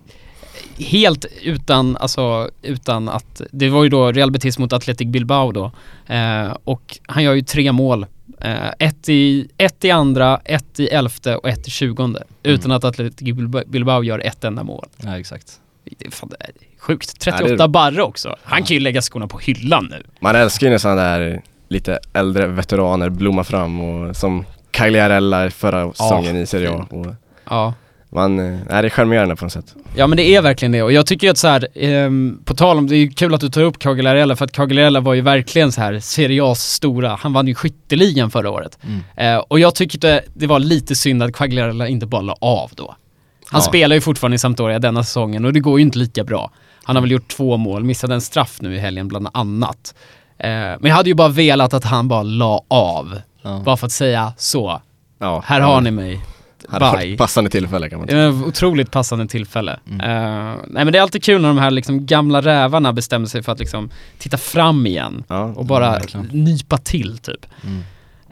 helt 0.85 1.25
utan, 1.43 1.97
alltså 1.97 2.51
utan 2.63 3.09
att, 3.09 3.41
det 3.51 3.69
var 3.69 3.83
ju 3.83 3.89
då 3.89 4.13
Real 4.13 4.31
Betis 4.31 4.59
mot 4.59 4.73
Athletic 4.73 5.09
Bilbao 5.09 5.53
då. 5.53 5.73
Eh, 6.07 6.57
och 6.65 6.99
han 7.07 7.23
gör 7.25 7.35
ju 7.35 7.43
tre 7.43 7.73
mål. 7.73 8.07
Eh, 8.41 8.69
ett, 8.79 9.09
i, 9.09 9.49
ett 9.57 9.85
i 9.85 9.91
andra, 9.91 10.41
ett 10.45 10.81
i 10.81 10.87
elfte 10.89 11.37
och 11.37 11.49
ett 11.49 11.67
i 11.69 11.71
tjugonde. 11.71 12.25
Utan 12.43 12.71
att 12.73 12.85
Athletic 12.85 13.29
Bilba- 13.29 13.65
Bilbao 13.69 14.03
gör 14.05 14.19
ett 14.19 14.45
enda 14.45 14.63
mål. 14.63 14.87
Ja, 14.97 15.19
exakt. 15.19 15.61
Det 15.85 16.07
är, 16.07 16.11
fan, 16.11 16.29
det 16.29 16.37
är 16.45 16.51
sjukt. 16.81 17.13
Ja, 17.27 17.33
38 17.33 17.57
det 17.57 17.65
är- 17.65 17.69
barre 17.69 18.03
också. 18.03 18.37
Han 18.43 18.63
kan 18.63 18.75
ju 18.75 18.81
lägga 18.81 19.03
skorna 19.03 19.27
på 19.27 19.39
hyllan 19.39 19.89
nu. 19.91 20.03
Man 20.21 20.37
älskar 20.37 20.67
ju 20.67 20.71
när 20.71 20.79
sådana 20.79 21.03
där 21.03 21.43
lite 21.69 21.99
äldre 22.13 22.47
veteraner 22.47 23.11
blommar 23.11 23.45
fram 23.45 23.81
och 23.81 24.17
som 24.17 24.45
Cagliarella 24.71 25.51
förra 25.51 25.93
säsongen 25.93 26.37
i 26.37 26.47
Serie 26.47 26.71
A. 26.71 26.87
Och 26.91 27.07
Ja. 27.51 27.75
man, 28.11 28.39
eh, 28.39 28.45
nej, 28.71 28.83
det 28.83 28.89
är 28.89 28.91
charmerande 28.91 29.37
på 29.37 29.45
något 29.45 29.53
sätt. 29.53 29.75
Ja 29.97 30.07
men 30.07 30.17
det 30.17 30.23
är 30.35 30.43
verkligen 30.43 30.73
det 30.73 30.83
och 30.83 30.93
jag 30.93 31.07
tycker 31.07 31.31
att 31.31 31.39
så 31.39 31.49
här, 31.49 31.69
ehm, 31.75 32.39
på 32.45 32.55
tal 32.55 32.79
om, 32.79 32.87
det 32.87 32.95
är 32.97 32.99
ju 32.99 33.11
kul 33.11 33.35
att 33.35 33.41
du 33.41 33.49
tar 33.49 33.63
upp 33.63 33.79
Cagliarella 33.79 34.37
för 34.37 34.45
att 34.45 34.53
Cagliarella 34.53 35.01
var 35.01 35.15
ju 35.15 35.21
verkligen 35.21 35.73
så 35.73 35.81
här 35.81 36.01
Serie 36.01 36.43
A's 36.43 36.55
stora, 36.55 37.19
han 37.21 37.33
vann 37.33 37.47
ju 37.47 37.55
skytteligan 37.55 38.31
förra 38.31 38.51
året. 38.51 38.79
Mm. 38.83 39.01
Eh, 39.37 39.39
och 39.49 39.61
jag 39.61 39.75
tyckte 39.75 39.99
det, 40.09 40.23
det 40.35 40.47
var 40.47 40.59
lite 40.59 40.95
synd 40.97 41.23
att 41.23 41.33
Quagliarella 41.33 41.89
inte 41.89 42.07
bara 42.07 42.23
la 42.23 42.37
av 42.41 42.71
då. 42.75 42.95
Han 43.51 43.59
Ja. 43.61 43.69
spelar 43.69 43.97
ju 43.97 44.01
fortfarande 44.01 44.35
i 44.35 44.39
Sampdoria 44.39 44.79
denna 44.79 45.05
säsongen 45.05 45.45
och 45.45 45.53
det 45.53 45.61
går 45.61 45.79
ju 45.79 45.83
inte 45.83 45.99
lika 45.99 46.25
bra. 46.25 46.51
Han 46.85 46.97
har 46.97 47.01
väl 47.01 47.11
gjort 47.11 47.29
två 47.29 47.57
mål, 47.57 47.85
missade 47.85 48.15
en 48.15 48.21
straff 48.21 48.57
nu 48.61 48.75
i 48.75 48.79
helgen 48.79 49.09
bland 49.09 49.29
annat. 49.35 49.95
Eh, 50.39 50.49
men 50.51 50.85
jag 50.85 50.95
hade 50.95 51.09
ju 51.09 51.15
bara 51.15 51.29
velat 51.29 51.75
att 51.75 51.85
han 51.85 52.09
bara 52.09 52.23
la 52.23 52.65
av. 52.69 53.21
Ja. 53.43 53.63
Bara 53.65 53.77
för 53.77 53.87
att 53.87 53.93
säga 53.93 54.33
så, 54.37 54.81
Ja, 55.19 55.43
här 55.47 55.61
har 55.61 55.81
ni 55.81 55.91
mig. 55.91 56.21
Bye. 56.95 57.17
passande 57.17 57.51
tillfälle 57.51 57.91
kan 57.91 57.99
man 57.99 58.09
säga. 58.09 58.29
otroligt 58.29 58.91
passande 58.91 59.27
tillfälle. 59.27 59.81
Mm. 59.91 60.01
Eh, 60.01 60.57
nej 60.69 60.85
men 60.85 60.93
det 60.93 60.99
är 60.99 61.03
alltid 61.03 61.23
kul 61.25 61.41
när 61.43 61.49
de 61.49 61.59
här 61.59 61.71
liksom 61.71 62.07
gamla 62.07 62.41
rävarna 62.43 62.93
bestämmer 62.93 63.27
sig 63.27 63.43
för 63.43 63.53
att 63.53 63.59
liksom 63.59 63.91
titta 64.19 64.37
fram 64.39 64.87
igen 64.87 65.25
och 65.57 65.67
bara 65.67 65.99
nypa 66.31 66.79
till 66.79 67.19
typ. 67.19 67.47
Mm. 67.65 67.83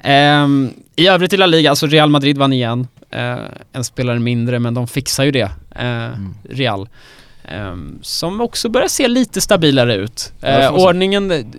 Ehm, 0.02 0.70
I 0.96 1.06
övrigt 1.08 1.32
i 1.32 1.36
La 1.36 1.46
Liga, 1.46 1.70
alltså 1.70 1.86
Real 1.86 2.10
Madrid 2.10 2.38
vann 2.38 2.52
igen. 2.52 2.86
Eh, 3.10 3.36
en 3.72 3.84
spelare 3.84 4.18
mindre, 4.18 4.58
men 4.58 4.74
de 4.74 4.88
fixar 4.88 5.24
ju 5.24 5.30
det. 5.30 5.50
Eh, 5.76 5.88
Mm. 5.88 6.34
Real. 6.50 6.88
Ehm, 7.48 7.98
som 8.02 8.40
också 8.40 8.68
börjar 8.68 8.88
se 8.88 9.08
lite 9.08 9.40
stabilare 9.40 9.94
ut. 9.94 10.32
Säga. 10.40 10.72
ordningen, 10.72 11.52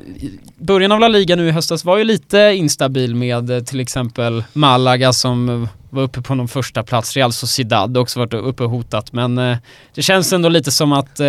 början 0.58 0.91
av 0.91 0.99
La 0.99 1.08
Liga 1.08 1.36
nu 1.36 1.47
i 1.47 1.52
höstas 1.52 1.86
var 1.86 1.97
ju 1.97 2.04
lite 2.04 2.38
instabil 2.56 3.15
med 3.15 3.67
till 3.67 3.80
exempel 3.80 4.43
Malaga 4.54 5.13
som 5.13 5.67
var 5.89 6.04
uppe 6.04 6.21
på 6.21 6.36
någon 6.36 6.47
första 6.47 6.84
plats. 6.84 7.15
Real 7.15 7.34
Sociedad 7.34 7.97
har 7.97 8.02
också 8.02 8.19
varit 8.19 8.34
uppe 8.34 8.63
och 8.63 8.69
hotat, 8.69 9.13
men 9.13 9.36
det 9.95 10.02
känns 10.02 10.34
ändå 10.34 10.49
lite 10.49 10.71
som 10.71 10.91
att 10.93 11.19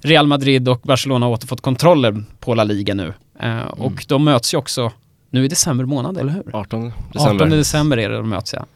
Real 0.00 0.26
Madrid 0.26 0.68
och 0.68 0.80
Barcelona 0.84 1.26
har 1.26 1.32
återfått 1.32 1.60
kontrollen 1.60 2.26
på 2.40 2.54
La 2.54 2.64
Liga 2.64 2.94
nu. 2.94 3.12
Eh, 3.40 3.58
och 3.66 4.04
de 4.08 4.24
möts 4.24 4.54
ju 4.54 4.58
också 4.58 4.92
nu 5.34 5.44
i 5.44 5.48
december 5.48 5.84
månad, 5.84 6.18
eller 6.18 6.32
hur? 6.32 6.42
18 6.52 6.86
18 6.86 6.92
december. 7.12 7.56
december 7.56 7.98
är 7.98 8.08
det 8.08 8.16
de 8.16 8.28
möts 8.28 8.52
ja. 8.52 8.66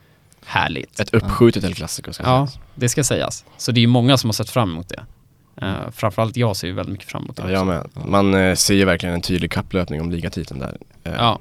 Härligt. 0.47 1.01
Ett 1.01 1.14
uppskjutet 1.14 1.64
El 1.64 1.75
Clasico 1.75 2.12
ska 2.12 2.23
Ja, 2.23 2.47
sägas. 2.47 2.59
det 2.75 2.88
ska 2.88 3.05
sägas. 3.05 3.44
Så 3.57 3.73
det 3.73 3.79
är 3.79 3.83
ju 3.83 3.87
många 3.87 4.16
som 4.16 4.29
har 4.29 4.33
sett 4.33 4.51
fram 4.51 4.71
emot 4.71 4.88
det. 4.88 5.05
Uh, 5.66 5.90
framförallt 5.92 6.37
jag 6.37 6.57
ser 6.57 6.66
ju 6.68 6.73
väldigt 6.73 6.92
mycket 6.92 7.09
fram 7.11 7.23
emot 7.23 7.37
det 7.37 7.42
Ja, 7.42 7.51
jag 7.51 7.66
med. 7.66 7.87
Man 8.07 8.35
eh, 8.35 8.55
ser 8.55 8.75
ju 8.75 8.85
verkligen 8.85 9.14
en 9.14 9.21
tydlig 9.23 9.51
kapplöpning 9.51 10.01
om 10.01 10.11
ligatiteln 10.11 10.61
där. 10.61 10.77
Eh, 11.05 11.12
Ja, 11.18 11.38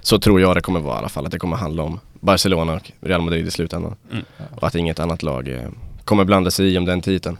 Så 0.00 0.18
tror 0.18 0.40
jag 0.40 0.56
det 0.56 0.60
kommer 0.60 0.80
vara 0.80 0.94
i 0.94 0.98
alla 0.98 1.08
fall, 1.08 1.26
att 1.26 1.32
det 1.32 1.38
kommer 1.38 1.56
handla 1.56 1.82
om 1.82 2.00
Barcelona 2.20 2.72
och 2.72 2.90
Real 3.00 3.20
Madrid 3.22 3.46
i 3.46 3.50
slutändan. 3.50 3.96
Mm. 4.12 4.24
Och 4.54 4.66
att 4.66 4.74
inget 4.74 4.98
annat 5.00 5.22
lag 5.22 5.48
eh, 5.48 5.68
kommer 6.04 6.24
blanda 6.24 6.50
sig 6.50 6.74
i 6.74 6.78
om 6.78 6.84
den 6.84 7.00
titeln. 7.00 7.36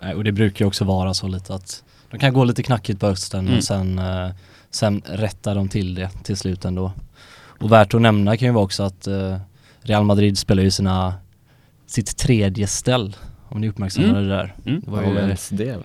Nej, 0.00 0.14
och 0.14 0.24
det 0.24 0.32
brukar 0.32 0.64
ju 0.64 0.66
också 0.68 0.84
vara 0.84 1.14
så 1.14 1.28
lite 1.28 1.54
att 1.54 1.82
de 2.10 2.18
kan 2.20 2.32
gå 2.32 2.44
lite 2.44 2.62
knackigt 2.62 3.00
på 3.00 3.06
hösten 3.06 3.40
Mm. 3.40 3.52
men 3.52 3.62
sen, 3.62 4.00
sen 4.70 5.02
rättar 5.06 5.54
de 5.54 5.68
till 5.68 5.94
det 5.94 6.10
till 6.22 6.36
slut 6.36 6.64
ändå. 6.64 6.92
Och 7.60 7.72
värt 7.72 7.94
att 7.94 8.00
nämna 8.00 8.36
kan 8.36 8.48
ju 8.48 8.52
vara 8.54 8.64
också 8.64 8.82
att 8.82 9.06
eh, 9.06 9.36
Real 9.82 10.04
Madrid 10.04 10.38
spelar 10.38 10.62
ju 10.62 10.70
sina, 10.70 11.14
sitt 11.86 12.16
tredje 12.16 12.66
ställ 12.66 13.16
om 13.48 13.60
ni 13.60 13.68
uppmärksammade 13.68 14.12
Mm. 14.18 14.28
det 14.28 14.34
där. 14.36 14.54
Mm. 14.66 14.80
Det 14.84 14.90
var 14.90 15.02
ju, 15.02 15.56
del. 15.56 15.82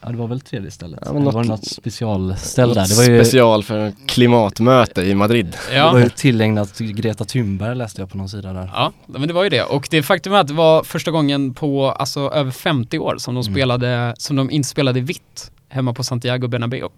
ja 0.00 0.08
det 0.08 0.16
var 0.16 0.26
väl 0.26 0.40
tredje 0.40 0.70
stället? 0.70 1.00
Ja, 1.06 1.12
något- 1.12 1.34
var 1.34 1.42
det 1.42 1.48
något 1.48 1.66
specialställ 1.66 2.74
där? 2.74 2.88
Det 2.88 2.94
var 2.94 3.04
ju, 3.04 3.24
Special 3.24 3.62
för 3.64 3.92
klimatmöte 4.06 5.02
i 5.02 5.14
Madrid. 5.14 5.56
det 5.70 5.80
var 5.82 5.98
ja. 5.98 6.00
ju 6.00 6.08
tillägnat 6.08 6.74
till 6.74 6.92
Greta 6.92 7.24
Thunberg 7.24 7.76
läste 7.76 8.02
jag 8.02 8.10
på 8.10 8.16
någon 8.18 8.28
sida 8.28 8.52
där. 8.52 8.70
ja, 8.74 8.92
men 9.06 9.28
det 9.28 9.34
var 9.34 9.42
ju 9.44 9.48
det. 9.50 9.62
Och 9.62 9.88
det 9.90 10.02
faktum 10.02 10.32
är 10.32 10.36
att 10.36 10.48
det 10.48 10.54
var 10.54 10.82
första 10.84 11.10
gången 11.10 11.54
på 11.54 11.90
alltså, 11.90 12.20
över 12.20 12.50
50 12.50 12.98
år 12.98 13.16
som 13.18 13.34
de 13.34 13.40
Mm. 13.40 13.54
spelade, 13.54 14.14
som 14.18 14.36
de 14.36 14.50
inspelade 14.50 15.00
vitt 15.00 15.50
hemma 15.68 15.92
på 15.94 16.04
Santiago 16.04 16.48
Bernabéu. 16.48 16.88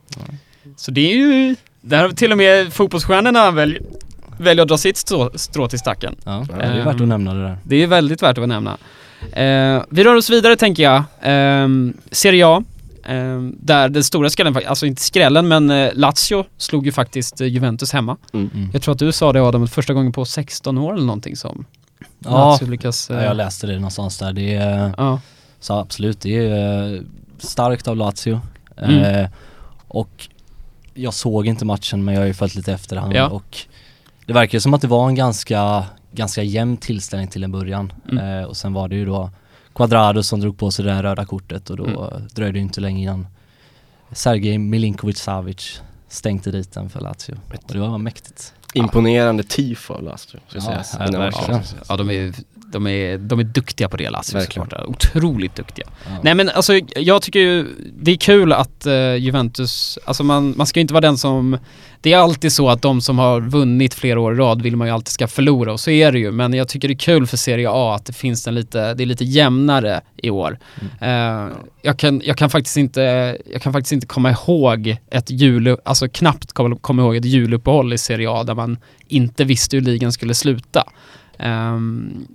Så 0.76 0.90
det 0.90 1.12
är 1.12 1.16
ju, 1.16 1.56
där 1.80 2.08
till 2.10 2.32
och 2.32 2.38
med 2.38 2.72
fotbollsstjärnorna 2.72 3.50
väljer, 3.50 3.82
väljer 4.38 4.62
att 4.62 4.68
dra 4.68 4.78
sitt 4.78 4.96
strå, 4.96 5.30
strå 5.34 5.68
till 5.68 5.78
stacken. 5.78 6.16
Ja, 6.24 6.46
det 6.58 6.62
är 6.62 6.84
värt 6.84 7.00
att 7.00 7.08
nämna 7.08 7.34
det 7.34 7.42
där. 7.42 7.58
Det 7.64 7.76
är 7.76 7.86
väldigt 7.86 8.22
värt 8.22 8.38
att 8.38 8.48
nämna. 8.48 8.76
Eh, 9.32 9.82
vi 9.88 10.04
rör 10.04 10.14
oss 10.14 10.30
vidare 10.30 10.56
tänker 10.56 10.82
jag. 10.82 10.96
Eh, 11.22 11.68
Serie 12.10 12.46
A. 12.46 12.64
Eh, 13.04 13.40
där 13.42 13.88
den 13.88 14.04
stora 14.04 14.30
skrällen, 14.30 14.56
alltså 14.66 14.86
inte 14.86 15.02
skrällen 15.02 15.48
men 15.48 15.70
eh, 15.70 15.90
Lazio 15.94 16.44
slog 16.56 16.86
ju 16.86 16.92
faktiskt 16.92 17.40
eh, 17.40 17.46
Juventus 17.46 17.92
hemma. 17.92 18.16
Mm. 18.32 18.70
Jag 18.72 18.82
tror 18.82 18.92
att 18.92 18.98
du 18.98 19.12
sa 19.12 19.32
det 19.32 19.42
Adam, 19.42 19.68
första 19.68 19.92
gången 19.94 20.12
på 20.12 20.24
16 20.24 20.78
år 20.78 20.94
eller 20.94 21.06
någonting 21.06 21.36
som 21.36 21.64
Ja, 22.18 22.50
Lazio 22.50 22.70
lyckas... 22.70 23.10
eh, 23.10 23.16
ja, 23.16 23.22
jag 23.24 23.36
läste 23.36 23.66
det 23.66 23.74
någonstans 23.74 24.18
där. 24.18 24.32
Det 24.32 24.54
är, 24.54 24.94
ja. 24.96 25.20
Så 25.60 25.74
absolut, 25.78 26.20
det 26.20 26.36
är 26.48 26.94
eh, 26.94 27.00
starkt 27.38 27.88
av 27.88 27.96
Lazio. 27.96 28.40
Mm. 28.76 28.98
Eh, 29.24 29.28
och 29.88 30.28
jag 30.94 31.14
såg 31.14 31.46
inte 31.46 31.64
matchen 31.64 32.04
men 32.04 32.14
jag 32.14 32.20
har 32.20 32.26
ju 32.26 32.34
följt 32.34 32.54
lite 32.54 32.72
efterhand 32.72 33.12
Ja. 33.16 33.28
och 33.28 33.58
det 34.26 34.32
verkar 34.32 34.56
ju 34.56 34.60
som 34.60 34.74
att 34.74 34.80
det 34.80 34.88
var 34.88 35.08
en 35.08 35.14
ganska, 35.14 35.84
ganska 36.12 36.42
jämn 36.42 36.76
tillställning 36.76 37.28
till 37.28 37.44
en 37.44 37.52
början. 37.52 37.92
Mm. 38.10 38.38
Eh, 38.40 38.44
och 38.44 38.56
sen 38.56 38.72
var 38.72 38.88
det 38.88 38.96
ju 38.96 39.04
då 39.06 39.30
Quadrado 39.74 40.22
som 40.22 40.40
drog 40.40 40.58
på 40.58 40.70
sig 40.70 40.84
det 40.84 40.90
där 40.90 41.02
röda 41.02 41.24
kortet 41.24 41.70
och 41.70 41.76
då 41.76 41.84
Mm. 41.84 42.28
dröjde 42.34 42.52
det 42.52 42.62
inte 42.62 42.80
länge 42.80 43.02
innan 43.02 43.26
Sergej 44.12 44.58
Milinkovic 44.58 45.18
Savic 45.18 45.80
stänkte 46.08 46.50
dit 46.50 46.72
den 46.72 46.90
för 46.90 47.00
Lazio. 47.00 47.38
Och 47.68 47.72
det 47.74 47.78
var 47.78 47.98
mäktigt. 47.98 48.54
Imponerande 48.74 49.42
tifo 49.42 49.94
av 49.94 50.02
Lazio, 50.02 50.16
ska 50.16 50.38
Ja, 50.54 50.60
sägas. 50.60 50.96
ja, 50.98 51.60
ja, 51.88 51.96
de 51.96 52.10
är, 52.10 52.34
de 52.72 52.86
är, 52.86 53.18
de 53.18 53.40
är 53.40 53.44
duktiga 53.44 53.88
på 53.88 53.96
det 53.96 54.10
Lazio 54.10 54.40
supportrar. 54.40 54.90
Otroligt 54.90 55.54
duktiga. 55.54 55.86
Ja. 56.04 56.10
Nej 56.22 56.34
men 56.34 56.48
alltså 56.48 56.80
jag 56.96 57.22
tycker 57.22 57.40
ju 57.40 57.66
det 57.98 58.10
är 58.10 58.16
kul 58.16 58.52
att 58.52 58.86
eh, 58.86 59.14
Juventus, 59.14 59.98
alltså 60.04 60.24
man, 60.24 60.54
man 60.56 60.66
ska 60.66 60.80
ju 60.80 60.82
inte 60.82 60.94
vara 60.94 61.00
den 61.00 61.18
som 61.18 61.58
Det 62.00 62.12
är 62.12 62.18
alltid 62.18 62.52
så 62.52 62.68
att 62.68 62.82
de 62.82 63.00
som 63.00 63.18
har 63.18 63.40
vunnit 63.40 63.94
flera 63.94 64.20
år 64.20 64.34
i 64.34 64.36
rad 64.36 64.62
vill 64.62 64.76
man 64.76 64.88
ju 64.88 64.94
alltid 64.94 65.12
ska 65.12 65.28
förlora 65.28 65.72
och 65.72 65.80
så 65.80 65.90
är 65.90 66.12
det 66.12 66.18
ju 66.18 66.32
men 66.32 66.52
jag 66.52 66.68
tycker 66.68 66.88
det 66.88 66.94
är 66.94 66.98
kul 66.98 67.26
för 67.26 67.36
Serie 67.36 67.70
A 67.70 67.94
att 67.94 68.06
det 68.06 68.12
finns 68.12 68.46
en 68.46 68.54
lite, 68.54 68.94
det 68.94 69.02
är 69.02 69.06
lite 69.06 69.24
jämnare 69.24 70.00
i 70.16 70.30
år. 70.30 70.58
Eh, 71.00 71.48
jag, 71.82 71.98
kan, 71.98 72.22
jag 72.24 72.36
kan 72.36 72.50
faktiskt 72.50 72.76
inte, 72.76 73.36
jag 73.52 73.62
kan 73.62 73.72
faktiskt 73.72 73.92
inte 73.92 74.06
komma 74.06 74.30
ihåg 74.30 74.96
ett 75.10 75.30
jul, 75.30 75.76
alltså 75.84 76.08
knappt 76.08 76.52
komma, 76.52 76.76
komma 76.80 77.02
ihåg 77.02 77.16
ett 77.16 77.24
juluppehåll 77.24 77.92
i 77.92 77.98
Serie 77.98 78.30
A 78.30 78.44
där 78.44 78.54
man 78.54 78.78
inte 79.08 79.44
visste 79.44 79.76
hur 79.76 79.82
ligan 79.82 80.12
skulle 80.12 80.34
sluta. 80.34 80.84
Ehm, 81.38 82.26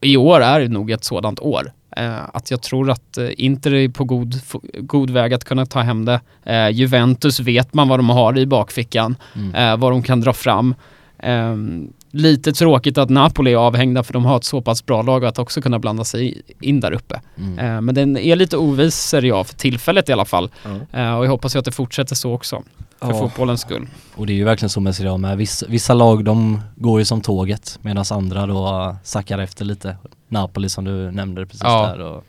I 0.00 0.16
år 0.16 0.40
är 0.40 0.68
nog 0.68 0.90
ett 0.90 1.04
sådant 1.04 1.40
år. 1.40 1.72
Eh, 1.96 2.20
att 2.32 2.50
jag 2.50 2.62
tror 2.62 2.90
att 2.90 3.18
eh, 3.18 3.28
Inter 3.36 3.74
är 3.74 3.88
på 3.88 4.04
god, 4.04 4.34
god 4.80 5.10
väg 5.10 5.34
att 5.34 5.44
kunna 5.44 5.66
ta 5.66 5.80
hem 5.80 6.04
det. 6.04 6.20
Eh, 6.44 6.68
Juventus 6.68 7.40
vet 7.40 7.74
man 7.74 7.88
vad 7.88 7.98
de 7.98 8.10
har 8.10 8.38
i 8.38 8.46
bakfickan, 8.46 9.16
Mm. 9.34 9.80
vad 9.80 9.92
de 9.92 10.02
kan 10.02 10.20
dra 10.20 10.32
fram. 10.32 10.74
Ehm, 11.18 11.92
lite 12.10 12.52
tråkigt 12.52 12.98
att 12.98 13.10
Napoli 13.10 13.52
är 13.52 13.56
avhängda 13.56 14.02
för 14.02 14.12
de 14.12 14.24
har 14.24 14.36
ett 14.36 14.44
så 14.44 14.60
pass 14.62 14.86
bra 14.86 15.02
lag 15.02 15.24
att 15.24 15.38
också 15.38 15.60
kunna 15.62 15.78
blanda 15.78 16.04
sig 16.04 16.42
in 16.60 16.80
där 16.80 16.92
uppe. 16.92 17.20
Mm. 17.38 17.58
Eh, 17.58 17.80
men 17.80 17.94
den 17.94 18.16
är 18.16 18.36
lite 18.36 18.56
oviss 18.56 18.94
Serie 18.96 19.34
A 19.34 19.44
för 19.44 19.54
tillfället 19.54 20.08
i 20.08 20.12
alla 20.12 20.24
fall. 20.24 20.50
Ja. 20.64 21.00
Eh, 21.00 21.14
och 21.18 21.24
jag 21.24 21.30
hoppas 21.30 21.54
ju 21.54 21.58
att 21.58 21.64
det 21.64 21.72
fortsätter 21.72 22.14
så 22.14 22.32
också. 22.32 22.62
För 23.00 23.08
Ja. 23.12 23.18
fotbollens 23.18 23.60
skull. 23.60 23.86
Och 24.14 24.26
det 24.26 24.32
är 24.32 24.34
ju 24.34 24.44
verkligen 24.44 24.70
så 24.70 24.80
med 24.80 24.96
Serie 24.96 25.12
A 25.12 25.16
med. 25.16 25.36
Vissa, 25.38 25.66
vissa 25.68 25.94
lag 25.94 26.24
de 26.24 26.60
går 26.76 26.98
ju 26.98 27.04
som 27.04 27.20
tåget 27.20 27.78
medan 27.82 28.04
andra 28.10 28.46
då 28.46 28.96
sackar 29.02 29.38
efter 29.38 29.64
lite. 29.64 29.96
Napoli 30.28 30.68
som 30.68 30.84
du 30.84 31.10
nämnde 31.10 31.46
precis 31.46 31.62
Ja. 31.64 31.86
där 31.86 32.00
och 32.00 32.24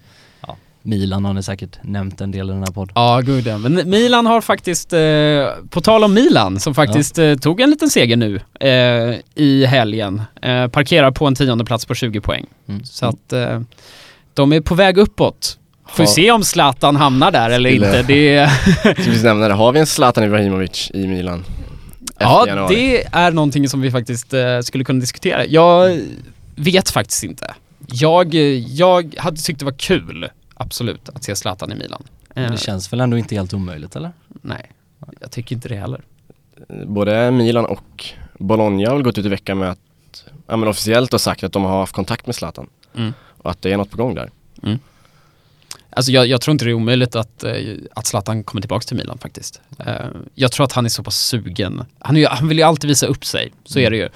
Milan 0.88 1.26
har 1.26 1.34
ni 1.34 1.44
säkert 1.44 1.78
nämnt 1.84 2.22
en 2.22 2.32
del 2.32 2.50
i 2.50 2.54
den 2.54 2.60
här 2.60 2.72
podden. 2.74 2.92
Ja, 2.96 3.22
gud 3.26 3.48
ja. 3.48 3.58
Men 3.58 3.90
Milan 3.90 4.26
har 4.26 4.42
faktiskt, 4.42 4.94
eh, 4.94 5.00
på 5.70 5.82
tal 5.82 6.04
om 6.04 6.14
Milan, 6.14 6.60
som 6.60 6.76
faktiskt 6.76 7.18
eh, 7.18 7.36
tog 7.36 7.62
en 7.62 7.70
liten 7.70 7.90
seger 7.90 8.18
nu 8.18 8.40
eh, 8.60 9.16
i 9.36 9.66
helgen. 9.66 10.22
Eh, 10.42 10.68
parkerar 10.68 11.12
på 11.12 11.28
en 11.28 11.36
tionde 11.36 11.66
plats 11.66 11.86
på 11.86 11.96
20 11.96 12.22
poäng. 12.22 12.46
Mm. 12.70 12.84
Så 12.84 13.06
att 13.06 13.34
eh, 13.34 13.62
de 14.34 14.54
är 14.54 14.62
på 14.62 14.76
väg 14.76 14.98
uppåt. 14.98 15.58
Får 15.90 16.04
vi 16.04 16.08
Ha- 16.08 16.14
se 16.14 16.32
om 16.32 16.44
Zlatan 16.44 16.96
hamnar 16.96 17.32
där 17.32 17.50
eller 17.50 17.70
Skulle- 17.70 17.86
inte. 18.00 18.04
Det, 18.14 18.50
Ska 19.04 19.12
vi 19.12 19.24
nämna 19.24 19.48
det, 19.48 19.54
har 19.54 19.72
vi 19.72 19.80
en 19.80 19.88
Zlatan 19.88 20.24
Ibrahimovic 20.24 20.92
i 20.94 21.08
Milan? 21.08 21.44
Ja, 22.20 22.48
januari? 22.48 22.76
det 22.76 23.08
är 23.12 23.32
någonting 23.32 23.70
som 23.70 23.82
vi 23.82 23.92
faktiskt 23.92 24.34
eh, 24.34 24.60
skulle 24.64 24.84
kunna 24.84 25.00
diskutera. 25.00 25.46
Jag 25.46 26.00
vet 26.56 26.90
faktiskt 26.90 27.24
inte. 27.24 27.54
Jag, 27.92 28.34
jag 28.68 29.16
hade 29.18 29.38
tyckt 29.42 29.60
det 29.60 29.66
var 29.66 29.72
kul, 29.78 30.28
absolut, 30.58 31.10
att 31.10 31.24
se 31.24 31.36
Zlatan 31.36 31.72
i 31.72 31.76
Milan. 31.76 32.04
Men 32.34 32.44
Eh, 32.46 32.52
det 32.52 32.58
känns 32.58 32.94
väl 32.94 33.00
ändå 33.00 33.18
inte 33.18 33.36
helt 33.36 33.54
omöjligt 33.54 33.96
eller? 33.96 34.12
Nej, 34.42 34.72
jag 35.20 35.32
tycker 35.32 35.56
inte 35.56 35.70
det 35.70 35.76
heller. 35.76 36.02
Både 36.86 37.32
Milan 37.32 37.66
och 37.66 38.06
Bologna 38.40 38.90
har 38.90 38.96
väl 38.96 39.04
gått 39.04 39.18
ut 39.18 39.26
i 39.26 39.30
veckan 39.30 39.58
med 39.58 39.72
att, 39.72 39.80
ja 40.48 40.58
men 40.58 40.70
officiellt 40.70 41.12
har 41.12 41.20
sagt 41.20 41.44
att 41.44 41.54
de 41.54 41.64
har 41.64 41.80
haft 41.80 41.94
kontakt 41.94 42.26
med 42.26 42.36
Zlatan 42.36 42.70
Mm. 42.96 43.14
och 43.38 43.52
att 43.52 43.62
det 43.62 43.72
är 43.72 43.78
något 43.78 43.92
på 43.92 43.98
gång 43.98 44.16
där. 44.16 44.30
Alltså 45.90 46.12
jag, 46.12 46.28
jag 46.28 46.42
tror 46.42 46.52
inte 46.52 46.66
det 46.66 46.72
är 46.72 46.74
omöjligt 46.74 47.16
att, 47.16 47.44
eh, 47.44 47.54
att 47.94 48.06
Zlatan 48.06 48.44
kommer 48.44 48.62
tillbaka 48.62 48.84
till 48.84 48.98
Milan 48.98 49.18
faktiskt. 49.18 49.62
Eh, 49.80 49.94
jag 50.36 50.52
tror 50.52 50.66
att 50.66 50.72
han 50.72 50.86
är 50.86 50.90
så 50.90 51.04
pass 51.04 51.18
sugen. 51.20 51.86
Han, 52.00 52.18
är 52.18 52.28
han 52.28 52.48
vill 52.48 52.58
ju 52.58 52.64
alltid 52.64 52.88
visa 52.88 53.06
upp 53.08 53.26
sig, 53.26 53.54
så 53.64 53.80
är 53.80 53.90
det 53.92 53.98
ju. 53.98 54.10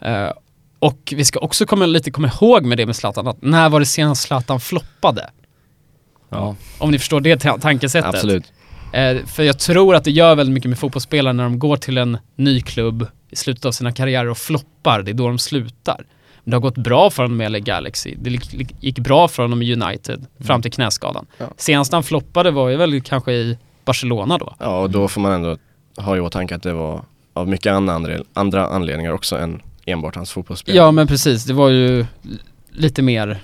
Eh, 0.00 0.32
och 0.78 1.12
vi 1.16 1.24
ska 1.24 1.38
också 1.40 1.66
komma, 1.66 1.86
lite 1.86 2.10
komma 2.10 2.30
ihåg 2.40 2.64
med 2.64 2.78
det 2.78 2.86
med 2.86 2.96
Zlatan, 2.96 3.26
att 3.28 3.42
när 3.42 3.68
var 3.68 3.80
det 3.80 3.86
senast 3.86 4.22
Zlatan 4.22 4.60
floppade? 4.60 5.30
Ja. 6.28 6.56
Om 6.78 6.90
ni 6.90 6.98
förstår 6.98 7.20
det 7.20 7.36
ta- 7.36 7.58
tankesättet. 7.58 8.14
Absolut. 8.14 8.52
Eh, 8.92 9.24
för 9.26 9.42
jag 9.42 9.58
tror 9.58 9.94
att 9.94 10.04
det 10.04 10.10
gör 10.10 10.34
väldigt 10.34 10.54
mycket 10.54 10.68
med 10.68 10.78
fotbollsspelare 10.78 11.32
när 11.32 11.44
de 11.44 11.58
går 11.58 11.76
till 11.76 11.98
en 11.98 12.18
ny 12.36 12.60
klubb 12.60 13.06
i 13.30 13.36
slutet 13.36 13.64
av 13.64 13.72
sina 13.72 13.92
karriärer 13.92 14.28
och 14.28 14.38
floppar, 14.38 15.02
det 15.02 15.10
är 15.10 15.14
då 15.14 15.26
de 15.28 15.38
slutar. 15.38 16.04
Men 16.44 16.50
det 16.50 16.56
har 16.56 16.60
gått 16.62 16.78
bra 16.78 17.10
för 17.10 17.22
honom 17.22 17.36
med 17.38 17.52
LA 17.52 17.58
Galaxy, 17.58 18.14
det 18.18 18.30
gick, 18.80 18.98
bra 18.98 19.28
för 19.28 19.42
honom 19.42 19.62
i 19.62 19.72
United 19.72 20.26
fram 20.40 20.62
till 20.62 20.72
knäskadan. 20.72 21.26
Ja. 21.38 21.46
Senast 21.56 21.92
han 21.92 22.02
floppade 22.02 22.50
var 22.50 22.68
ju 22.68 22.76
väl 22.76 23.00
kanske 23.00 23.32
i 23.32 23.58
Barcelona 23.84 24.38
då. 24.38 24.54
Ja 24.58 24.80
och 24.80 24.90
då 24.90 25.08
får 25.08 25.20
man 25.20 25.32
ändå 25.32 25.56
ha 25.96 26.16
i 26.16 26.20
åtanke 26.20 26.54
att 26.54 26.62
det 26.62 26.72
var 26.72 27.02
av 27.34 27.48
mycket 27.48 27.72
andra, 27.72 28.18
andra, 28.34 28.66
anledningar 28.66 29.12
också 29.12 29.38
än 29.38 29.62
enbart 29.86 30.14
hans 30.16 30.30
fotbollsspel. 30.32 30.76
Ja 30.76 30.90
men 30.90 31.06
precis, 31.06 31.44
det 31.44 31.52
var 31.52 31.68
ju 31.68 32.06
lite 32.70 33.02
mer 33.02 33.38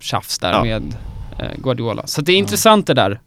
tjafs 0.00 0.38
där 0.38 0.52
Ja. 0.52 0.62
med 0.64 0.96
Guardiola. 1.56 2.06
Så 2.06 2.20
det 2.22 2.32
är 2.32 2.36
intressant 2.36 2.86
det 2.86 2.94
där. 2.94 3.20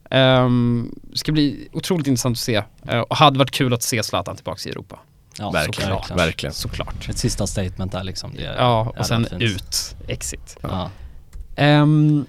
Um, 0.44 0.96
ska 1.14 1.32
bli 1.32 1.70
otroligt 1.74 2.08
intressant 2.08 2.36
att 2.36 2.40
se. 2.40 2.64
Eh, 2.88 3.00
och 3.00 3.16
hade 3.16 3.40
varit 3.40 3.52
kul 3.52 3.74
att 3.74 3.84
se 3.84 4.04
Zlatan 4.04 4.36
tillbaka 4.36 4.70
i 4.70 4.72
Europa. 4.72 5.00
Ja, 5.40 5.52
verkligen, 5.52 5.90
såklart. 5.98 6.20
verkligen. 6.20 6.54
Såklart. 6.54 7.10
Ett 7.10 7.18
sista 7.18 7.48
statement 7.48 7.92
där 7.92 8.04
liksom. 8.04 8.32
Det 8.38 8.56
Ja, 8.58 8.94
och 8.98 9.06
sen 9.06 9.26
fint. 9.30 9.42
ut, 9.42 9.96
exit. 10.08 10.58
Ja. 10.62 10.90
Ehm, 11.56 12.26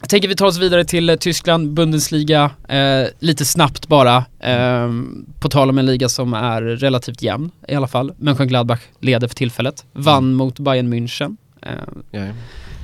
jag 0.00 0.08
tänker 0.08 0.28
vi 0.28 0.36
tar 0.36 0.46
oss 0.46 0.58
vidare 0.58 0.84
till 0.84 1.10
eh, 1.10 1.16
Tyskland, 1.16 1.72
Bundesliga, 1.72 2.50
eh, 2.68 3.06
lite 3.18 3.44
snabbt 3.44 3.88
bara. 3.88 4.24
Ehm, 4.40 5.26
på 5.40 5.48
tal 5.48 5.70
om 5.70 5.78
en 5.78 5.86
liga 5.86 6.08
som 6.08 6.34
är 6.34 6.62
relativt 6.62 7.22
jämn 7.22 7.50
i 7.68 7.74
alla 7.74 7.86
fall. 7.88 8.12
Mönchengladbach 8.16 8.80
leder 9.00 9.28
för 9.28 9.34
tillfället. 9.34 9.84
Vann 9.92 10.34
mot 10.34 10.58
Bayern 10.58 10.94
München. 10.94 11.36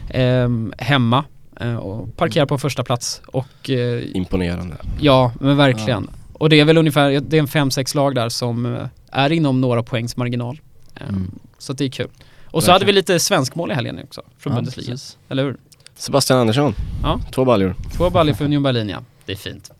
ehm, 0.09 0.73
hemma 0.79 1.19
eh, 1.19 1.25
och 1.79 2.17
parkerar 2.17 2.47
på 2.47 2.59
första 2.59 2.85
plats 2.85 3.23
och 3.27 3.71
eh, 3.71 4.17
imponerande. 4.17 4.77
ja, 5.01 5.33
men 5.41 5.57
verkligen. 5.57 6.11
Och 6.33 6.49
det 6.49 6.61
är 6.61 6.65
väl 6.65 6.79
ungefär, 6.79 7.21
det 7.21 7.37
är 7.37 7.41
en 7.41 7.47
5-6 7.47 7.97
lag 7.97 8.15
där 8.15 8.29
som 8.29 8.75
eh, 8.77 8.87
är 9.13 9.33
inom 9.33 9.61
några 9.61 9.83
poängs 9.83 10.17
marginal. 10.17 10.61
Mm. 11.09 11.31
Så 11.59 11.73
att 11.73 11.79
det 11.79 11.85
är 11.85 11.89
kul. 11.89 12.09
Och 12.45 12.63
så 12.63 12.73
hade 12.73 12.85
vi 12.85 12.93
lite 12.93 13.19
svenskmål 13.21 13.71
i 13.71 13.75
helgen 13.75 14.01
också, 14.05 14.23
från 14.39 14.53
Ja, 14.53 14.57
Bundesliga. 14.57 14.91
precis. 14.91 15.19
Eller 15.29 15.45
hur? 15.45 15.57
Sebastian 15.97 16.39
Andersson, 16.39 16.75
Ja. 17.03 17.21
två 17.33 17.45
baljor. 17.45 17.75
Två 17.97 18.11
baljor 18.11 18.35
för 18.35 18.45
Union 18.45 18.63
Berlin 18.63 18.89
ja. 18.89 18.99
Det 19.27 19.33
är 19.33 19.37
fint. 19.37 19.71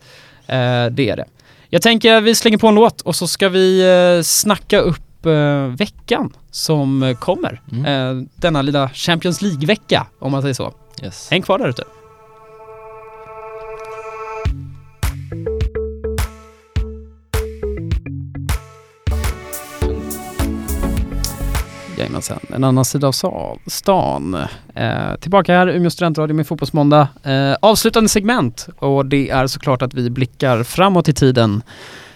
Eh, 0.47 0.85
det 0.91 1.09
är 1.09 1.15
det. 1.17 1.25
Jag 1.69 1.81
tänker 1.81 2.13
att 2.15 2.23
vi 2.23 2.35
slänger 2.35 2.57
på 2.57 2.67
en 2.67 2.75
låt 2.75 3.01
och 3.01 3.15
så 3.15 3.27
ska 3.27 3.49
vi 3.49 3.81
eh, 4.17 4.23
snacka 4.23 4.79
upp 4.79 5.01
eh, 5.25 5.67
veckan 5.67 6.33
som 6.51 7.15
kommer. 7.19 7.61
Mm. 7.71 7.85
Eh, 7.85 8.23
denna 8.35 8.61
lilla 8.61 8.89
Champions 8.89 9.41
League-vecka, 9.41 10.07
om 10.19 10.31
man 10.31 10.41
säger 10.41 10.53
så. 10.53 10.73
Yes. 11.03 11.27
Häng 11.31 11.41
kvar 11.41 11.59
där 11.59 11.69
ute. 11.69 11.83
Jajamensan, 21.97 22.39
en 22.49 22.63
annan 22.63 22.85
sida 22.85 23.11
av 23.23 23.59
stan. 23.67 24.37
Eh, 24.75 25.15
tillbaka 25.19 25.53
här, 25.53 25.67
Umeå 25.67 25.89
studentradio 25.89 26.35
med 26.35 26.47
Fotbollsmåndag. 26.47 27.07
Eh, 27.23 27.55
avslutande 27.61 28.09
segment 28.09 28.67
och 28.79 29.05
det 29.05 29.29
är 29.29 29.47
såklart 29.47 29.81
att 29.81 29.93
vi 29.93 30.09
blickar 30.09 30.63
framåt 30.63 31.09
i 31.09 31.13
tiden. 31.13 31.61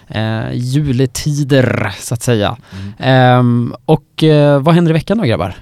Eh, 0.08 0.52
juletider, 0.54 1.94
så 2.00 2.14
att 2.14 2.22
säga. 2.22 2.58
Mm. 2.72 2.94
Ehm, 3.00 3.76
och 3.86 4.24
eh, 4.24 4.62
vad 4.62 4.76
händer 4.76 4.92
i 4.92 4.94
veckan 4.94 5.18
då 5.18 5.24
grabbar? 5.24 5.56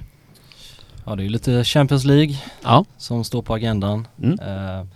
Ja 1.04 1.16
det 1.16 1.22
är 1.22 1.24
ju 1.24 1.30
lite 1.30 1.64
Champions 1.64 2.04
League 2.04 2.36
Ja, 2.62 2.84
som 2.96 3.24
står 3.24 3.42
på 3.42 3.54
agendan. 3.54 4.06
Mm. 4.22 4.38
Eh, 4.40 4.86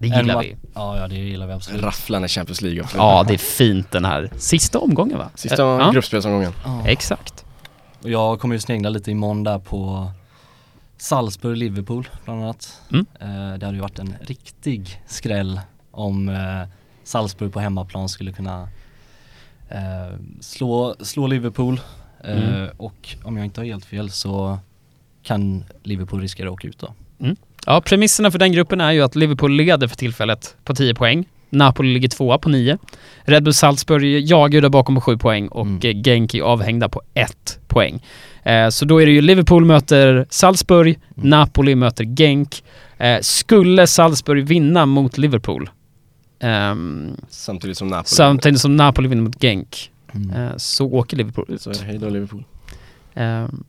det 0.00 0.06
gillar 0.06 0.40
vi. 0.42 0.56
Ja, 0.74 0.98
ja 0.98 1.08
det 1.08 1.14
gillar 1.14 1.46
vi 1.46 1.52
absolut. 1.52 1.82
Rafflande 1.82 2.28
Champions 2.28 2.62
League 2.62 2.82
också. 2.82 2.96
Ja, 2.96 3.24
det 3.28 3.34
är 3.34 3.38
fint 3.38 3.90
den 3.90 4.04
här 4.04 4.30
sista 4.36 4.78
omgången 4.78 5.18
va? 5.18 5.30
Sista 5.34 5.62
Eh, 5.62 5.68
ja, 5.68 5.90
gruppspelsomgången. 5.90 6.52
Ja. 6.64 6.82
Exakt. 6.86 7.44
Och 8.02 8.10
jag 8.10 8.40
kommer 8.40 8.54
ju 8.54 8.60
snegla 8.60 8.88
lite 8.88 9.10
imorgon 9.10 9.44
där 9.44 9.58
på 9.58 10.10
Salzburg-Liverpool 10.98 12.08
bland 12.24 12.42
annat. 12.42 12.80
Mm. 12.92 13.06
Eh, 13.20 13.58
det 13.58 13.66
hade 13.66 13.76
ju 13.76 13.80
varit 13.82 13.98
en 13.98 14.14
riktig 14.20 15.02
skräll 15.06 15.60
om 15.90 16.28
eh, 16.28 16.68
Salzburg 17.08 17.52
på 17.52 17.60
hemmaplan 17.60 18.08
skulle 18.08 18.32
kunna 18.32 18.68
eh, 19.68 20.16
slå, 20.40 20.94
slå 21.00 21.26
Liverpool. 21.26 21.80
Eh, 22.24 22.48
Mm. 22.54 22.68
och 22.76 23.08
om 23.24 23.36
jag 23.36 23.46
inte 23.46 23.60
har 23.60 23.66
helt 23.66 23.84
fel 23.84 24.10
så 24.10 24.58
kan 25.22 25.64
Liverpool 25.82 26.20
riskera 26.20 26.48
att 26.48 26.52
åka 26.52 26.68
ut 26.68 26.78
då. 26.78 26.94
Ja, 27.66 27.80
premisserna 27.80 28.30
för 28.30 28.38
den 28.38 28.52
gruppen 28.52 28.80
är 28.80 28.92
ju 28.92 29.02
att 29.02 29.16
Liverpool 29.16 29.52
leder 29.52 29.88
för 29.88 29.96
tillfället 29.96 30.56
på 30.64 30.74
10 30.74 30.94
poäng. 30.94 31.24
Napoli 31.50 31.92
ligger 31.94 32.08
tvåa 32.08 32.38
på 32.38 32.48
9. 32.48 32.78
Red 33.22 33.42
Bull 33.44 33.54
Salzburg 33.54 34.26
jagar 34.28 34.60
där 34.60 34.68
bakom 34.68 34.94
på 34.94 35.00
7 35.00 35.18
poäng 35.18 35.48
och 35.48 35.66
Mm. 35.66 35.80
mm. 35.84 36.02
Genk 36.02 36.34
är 36.34 36.42
avhängda 36.42 36.88
på 36.88 37.02
1 37.14 37.58
poäng. 37.66 38.02
Eh, 38.42 38.68
så 38.68 38.84
då 38.84 39.02
är 39.02 39.06
det 39.06 39.12
ju 39.12 39.20
Liverpool 39.20 39.64
möter 39.64 40.26
Salzburg, 40.30 40.98
Mm. 41.16 41.30
Napoli 41.30 41.74
möter 41.74 42.04
Genk. 42.04 42.62
Eh, 42.98 43.18
skulle 43.20 43.86
Salzburg 43.86 44.46
vinna 44.46 44.86
mot 44.86 45.18
Liverpool, 45.18 45.70
ehm, 46.40 47.16
Samtidigt 47.28 47.78
som 47.78 47.88
Napoli. 47.88 48.06
samtidigt 48.06 48.60
som 48.60 48.76
Napoli 48.76 49.08
vinner 49.08 49.22
mot 49.22 49.40
Genk, 49.42 49.90
Mm. 50.12 50.30
eh, 50.30 50.50
så 50.56 50.86
åker 50.86 51.16
Liverpool 51.16 51.44
ut. 51.48 51.62
Så 51.62 51.72
hej 51.72 51.98
då 51.98 52.08
Liverpool. 52.08 52.44
Ehm, 53.14 53.64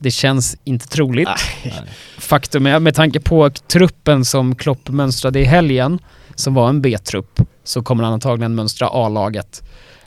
det 0.00 0.10
känns 0.10 0.56
inte 0.64 0.88
troligt. 0.88 1.28
Nej. 1.64 1.74
Faktum 2.18 2.66
är, 2.66 2.78
med 2.80 2.94
tanke 2.94 3.20
på 3.20 3.50
truppen 3.50 4.24
som 4.24 4.54
Klopp 4.54 4.88
mönstrade 4.88 5.40
i 5.40 5.44
helgen, 5.44 5.98
som 6.34 6.54
var 6.54 6.68
en 6.68 6.82
B-trupp, 6.82 7.40
så 7.64 7.82
kommer 7.82 8.04
han 8.04 8.12
antagligen 8.12 8.54
mönstra 8.54 8.88
A-laget. 8.92 9.62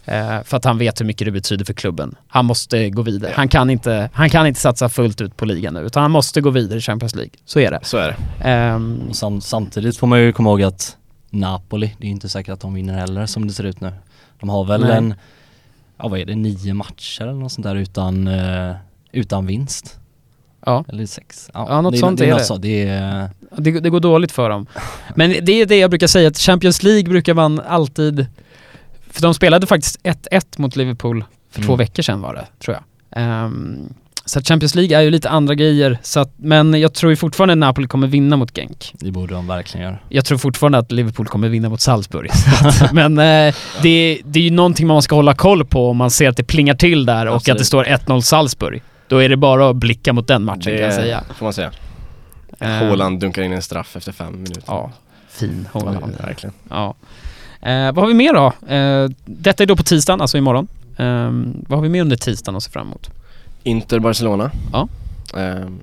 Eh, 0.06 0.43
för 0.43 0.58
att 0.58 0.65
han 0.65 0.78
vet 0.78 1.02
hur 1.02 1.06
mycket 1.06 1.26
det 1.26 1.32
betyder 1.32 1.65
för 1.65 1.74
klubben. 1.74 2.15
Han 2.28 2.45
måste 2.45 2.89
gå 2.89 3.02
vidare. 3.02 3.34
Han 3.36 3.47
kan 3.47 3.69
inte, 3.69 4.10
han 4.13 4.30
kan 4.30 4.47
inte 4.47 4.60
satsa 4.60 4.89
fullt 4.89 5.21
ut 5.21 5.38
på 5.38 5.45
ligan 5.45 5.74
nu, 5.74 5.80
utan 5.82 6.02
han 6.02 6.12
måste 6.12 6.41
gå 6.41 6.50
vidare 6.50 6.78
i 6.78 6.82
Champions 6.82 7.15
League. 7.15 7.32
Så 7.45 7.60
är 7.60 7.71
det. 7.71 7.80
Så 7.84 7.97
är 7.97 8.08
det. 8.39 8.74
Och 9.10 9.15
sam- 9.15 9.41
samtidigt 9.41 9.97
får 9.97 10.08
man 10.08 10.19
ju 10.19 10.32
komma 10.34 10.50
ihåg 10.50 10.62
att 10.63 10.97
Napoli, 11.34 11.96
det 11.98 12.08
är 12.08 12.12
inte 12.12 12.30
säkert 12.30 12.54
att 12.54 12.60
de 12.60 12.74
vinner 12.74 12.94
heller 12.94 13.26
som 13.26 13.48
det 13.48 13.54
ser 13.54 13.63
ut 13.63 13.82
nu. 13.82 13.94
De 14.39 14.50
har 14.50 14.63
väl 14.65 14.82
Nej. 14.82 14.98
en, 14.98 15.13
ja 15.98 16.08
vad 16.08 16.20
är 16.20 16.26
det, 16.26 16.36
nio 16.36 16.74
matcher 16.74 17.22
eller 17.22 17.34
något 17.34 17.52
sånt 17.52 17.63
där 17.67 17.76
utan, 17.76 18.28
eh, 18.28 18.76
utan 19.12 19.46
vinst. 19.46 19.98
Ja, 20.65 20.86
Eller 20.88 21.06
sex. 21.06 21.50
Ja, 21.54 21.82
något 21.82 21.94
det, 21.94 21.98
sånt 22.00 22.20
det 22.20 22.30
är 22.30 22.34
det. 22.38 22.44
Så, 22.44 22.58
det 22.58 22.88
är, 22.88 23.30
det, 23.58 23.80
det 23.80 23.89
går 23.89 24.00
dåligt 24.00 24.32
för 24.32 24.50
dem. 24.50 24.65
Men 25.15 25.30
det 25.46 25.52
är 25.52 25.65
det 25.65 25.78
jag 25.78 25.89
brukar 25.89 26.08
säga, 26.08 26.28
att 26.28 26.38
Champions 26.38 26.84
League 26.84 27.04
brukar 27.10 27.34
man 27.34 27.60
alltid... 27.60 28.26
För 29.10 29.22
de 29.22 29.34
spelade 29.34 29.67
faktiskt 29.67 30.00
1-1 30.04 30.46
mot 30.58 30.76
Liverpool 30.76 31.24
för 31.50 31.62
två 31.62 31.74
Mm. 31.74 31.78
veckor 31.78 32.04
sedan 32.04 32.22
var 32.22 32.34
det, 32.34 32.48
tror 32.60 32.78
jag. 32.78 32.84
Ehm, 33.24 33.94
så 34.25 34.41
Champions 34.41 34.75
League 34.75 34.97
är 34.97 35.01
ju 35.01 35.12
lite 35.12 35.29
andra 35.29 35.55
grejer, 35.55 35.97
så 36.03 36.19
att, 36.19 36.34
men 36.38 36.73
jag 36.81 36.93
tror 36.93 37.12
ju 37.12 37.15
fortfarande 37.15 37.53
att 37.53 37.57
Napoli 37.57 37.88
kommer 37.88 38.07
vinna 38.07 38.38
mot 38.38 38.55
Genk. 38.55 38.91
det 38.93 39.12
borde 39.12 39.34
de 39.34 39.47
verkligen 39.47 39.88
göra. 39.88 39.97
Jag 40.10 40.25
tror 40.25 40.38
fortfarande 40.38 40.77
att 40.77 40.91
Liverpool 40.91 41.27
kommer 41.27 41.49
vinna 41.49 41.69
mot 41.69 41.81
Salzburg. 41.81 42.29
Att, 42.62 42.93
men 42.93 43.17
eh, 43.17 43.55
det, 43.81 44.21
det 44.25 44.39
är 44.39 44.43
ju 44.43 44.51
någonting 44.51 44.88
man 44.88 45.01
ska 45.01 45.15
hålla 45.15 45.34
koll 45.34 45.65
på 45.65 45.89
om 45.89 45.97
man 45.97 46.12
ser 46.12 46.29
att 46.29 46.38
det 46.38 46.43
plingar 46.43 46.73
till 46.73 47.05
där 47.05 47.25
och 47.25 47.36
Absolut. 47.36 47.55
att 47.55 47.60
det 47.60 47.65
står 47.65 47.84
1-0 47.84 48.21
Salzburg. 48.21 48.81
Då 49.07 49.17
är 49.17 49.29
det 49.29 49.38
bara 49.38 49.69
att 49.69 49.75
blicka 49.75 50.13
mot 50.13 50.27
den 50.27 50.43
matchen 50.43 50.62
kan 50.62 50.73
jag 50.73 50.93
säga. 50.93 51.23
får 51.38 51.45
man 51.45 51.53
säga. 51.53 51.71
Eh, 52.60 52.69
Haaland 52.69 53.19
dunkar 53.19 53.41
in 53.41 53.53
en 53.53 53.62
straff 53.62 53.95
efter 53.95 54.12
fem 54.12 54.34
minuter. 54.34 54.63
Ja, 54.67 54.91
fin 55.29 55.67
Haaland. 55.73 56.15
Ja, 56.19 56.25
verkligen. 56.25 56.53
Ja. 56.69 56.95
Eh, 57.62 57.86
vad 57.86 57.97
har 57.97 58.07
vi 58.07 58.13
mer 58.13 58.34
då? 58.34 58.75
Eh, 58.75 59.10
detta 59.25 59.63
är 59.63 59.67
då 59.67 59.75
på 59.75 59.84
tisdagen, 59.84 60.21
alltså 60.21 60.38
imorgon. 60.38 60.67
Eh, 60.97 61.31
vad 61.67 61.77
har 61.79 61.81
vi 61.81 61.89
mer 61.89 62.01
under 62.01 62.15
tisdagen 62.15 62.55
att 62.55 62.63
se 62.63 62.71
fram 62.71 62.88
emot? 62.88 63.10
Inter 63.63 64.00
Barcelona. 64.00 64.52
Ja. 64.71 64.88
Ehm, 65.38 65.80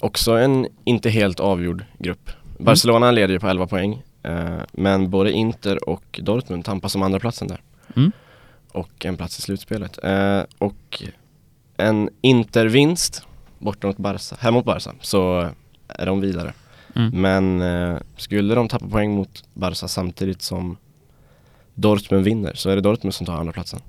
också 0.00 0.32
en 0.32 0.68
inte 0.84 1.10
helt 1.10 1.40
avgjord 1.40 1.84
grupp. 1.98 2.30
Barcelona 2.58 3.10
leder 3.10 3.34
ju 3.34 3.40
på 3.40 3.48
11 3.48 3.66
poäng. 3.66 4.02
eh, 4.22 4.58
men 4.72 5.10
både 5.10 5.32
Inter 5.32 5.88
och 5.88 6.20
Dortmund 6.22 6.64
tampas 6.64 6.94
om 6.94 7.02
andra 7.02 7.18
platsen 7.20 7.48
där. 7.48 7.60
Mm. 7.96 8.12
Och 8.72 9.04
en 9.04 9.16
plats 9.16 9.38
i 9.38 9.42
slutspelet. 9.42 9.98
Eh, 10.04 10.42
och 10.58 11.02
en 11.76 12.10
Inter-vinst 12.20 13.22
borta 13.58 13.86
mot 13.86 13.96
Barca, 13.96 14.36
hemma 14.40 14.54
mot 14.54 14.64
Barca, 14.64 14.94
så 15.00 15.48
är 15.88 16.06
de 16.06 16.20
vidare. 16.20 16.52
Mm. 16.96 17.20
Men 17.20 17.62
eh, 17.62 17.98
skulle 18.16 18.54
de 18.54 18.68
tappa 18.68 18.88
poäng 18.88 19.14
mot 19.14 19.44
Barca 19.54 19.88
samtidigt 19.88 20.42
som 20.42 20.76
Dortmund 21.74 22.24
vinner 22.24 22.54
så 22.54 22.70
är 22.70 22.74
det 22.76 22.82
Dortmund 22.82 23.14
som 23.14 23.26
tar 23.26 23.36
andra 23.36 23.52
platsen. 23.52 23.80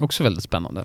Också 0.00 0.22
väldigt 0.22 0.44
spännande. 0.44 0.84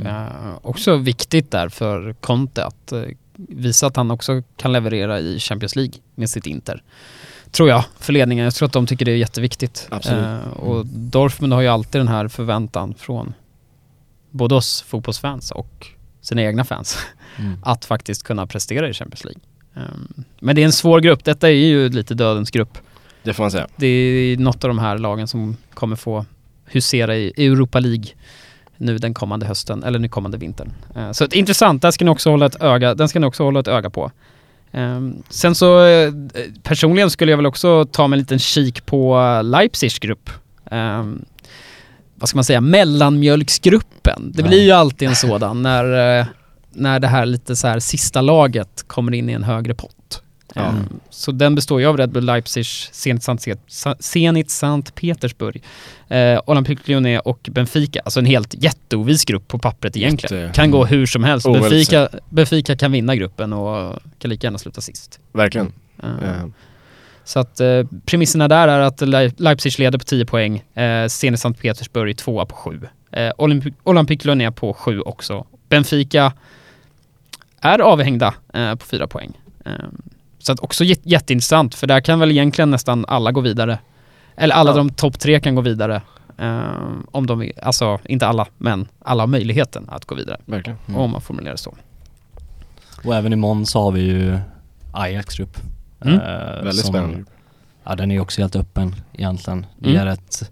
Mm. 0.00 0.12
Eh, 0.12 0.58
också 0.62 0.96
viktigt 0.96 1.50
där 1.50 1.68
för 1.68 2.12
Conte 2.20 2.64
att 2.64 2.92
eh, 2.92 3.02
visa 3.36 3.86
att 3.86 3.96
han 3.96 4.10
också 4.10 4.42
kan 4.56 4.72
leverera 4.72 5.20
i 5.20 5.38
Champions 5.38 5.76
League 5.76 5.94
med 6.14 6.30
sitt 6.30 6.46
Inter. 6.46 6.82
Tror 7.50 7.68
jag, 7.68 7.84
för 7.98 8.12
ledningen. 8.12 8.44
Jag 8.44 8.54
tror 8.54 8.66
att 8.66 8.72
de 8.72 8.86
tycker 8.86 9.04
det 9.04 9.12
är 9.12 9.16
jätteviktigt. 9.16 9.88
Eh, 10.10 10.48
och 10.48 10.86
Dortmund 10.86 11.52
har 11.52 11.60
ju 11.60 11.68
alltid 11.68 12.00
den 12.00 12.08
här 12.08 12.28
förväntan 12.28 12.94
från 12.98 13.34
både 14.30 14.54
oss 14.54 14.82
fotbollsfans 14.82 15.50
och 15.50 15.86
sina 16.20 16.42
egna 16.42 16.64
fans 16.64 16.98
Mm. 17.38 17.58
att 17.62 17.84
faktiskt 17.84 18.22
kunna 18.22 18.46
prestera 18.46 18.88
i 18.88 18.92
Champions 18.92 19.24
League. 19.24 19.40
Ehm, 19.74 20.24
men 20.40 20.56
det 20.56 20.62
är 20.62 20.66
en 20.66 20.72
svår 20.72 21.00
grupp. 21.00 21.24
Detta 21.24 21.48
är 21.48 21.52
ju 21.54 21.88
lite 21.88 22.14
dödens 22.14 22.50
grupp. 22.50 22.78
Det 23.22 23.34
får 23.34 23.44
man 23.44 23.50
säga. 23.50 23.68
Det 23.76 23.86
är 23.86 24.36
något 24.36 24.64
av 24.64 24.68
de 24.68 24.78
här 24.78 24.98
lagen 24.98 25.28
som 25.28 25.56
kommer 25.74 25.96
få 25.96 26.26
husera 26.64 27.16
i 27.16 27.46
Europa 27.46 27.80
League 27.80 28.04
nu 28.76 28.98
den 28.98 29.14
kommande 29.14 29.46
hösten, 29.46 29.84
eller 29.84 29.98
nu 29.98 30.08
kommande 30.08 30.38
vintern. 30.38 30.72
Eh, 30.96 31.12
så 31.12 31.24
ett 31.24 31.32
intressant, 31.32 31.82
där 31.82 31.90
ska 31.90 32.04
ni 32.04 32.10
också 32.10 32.30
hålla 32.30 32.46
ett 32.46 32.62
öga, 32.62 32.94
den 32.94 33.08
ska 33.08 33.18
ni 33.18 33.26
också 33.26 33.44
hålla 33.44 33.60
ett 33.60 33.68
öga 33.68 33.90
på. 33.90 34.10
Ehm, 34.72 35.22
sen 35.28 35.54
så 35.54 35.86
eh, 35.86 36.12
personligen 36.62 37.10
skulle 37.10 37.32
jag 37.32 37.36
väl 37.36 37.46
också 37.46 37.84
ta 37.84 38.08
mig 38.08 38.16
en 38.16 38.20
liten 38.20 38.38
kik 38.38 38.86
på 38.86 39.20
Leipzigs 39.44 39.98
grupp. 39.98 40.30
Ehm, 40.70 41.24
vad 42.14 42.28
ska 42.28 42.36
man 42.36 42.44
säga, 42.44 42.60
mellanmjölksgruppen. 42.60 44.32
Det 44.34 44.42
blir 44.42 44.62
ju 44.62 44.70
alltid 44.70 45.08
en 45.08 45.16
sådan 45.16 45.62
när, 45.62 46.18
eh, 46.18 46.26
när 46.72 47.00
det 47.00 47.08
här 47.08 47.26
lite 47.26 47.56
så 47.56 47.66
här 47.68 47.80
sista 47.80 48.20
laget 48.20 48.84
kommer 48.86 49.14
in 49.14 49.30
i 49.30 49.32
en 49.32 49.44
högre 49.44 49.74
pott. 49.74 50.22
Ja. 50.54 50.62
Ehm, 50.62 51.00
Så 51.10 51.32
den 51.32 51.54
består 51.54 51.80
ju 51.80 51.86
av 51.86 51.96
Red 51.96 52.10
Bull 52.10 52.24
Leipzig, 52.24 52.66
Zenit 54.00 54.50
Sankt, 54.50 54.94
Petersburg, 54.94 55.62
eh, 56.08 56.40
Olympique 56.46 56.82
Lyonnais 56.84 57.20
och 57.24 57.48
Benfica. 57.52 58.00
Alltså 58.04 58.20
en 58.20 58.26
helt 58.26 58.54
jätteovis 58.64 59.24
grupp 59.24 59.48
på 59.48 59.58
pappret 59.58 59.96
egentligen. 59.96 60.42
Jätte- 60.42 60.54
Kan 60.54 60.70
gå 60.70 60.84
hur 60.84 61.06
som 61.06 61.24
helst. 61.24 61.46
Benfica, 61.70 62.08
Benfica 62.30 62.76
kan 62.76 62.92
vinna 62.92 63.16
gruppen 63.16 63.52
och 63.52 63.98
kan 64.18 64.28
lika 64.30 64.46
gärna 64.46 64.58
sluta 64.58 64.80
sist. 64.80 65.20
Verkligen. 65.32 65.72
Eh, 66.02 66.10
Eh, 66.30 66.46
Så 67.24 67.38
att 67.38 67.60
eh, 67.60 67.82
premisserna 68.04 68.48
där 68.48 68.68
är 68.68 68.80
att 68.80 69.00
Le- 69.00 69.32
Leipzig 69.36 69.78
leder 69.78 69.98
på 69.98 70.04
10 70.04 70.26
poäng, 70.26 70.62
eh, 70.74 71.06
Zenit 71.08 71.40
Sankt 71.40 71.60
Petersburg 71.60 72.16
tvåa 72.18 72.46
på 72.46 72.54
7. 72.56 72.80
Eh, 73.10 73.30
Olympi- 73.38 73.74
Olympique 73.82 74.26
Lyonnais 74.26 74.54
på 74.54 74.74
7 74.74 75.00
också. 75.00 75.46
Benfica 75.68 76.32
är 77.60 77.78
avhängda 77.78 78.34
eh, 78.54 78.74
på 78.74 78.86
4 78.86 79.06
poäng. 79.06 79.32
Eh, 79.64 79.72
så 80.46 80.52
att 80.52 80.60
också 80.60 80.84
jät- 80.84 81.00
jätteintressant, 81.02 81.74
för 81.74 81.86
där 81.86 82.00
kan 82.00 82.18
väl 82.20 82.30
egentligen 82.30 82.70
nästan 82.70 83.04
alla 83.08 83.32
gå 83.32 83.40
vidare. 83.40 83.78
Eller 84.36 84.54
alla 84.54 84.70
Ja. 84.70 84.76
de 84.76 84.90
topp 84.90 85.18
tre 85.18 85.40
kan 85.40 85.54
gå 85.54 85.60
vidare. 85.60 86.02
Eh, 86.38 86.60
om 87.10 87.26
de 87.26 87.52
alltså 87.62 87.98
inte 88.04 88.26
alla, 88.26 88.46
men 88.58 88.88
alla 88.98 89.22
har 89.22 89.26
möjligheten 89.28 89.86
att 89.88 90.04
gå 90.04 90.14
vidare. 90.14 90.40
verkligen. 90.44 90.78
Mm. 90.88 91.00
Om 91.00 91.10
man 91.10 91.20
formulerar 91.20 91.52
det 91.54 91.58
så. 91.58 91.74
Och 93.04 93.14
även 93.14 93.32
imorgon 93.32 93.66
så 93.66 93.82
har 93.82 93.92
vi 93.92 94.00
ju 94.00 94.38
Ajax 94.92 95.36
grupp. 95.36 95.56
Mm. 96.00 96.14
eh, 96.14 96.20
Väldigt 96.64 96.74
som- 96.84 96.94
spännande. 96.94 97.24
Ja 97.84 97.94
den 97.94 98.10
är 98.10 98.20
också 98.20 98.40
helt 98.40 98.56
öppen 98.56 98.94
egentligen. 99.12 99.66
Det 99.78 99.90
Mm. 99.90 100.02
är 100.08 100.12
ett 100.12 100.50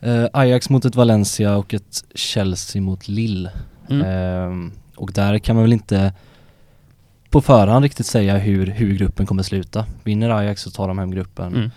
eh, 0.00 0.24
Ajax 0.32 0.70
mot 0.70 0.84
ett 0.84 0.94
Valencia 0.96 1.56
och 1.56 1.74
ett 1.74 2.04
Chelsea 2.14 2.82
mot 2.82 3.08
Lille. 3.08 3.50
Mm. 3.90 4.06
Ehm, 4.06 4.72
och 4.96 5.12
där 5.12 5.38
kan 5.38 5.56
man 5.56 5.64
väl 5.64 5.72
inte 5.72 6.12
på 7.30 7.40
förhand 7.40 7.82
riktigt 7.82 8.06
säga 8.06 8.38
hur, 8.38 8.66
hur 8.66 8.94
gruppen 8.94 9.26
kommer 9.26 9.42
sluta. 9.42 9.86
Vinner 10.04 10.30
Ajax 10.30 10.62
så 10.62 10.70
tar 10.70 10.88
de 10.88 10.98
hem 10.98 11.10
gruppen. 11.10 11.54
Mm. 11.54 11.70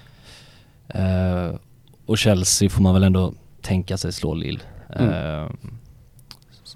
Eh, 0.88 1.56
och 2.06 2.18
Chelsea 2.18 2.70
får 2.70 2.82
man 2.82 2.94
väl 2.94 3.04
ändå 3.04 3.34
tänka 3.62 3.98
sig 3.98 4.14
slå 4.14 4.34
Lille. 4.34 4.60
Mm. 4.96 5.10
Eh, 5.44 5.50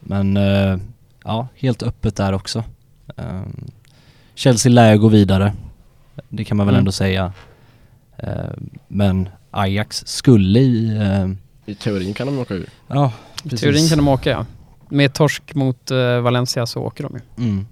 men 0.01 0.37
eh, 0.37 0.77
ja, 1.23 1.47
helt 1.55 1.83
öppet 1.83 2.15
där 2.15 2.33
också. 2.33 2.63
Chelsea 4.35 4.71
lär 4.71 4.97
gå 4.97 5.07
vidare. 5.07 5.53
Det 6.29 6.43
kan 6.43 6.57
man 6.57 6.65
väl 6.65 6.75
Mm. 6.75 6.79
ändå 6.79 6.91
säga. 6.91 7.33
Men 8.87 9.29
Ajax 9.51 10.03
skulle 10.07 10.59
i... 10.59 10.99
I 11.65 11.75
teorin 11.75 12.13
kan 12.13 12.27
de 12.27 12.39
åka 12.39 12.53
ur. 12.53 12.69
ja, 12.87 13.11
I 13.43 13.49
teorin 13.49 13.87
kan 13.89 13.97
de 13.97 14.07
åka 14.07 14.29
ja. 14.29 14.45
Med 14.89 15.13
torsk 15.13 15.53
mot 15.55 15.91
eh, 15.91 16.19
Valencia 16.19 16.65
så 16.65 16.81
åker 16.81 17.03
de 17.03 17.13
ju. 17.37 17.43
Mm. 17.45 17.65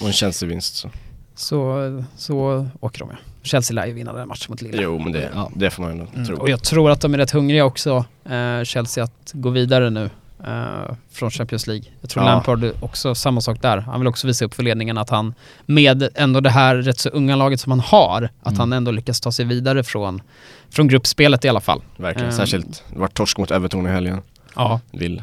Och 0.00 0.06
en 0.06 0.12
Chelsea-vinst 0.12 0.74
så. 0.76 0.90
Så, 1.34 2.04
så 2.16 2.66
åker 2.80 2.98
de 2.98 3.08
ja. 3.10 3.16
Chelsea 3.42 3.74
lär 3.74 3.86
ju 3.86 3.92
vinna 3.92 4.12
den 4.12 4.28
matchen 4.28 4.46
mot 4.48 4.62
Lille. 4.62 4.82
Jo 4.82 4.98
men 4.98 5.12
det, 5.12 5.30
Ja. 5.34 5.50
det 5.54 5.70
får 5.70 5.82
man 5.82 5.92
ändå 5.92 6.06
Mm. 6.14 6.26
tro. 6.26 6.36
Och 6.36 6.48
jag 6.48 6.62
tror 6.62 6.90
att 6.90 7.00
de 7.00 7.14
är 7.14 7.18
rätt 7.18 7.30
hungriga 7.30 7.64
också, 7.64 8.04
eh, 8.30 8.64
Chelsea, 8.64 9.04
att 9.04 9.30
gå 9.32 9.50
vidare 9.50 9.90
nu 9.90 10.10
eh, 10.46 10.94
från 11.10 11.30
Champions 11.30 11.66
League. 11.66 11.84
Jag 12.00 12.10
tror 12.10 12.24
Ja. 12.24 12.30
Lampard 12.30 12.64
också, 12.80 13.14
samma 13.14 13.40
sak 13.40 13.62
där. 13.62 13.78
Han 13.78 14.00
vill 14.00 14.08
också 14.08 14.26
visa 14.26 14.44
upp 14.44 14.54
för 14.54 14.62
ledningen 14.62 14.98
att 14.98 15.10
han, 15.10 15.34
med 15.66 16.08
ändå 16.14 16.40
det 16.40 16.50
här 16.50 16.76
rätt 16.76 16.98
så 16.98 17.08
unga 17.08 17.36
laget 17.36 17.60
som 17.60 17.72
han 17.72 17.80
har, 17.80 18.22
att 18.42 18.46
Mm. 18.48 18.58
han 18.60 18.72
ändå 18.72 18.90
lyckas 18.90 19.20
ta 19.20 19.32
sig 19.32 19.44
vidare 19.44 19.84
från, 19.84 20.22
från 20.70 20.88
gruppspelet 20.88 21.44
i 21.44 21.48
alla 21.48 21.60
fall. 21.60 21.80
Verkligen, 21.96 22.28
Ehm. 22.30 22.36
särskilt 22.36 22.84
det 22.92 22.98
var 22.98 23.08
torsk 23.08 23.38
mot 23.38 23.50
Everton 23.50 23.86
i 23.86 23.90
helgen. 23.90 24.20
Ja, 24.56 24.80
Vill 24.92 25.22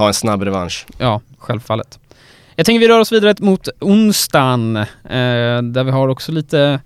ha 0.00 0.08
en 0.08 0.14
snabb 0.14 0.42
revansch. 0.42 0.86
ja, 0.98 1.20
självfallet. 1.38 1.98
Jag 2.56 2.66
tänker 2.66 2.80
vi 2.80 2.88
rör 2.88 3.00
oss 3.00 3.12
vidare 3.12 3.34
mot 3.38 3.68
onsdagen, 3.80 4.76
eh, 4.76 4.86
där 5.62 5.84
vi 5.84 5.90
har 5.90 6.08
också 6.08 6.32
lite 6.32 6.80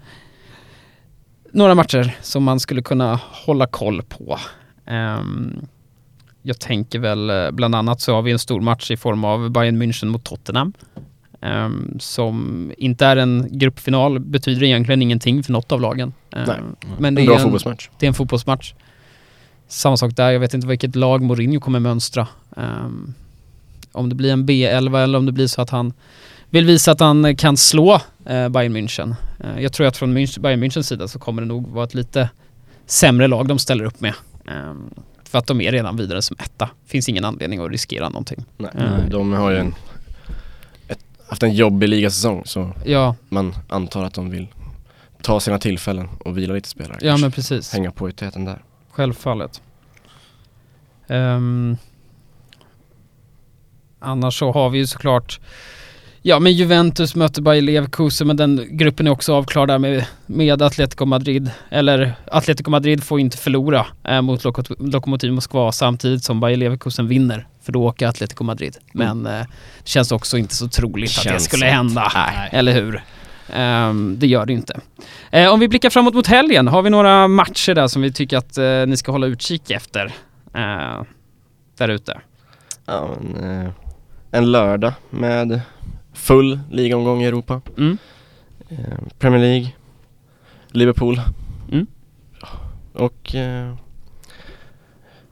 några 1.53 1.75
matcher 1.75 2.15
som 2.23 2.45
man 2.45 2.61
skulle 2.61 2.83
kunna 2.83 3.21
hålla 3.47 3.67
koll 3.67 4.03
på. 4.03 4.39
Ehm, 4.87 5.67
jag 6.43 6.61
tänker 6.61 6.99
väl 6.99 7.31
eh, 7.31 7.51
bland 7.51 7.75
annat 7.75 8.01
så 8.01 8.15
har 8.15 8.23
vi 8.23 8.33
en 8.33 8.39
stor 8.39 8.61
match 8.61 8.91
i 8.91 8.97
form 8.97 9.25
av 9.25 9.51
Bayern 9.51 9.83
München 9.83 10.07
mot 10.07 10.25
Tottenham. 10.25 10.73
ehm, 11.41 11.97
som 12.01 12.73
inte 12.79 13.07
är 13.07 13.17
en 13.17 13.49
gruppfinal, 13.51 14.19
betyder 14.21 14.63
egentligen 14.67 15.03
ingenting 15.03 15.43
för 15.43 15.53
något 15.53 15.73
av 15.73 15.81
lagen. 15.81 16.13
Ehm, 16.37 16.45
Nej. 16.47 16.61
Men 16.99 17.15
det 17.15 17.21
En 17.23 17.25
är 17.25 17.29
bra 17.29 17.37
en, 17.37 17.43
fotbollsmatch. 17.43 17.89
det 17.99 18.07
är 18.07 18.09
en 18.09 18.15
fotbollsmatch. 18.15 18.75
Samma 19.69 19.97
sak 19.97 20.17
där, 20.17 20.31
jag 20.31 20.41
vet 20.41 20.55
inte 20.55 20.67
vilket 20.67 20.97
lag 20.97 21.23
Mourinho 21.23 21.61
kommer 21.61 21.81
mönstra. 21.81 22.29
Ehm, 22.57 23.15
om 23.93 24.09
det 24.09 24.15
blir 24.15 24.33
en 24.33 24.49
B11 24.49 25.03
eller 25.03 25.19
om 25.19 25.27
det 25.27 25.33
blir 25.33 25.47
så 25.47 25.63
att 25.63 25.71
han 25.71 25.93
vill 26.51 26.67
visa 26.67 26.93
att 26.93 27.01
han 27.01 27.37
kan 27.37 27.57
slå 27.57 27.95
eh, 28.27 28.49
Bayern 28.49 28.77
München. 28.77 29.15
Eh, 29.41 29.63
jag 29.63 29.73
tror 29.73 29.87
att 29.87 29.97
från 29.97 30.19
München, 30.19 30.41
Bayern 30.41 30.65
Münchens 30.65 30.83
sida 30.83 31.09
så 31.09 31.19
kommer 31.19 31.43
det 31.43 31.49
nog 31.49 31.69
vara 31.69 31.85
ett 31.85 31.95
lite 31.95 32.29
sämre 32.87 33.29
lag 33.29 33.49
de 33.49 33.59
ställer 33.59 33.85
upp 33.85 34.01
med. 34.01 34.15
Ehm, 34.49 34.91
för 35.25 35.39
att 35.39 35.47
de 35.47 35.61
är 35.61 35.73
redan 35.73 35.97
vidare 35.97 36.23
som 36.23 36.37
etta. 36.41 36.71
Finns 36.87 37.09
ingen 37.09 37.25
anledning 37.25 37.61
att 37.61 37.71
riskera 37.71 38.09
någonting. 38.09 38.45
Nej. 38.57 38.71
Mm. 38.75 39.11
De 39.11 39.33
har 39.33 39.51
ju 39.51 39.57
en, 39.57 39.75
ett, 40.89 41.05
haft 41.29 41.43
en 41.43 41.55
jobbig 41.55 41.89
ligasäsong 41.89 42.43
så 42.45 42.73
Ja, 42.85 43.15
man 43.29 43.55
antar 43.69 44.05
att 44.05 44.15
de 44.15 44.31
vill 44.31 44.47
ta 45.23 45.41
sina 45.41 45.59
tillfällen 45.59 46.09
och 46.21 46.39
vila 46.39 46.55
lite 46.55 46.69
spelare. 46.69 46.99
ja 47.01 47.17
men 47.17 47.33
precis. 47.33 47.73
Hänga 47.73 47.91
på 47.91 48.09
i 48.09 48.13
täten 48.13 48.45
där. 48.45 48.63
Självfallet. 48.95 49.63
Ehm, 51.09 51.77
annars 54.01 54.39
så 54.39 54.53
har 54.53 54.71
vi 54.71 54.79
ju 54.79 54.87
såklart 54.87 55.41
Ja 56.27 56.39
men 56.39 56.53
Juventus 56.53 57.15
möter 57.15 57.43
Bayer 57.43 57.63
Leverkusen 57.63 58.27
men 58.27 58.37
den 58.37 58.67
gruppen 58.71 59.07
är 59.07 59.11
också 59.11 59.35
avklarad 59.35 59.69
där 59.69 59.79
med, 59.79 60.07
med 60.27 60.63
Atletico 60.63 61.05
Madrid. 61.05 61.51
Eller 61.71 62.15
Atletico 62.27 62.71
Madrid 62.71 63.05
får 63.05 63.21
inte 63.21 63.37
förlora 63.37 63.87
eh, 64.05 64.23
mot 64.23 64.45
Loko- 64.45 64.91
Lokomotiv 64.93 65.33
Moskva 65.33 65.73
samtidigt 65.73 66.25
som 66.25 66.41
Bayer 66.41 66.57
Leverkusen 66.57 67.09
vinner. 67.09 67.47
För 67.63 67.73
då 67.73 67.85
åker 67.85 68.07
Atletico 68.07 68.45
Madrid. 68.45 68.77
Men 68.93 69.27
eh, 69.27 69.33
det 69.83 69.89
känns 69.89 70.13
också 70.13 70.39
inte 70.39 70.55
så 70.55 70.69
troligt 70.69 71.19
att 71.19 71.25
det 71.25 71.31
Känns 71.31 71.45
skulle 71.45 71.67
hända. 71.67 72.11
Nej. 72.15 72.49
Eller 72.53 72.73
hur? 72.73 73.03
Ehm, 73.53 74.19
det 74.19 74.27
gör 74.27 74.47
det 74.47 74.53
inte. 74.53 74.81
Eh, 75.31 75.53
om 75.53 75.61
vi 75.61 75.69
blickar 75.69 75.91
framåt 75.91 76.15
mot 76.15 76.27
helgen, 76.27 76.69
har 76.69 76.83
vi 76.83 76.91
några 76.91 77.29
matcher 77.29 77.75
där 77.75 77.87
som 77.89 78.03
vi 78.03 78.13
tycker 78.13 78.37
att 78.37 78.59
eh, 78.59 78.87
ni 78.87 78.97
ska 78.97 79.13
hålla 79.13 79.27
utkik 79.27 79.71
efter? 79.71 80.07
Eh, 80.55 81.03
där 81.77 81.89
ute. 81.89 82.21
Ja, 82.87 83.11
men, 83.21 83.73
en 84.31 84.53
lördag 84.53 84.93
med 85.11 85.61
full 86.13 86.61
ligaomgång 86.71 87.23
i 87.23 87.27
Europa. 87.27 87.61
Mm. 87.79 87.99
Eh, 88.69 88.79
Premier 89.19 89.41
League, 89.41 89.69
Liverpool. 90.69 91.21
Mm. 91.73 91.87
Och 92.93 93.35
eh, 93.35 93.75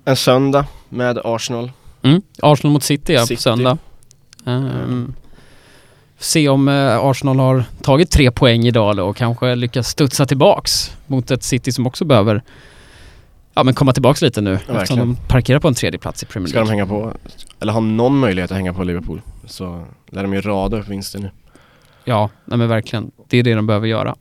en 0.04 0.16
söndag 0.16 0.66
med 0.88 1.18
Arsenal. 1.24 1.72
Mm. 2.02 2.22
Arsenal 2.42 2.72
mot 2.72 2.82
City, 2.82 3.12
ja, 3.12 3.20
på 3.20 3.26
City. 3.26 3.42
söndag. 3.42 3.78
Ehm, 4.46 5.14
se 6.22 6.48
om 6.48 6.68
eh, 6.68 6.98
Arsenal 7.04 7.38
har 7.38 7.64
tagit 7.82 8.10
tre 8.10 8.30
poäng 8.30 8.66
idag 8.66 8.96
då 8.96 9.04
och 9.08 9.16
kanske 9.16 9.54
lyckas 9.54 9.88
studsa 9.88 10.26
tillbaks 10.26 10.96
mot 11.06 11.30
ett 11.30 11.42
City 11.42 11.72
som 11.72 11.86
också 11.86 12.04
behöver 12.04 12.42
ja, 13.54 13.62
men 13.62 13.74
komma 13.74 13.92
tillbaks 13.92 14.22
lite 14.22 14.40
nu 14.40 14.54
eftersom 14.54 14.76
verkligen. 14.76 14.98
de 14.98 15.16
parkerar 15.28 15.58
på 15.58 15.68
en 15.68 15.74
tredje 15.74 15.98
plats 15.98 16.22
i 16.22 16.26
Premier 16.26 16.48
Ska 16.48 16.58
de 16.58 16.64
League. 16.68 16.74
hänga 16.80 16.86
på, 16.86 17.12
eller 17.60 17.72
ha 17.72 17.80
någon 17.80 18.18
möjlighet 18.18 18.50
att 18.50 18.56
hänga 18.56 18.72
på 18.74 18.84
Liverpool 18.84 19.20
så 19.46 19.84
lär 20.10 20.22
de 20.22 20.34
ju 20.34 20.40
rada 20.40 20.76
upp 20.78 20.88
vinster 20.88 21.18
nu. 21.18 21.30
Ja, 22.04 22.30
nej 22.44 22.58
men 22.58 22.68
verkligen. 22.68 23.10
Det 23.28 23.38
är 23.38 23.42
det 23.42 23.54
de 23.54 23.66
behöver 23.66 23.86
göra. 23.86 24.14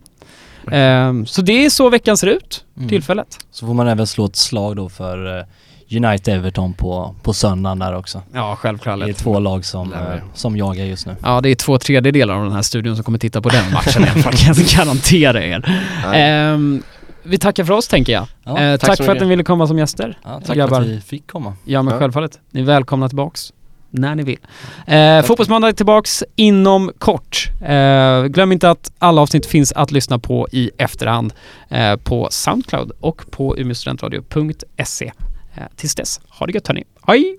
Ehm, 0.71 1.25
så 1.25 1.41
det 1.41 1.65
är 1.65 1.69
så 1.69 1.89
veckan 1.89 2.17
ser 2.17 2.27
ut, 2.27 2.65
Mm. 2.77 2.89
tillfället. 2.89 3.37
Så 3.51 3.65
får 3.67 3.73
man 3.73 3.87
även 3.87 4.07
slå 4.07 4.25
ett 4.25 4.35
slag 4.35 4.75
då 4.75 4.89
för 4.89 5.39
eh, 5.39 5.45
United-Everton 5.91 6.73
på, 6.73 7.15
på 7.21 7.33
söndagen 7.33 7.79
där 7.79 7.95
också. 7.95 8.21
Ja, 8.33 8.39
Det 8.39 8.51
är 8.51 8.55
självklart. 8.55 9.15
två 9.17 9.39
lag 9.39 9.65
som, 9.65 9.93
eh, 9.93 9.99
som 10.33 10.57
jagar 10.57 10.85
just 10.85 11.05
nu. 11.07 11.15
Ja, 11.23 11.41
det 11.41 11.49
är 11.49 11.55
två 11.55 11.77
tredjedelar 11.77 12.33
av 12.35 12.43
den 12.43 12.51
här 12.53 12.61
studion 12.61 12.95
som 12.95 13.03
kommer 13.03 13.19
titta 13.19 13.41
på 13.41 13.49
den 13.49 13.71
matchen 13.73 14.03
i 14.03 14.07
alla 14.09 14.21
fall, 14.21 14.33
kan 14.33 14.53
jag 14.55 14.65
garantera 14.65 15.43
er. 15.43 15.81
Ehm, 16.13 16.83
vi 17.23 17.37
tackar 17.37 17.63
för 17.63 17.73
oss 17.73 17.87
tänker 17.87 18.13
jag. 18.13 18.27
Ja, 18.43 18.59
Eh, 18.59 18.77
tack 18.77 18.87
tack 18.97 19.05
för 19.05 19.11
att 19.15 19.21
ni 19.21 19.27
ville 19.27 19.43
komma 19.43 19.67
som 19.67 19.77
gäster. 19.77 20.17
Ja, 20.23 20.29
tack 20.37 20.45
för 20.47 20.55
grabbar. 20.55 20.81
att 20.81 20.87
vi 20.87 21.01
fick 21.01 21.27
komma. 21.31 21.53
Ja 21.65 21.81
men 21.81 21.93
Ja. 21.93 21.99
självfallet. 21.99 22.39
Ni 22.51 22.59
är 22.61 22.65
välkomna 22.65 23.07
tillbaks. 23.07 23.53
När 23.93 24.15
ni 24.15 24.23
vill. 24.23 24.37
Eh, 24.87 25.21
Fotbollsmåndag 25.21 25.67
är 25.67 25.71
tillbaks 25.73 26.23
inom 26.35 26.91
kort. 26.97 27.49
Eh, 27.65 28.23
glöm 28.23 28.51
inte 28.51 28.69
att 28.69 28.91
alla 28.99 29.21
avsnitt 29.21 29.45
finns 29.45 29.71
att 29.71 29.91
lyssna 29.91 30.19
på 30.19 30.47
i 30.51 30.71
efterhand 30.77 31.33
eh, 31.69 31.95
på 31.95 32.27
Soundcloud 32.31 32.91
och 32.99 33.21
på 33.31 33.57
umeåstudentradio.se. 33.57 35.11
Eh, 35.55 35.67
tills 35.75 35.95
dess, 35.95 36.19
ha 36.27 36.45
det 36.45 36.53
gött 36.53 36.67
hörni. 36.67 36.83
Hej! 37.07 37.37